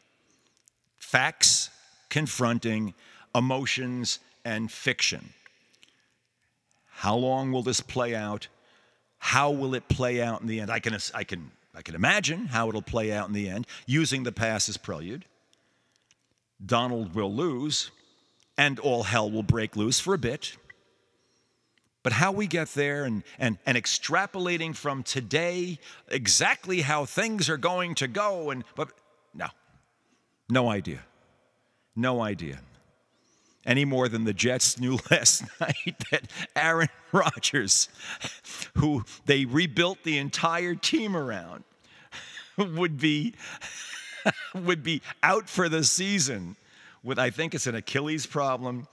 facts 0.97 1.69
confronting 2.09 2.93
emotions 3.33 4.19
and 4.43 4.69
fiction. 4.69 5.29
How 6.89 7.15
long 7.15 7.53
will 7.53 7.63
this 7.63 7.79
play 7.79 8.13
out? 8.13 8.49
How 9.19 9.49
will 9.49 9.73
it 9.73 9.87
play 9.87 10.21
out 10.21 10.41
in 10.41 10.47
the 10.47 10.59
end? 10.59 10.69
I 10.69 10.79
can, 10.79 10.97
I 11.15 11.23
can, 11.23 11.51
I 11.73 11.81
can 11.81 11.95
imagine 11.95 12.47
how 12.47 12.67
it'll 12.67 12.81
play 12.81 13.13
out 13.13 13.29
in 13.29 13.33
the 13.33 13.47
end 13.47 13.65
using 13.85 14.23
the 14.23 14.33
past 14.33 14.67
as 14.67 14.75
prelude. 14.75 15.23
Donald 16.65 17.15
will 17.15 17.33
lose, 17.33 17.91
and 18.57 18.77
all 18.77 19.03
hell 19.03 19.31
will 19.31 19.43
break 19.43 19.77
loose 19.77 20.01
for 20.01 20.13
a 20.13 20.17
bit. 20.17 20.57
But 22.01 22.13
how 22.13 22.31
we 22.31 22.47
get 22.47 22.69
there 22.69 23.03
and, 23.03 23.23
and, 23.37 23.57
and 23.65 23.77
extrapolating 23.77 24.75
from 24.75 25.03
today 25.03 25.79
exactly 26.07 26.81
how 26.81 27.05
things 27.05 27.49
are 27.49 27.57
going 27.57 27.95
to 27.95 28.07
go, 28.07 28.51
and 28.51 28.63
but 28.75 28.89
no, 29.33 29.47
no 30.49 30.69
idea. 30.69 31.01
No 31.95 32.21
idea. 32.21 32.59
Any 33.65 33.83
more 33.83 34.07
than 34.07 34.23
the 34.23 34.33
Jets 34.33 34.79
knew 34.79 34.97
last 35.11 35.43
night 35.59 35.95
that 36.11 36.31
Aaron 36.55 36.87
Rodgers, 37.11 37.89
who 38.75 39.03
they 39.25 39.43
rebuilt 39.43 40.03
the 40.03 40.17
entire 40.17 40.75
team 40.75 41.17
around, 41.17 41.65
would 42.57 42.97
be 42.97 43.33
would 44.53 44.83
be 44.83 45.01
out 45.23 45.49
for 45.49 45.69
the 45.69 45.83
season 45.83 46.55
with 47.03 47.19
I 47.19 47.29
think 47.29 47.53
it's 47.53 47.67
an 47.67 47.75
Achilles 47.75 48.25
problem 48.25 48.87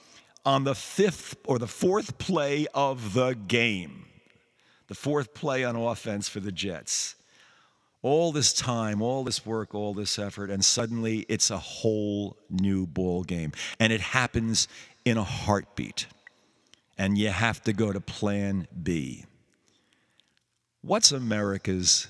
on 0.46 0.62
the 0.62 0.76
fifth 0.76 1.36
or 1.44 1.58
the 1.58 1.66
fourth 1.66 2.16
play 2.18 2.68
of 2.72 3.12
the 3.12 3.32
game, 3.32 4.06
the 4.86 4.94
fourth 4.94 5.34
play 5.34 5.64
on 5.64 5.74
offense 5.74 6.28
for 6.28 6.38
the 6.38 6.52
Jets. 6.52 7.16
All 8.02 8.30
this 8.30 8.52
time, 8.52 9.02
all 9.02 9.24
this 9.24 9.44
work, 9.44 9.74
all 9.74 9.92
this 9.92 10.16
effort, 10.16 10.48
and 10.48 10.64
suddenly 10.64 11.26
it's 11.28 11.50
a 11.50 11.58
whole 11.58 12.36
new 12.48 12.86
ball 12.86 13.24
game. 13.24 13.50
And 13.80 13.92
it 13.92 14.00
happens 14.00 14.68
in 15.04 15.18
a 15.18 15.24
heartbeat. 15.24 16.06
And 16.96 17.18
you 17.18 17.30
have 17.30 17.62
to 17.64 17.72
go 17.72 17.92
to 17.92 18.00
plan 18.00 18.68
B. 18.80 19.24
What's 20.82 21.10
America's 21.10 22.06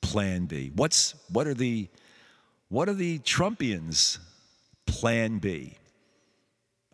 plan 0.00 0.46
B? 0.46 0.70
What's 0.72 1.16
what 1.30 1.48
are 1.48 1.54
the 1.54 1.88
what 2.68 2.88
are 2.88 2.94
the 2.94 3.18
Trumpians 3.18 4.18
plan 4.86 5.38
B? 5.38 5.74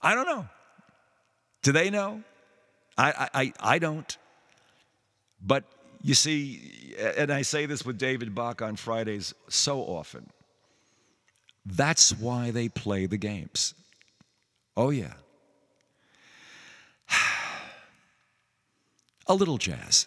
I 0.01 0.15
don't 0.15 0.27
know. 0.27 0.49
Do 1.63 1.73
they 1.73 1.91
know? 1.91 2.23
I, 2.97 3.29
I, 3.35 3.53
I 3.61 3.79
don't. 3.79 4.17
But 5.43 5.65
you 6.03 6.15
see, 6.15 6.95
and 7.17 7.31
I 7.31 7.43
say 7.43 7.67
this 7.67 7.85
with 7.85 7.99
David 7.99 8.35
Bach 8.35 8.63
on 8.63 8.77
Fridays 8.77 9.35
so 9.49 9.81
often. 9.81 10.31
That's 11.65 12.13
why 12.13 12.51
they 12.51 12.69
play 12.69 13.07
the 13.07 13.17
games. 13.17 13.75
Oh, 14.77 14.91
yeah. 14.91 15.13
A 19.27 19.35
little 19.35 19.59
jazz. 19.59 20.07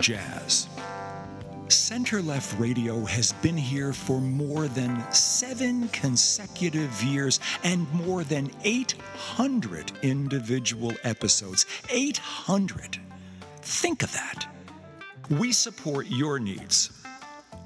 jazz. 0.00 0.68
Center 1.68 2.20
Left 2.22 2.58
Radio 2.58 3.04
has 3.04 3.32
been 3.32 3.56
here 3.56 3.92
for 3.92 4.20
more 4.20 4.68
than 4.68 5.02
seven 5.12 5.88
consecutive 5.88 7.02
years 7.02 7.40
and 7.62 7.90
more 7.92 8.22
than 8.22 8.50
800 8.64 9.92
individual 10.02 10.92
episodes. 11.04 11.66
800! 11.90 12.98
Think 13.62 14.02
of 14.02 14.12
that. 14.12 14.46
We 15.30 15.52
support 15.52 16.06
your 16.08 16.38
needs. 16.38 16.90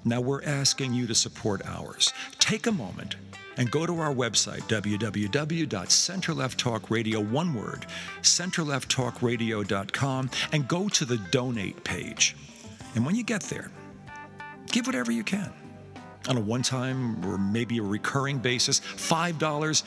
Now 0.04 0.20
we're 0.20 0.44
asking 0.44 0.94
you 0.94 1.06
to 1.08 1.14
support 1.14 1.62
ours. 1.66 2.12
Take 2.38 2.66
a 2.66 2.72
moment 2.72 3.16
and 3.58 3.70
go 3.70 3.84
to 3.84 4.00
our 4.00 4.14
website, 4.14 4.62
www.centerlefttalkradio, 4.62 7.30
one 7.30 7.52
word, 7.52 7.84
centerlefttalkradio.com, 8.22 10.30
and 10.52 10.66
go 10.66 10.88
to 10.88 11.04
the 11.04 11.18
donate 11.30 11.84
page. 11.84 12.34
And 12.94 13.04
when 13.04 13.14
you 13.14 13.24
get 13.24 13.42
there, 13.42 13.70
give 14.70 14.86
whatever 14.86 15.12
you 15.12 15.24
can 15.24 15.52
on 16.28 16.36
a 16.36 16.40
one 16.40 16.62
time 16.62 17.24
or 17.24 17.38
maybe 17.38 17.78
a 17.78 17.82
recurring 17.82 18.38
basis 18.38 18.80
$5, 18.80 19.38
$10, 19.38 19.82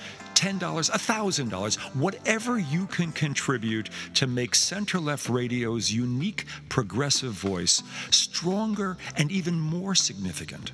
$1,000, 0.60 1.78
whatever 1.96 2.58
you 2.58 2.88
can 2.88 3.12
contribute 3.12 3.90
to 4.16 4.28
make 4.28 4.56
Center 4.56 5.00
Left 5.00 5.30
Radio's 5.30 5.92
unique 5.92 6.46
progressive 6.70 7.34
voice 7.34 7.84
stronger 8.10 8.98
and 9.18 9.32
even 9.32 9.60
more 9.60 9.94
significant 9.94 10.72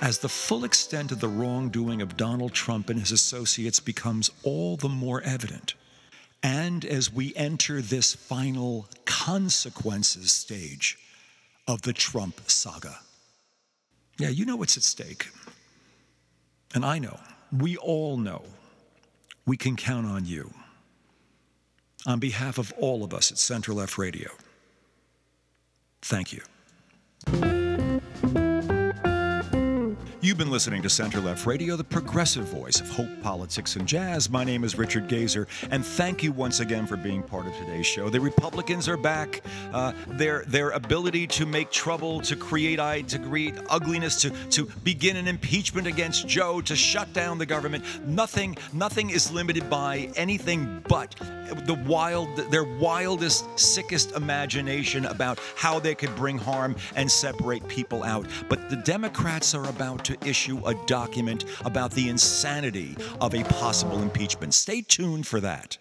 as 0.00 0.18
the 0.18 0.28
full 0.28 0.64
extent 0.64 1.12
of 1.12 1.20
the 1.20 1.28
wrongdoing 1.28 2.02
of 2.02 2.16
Donald 2.16 2.52
Trump 2.52 2.90
and 2.90 3.00
his 3.00 3.12
associates 3.12 3.80
becomes 3.80 4.30
all 4.42 4.76
the 4.76 4.88
more 4.88 5.22
evident. 5.22 5.74
And 6.42 6.84
as 6.84 7.12
we 7.12 7.34
enter 7.36 7.80
this 7.80 8.14
final 8.14 8.86
consequences 9.04 10.32
stage 10.32 10.98
of 11.66 11.82
the 11.82 11.92
Trump 11.92 12.40
saga. 12.46 12.98
Yeah, 14.18 14.28
you 14.28 14.44
know 14.44 14.56
what's 14.56 14.76
at 14.76 14.82
stake. 14.82 15.28
And 16.74 16.84
I 16.84 16.98
know, 16.98 17.18
we 17.56 17.76
all 17.76 18.16
know, 18.16 18.42
we 19.46 19.56
can 19.56 19.76
count 19.76 20.06
on 20.06 20.26
you. 20.26 20.52
On 22.06 22.18
behalf 22.18 22.58
of 22.58 22.72
all 22.78 23.02
of 23.02 23.14
us 23.14 23.32
at 23.32 23.38
Center 23.38 23.72
Left 23.72 23.96
Radio, 23.96 24.30
thank 26.02 26.32
you. 26.32 27.53
You've 30.34 30.40
been 30.40 30.50
listening 30.50 30.82
to 30.82 30.90
Center 30.90 31.20
Left 31.20 31.46
Radio, 31.46 31.76
the 31.76 31.84
progressive 31.84 32.46
voice 32.46 32.80
of 32.80 32.90
hope, 32.90 33.22
politics, 33.22 33.76
and 33.76 33.86
jazz. 33.86 34.28
My 34.28 34.42
name 34.42 34.64
is 34.64 34.76
Richard 34.76 35.06
Gazer, 35.06 35.46
and 35.70 35.86
thank 35.86 36.24
you 36.24 36.32
once 36.32 36.58
again 36.58 36.88
for 36.88 36.96
being 36.96 37.22
part 37.22 37.46
of 37.46 37.54
today's 37.54 37.86
show. 37.86 38.10
The 38.10 38.18
Republicans 38.18 38.88
are 38.88 38.96
back. 38.96 39.42
Uh, 39.72 39.92
their 40.08 40.44
their 40.48 40.70
ability 40.70 41.28
to 41.28 41.46
make 41.46 41.70
trouble, 41.70 42.20
to 42.22 42.34
create 42.34 43.06
to 43.06 43.18
create 43.20 43.54
ugliness, 43.70 44.20
to 44.22 44.30
to 44.50 44.66
begin 44.82 45.14
an 45.14 45.28
impeachment 45.28 45.86
against 45.86 46.26
Joe, 46.26 46.60
to 46.62 46.74
shut 46.74 47.12
down 47.12 47.38
the 47.38 47.46
government. 47.46 47.84
Nothing 48.04 48.56
nothing 48.72 49.10
is 49.10 49.30
limited 49.30 49.70
by 49.70 50.10
anything 50.16 50.82
but 50.88 51.14
the 51.66 51.74
wild 51.86 52.36
their 52.50 52.64
wildest, 52.64 53.46
sickest 53.58 54.12
imagination 54.12 55.06
about 55.06 55.38
how 55.56 55.78
they 55.78 55.94
could 55.94 56.14
bring 56.16 56.38
harm 56.38 56.74
and 56.96 57.10
separate 57.10 57.66
people 57.68 58.02
out. 58.02 58.26
But 58.48 58.68
the 58.70 58.76
Democrats 58.76 59.54
are 59.54 59.68
about 59.68 60.04
to 60.06 60.16
issue 60.26 60.60
a 60.66 60.74
document 60.86 61.44
about 61.64 61.90
the 61.92 62.08
insanity 62.08 62.96
of 63.20 63.34
a 63.34 63.44
possible 63.44 64.00
impeachment. 64.02 64.54
Stay 64.54 64.82
tuned 64.82 65.26
for 65.26 65.40
that. 65.40 65.78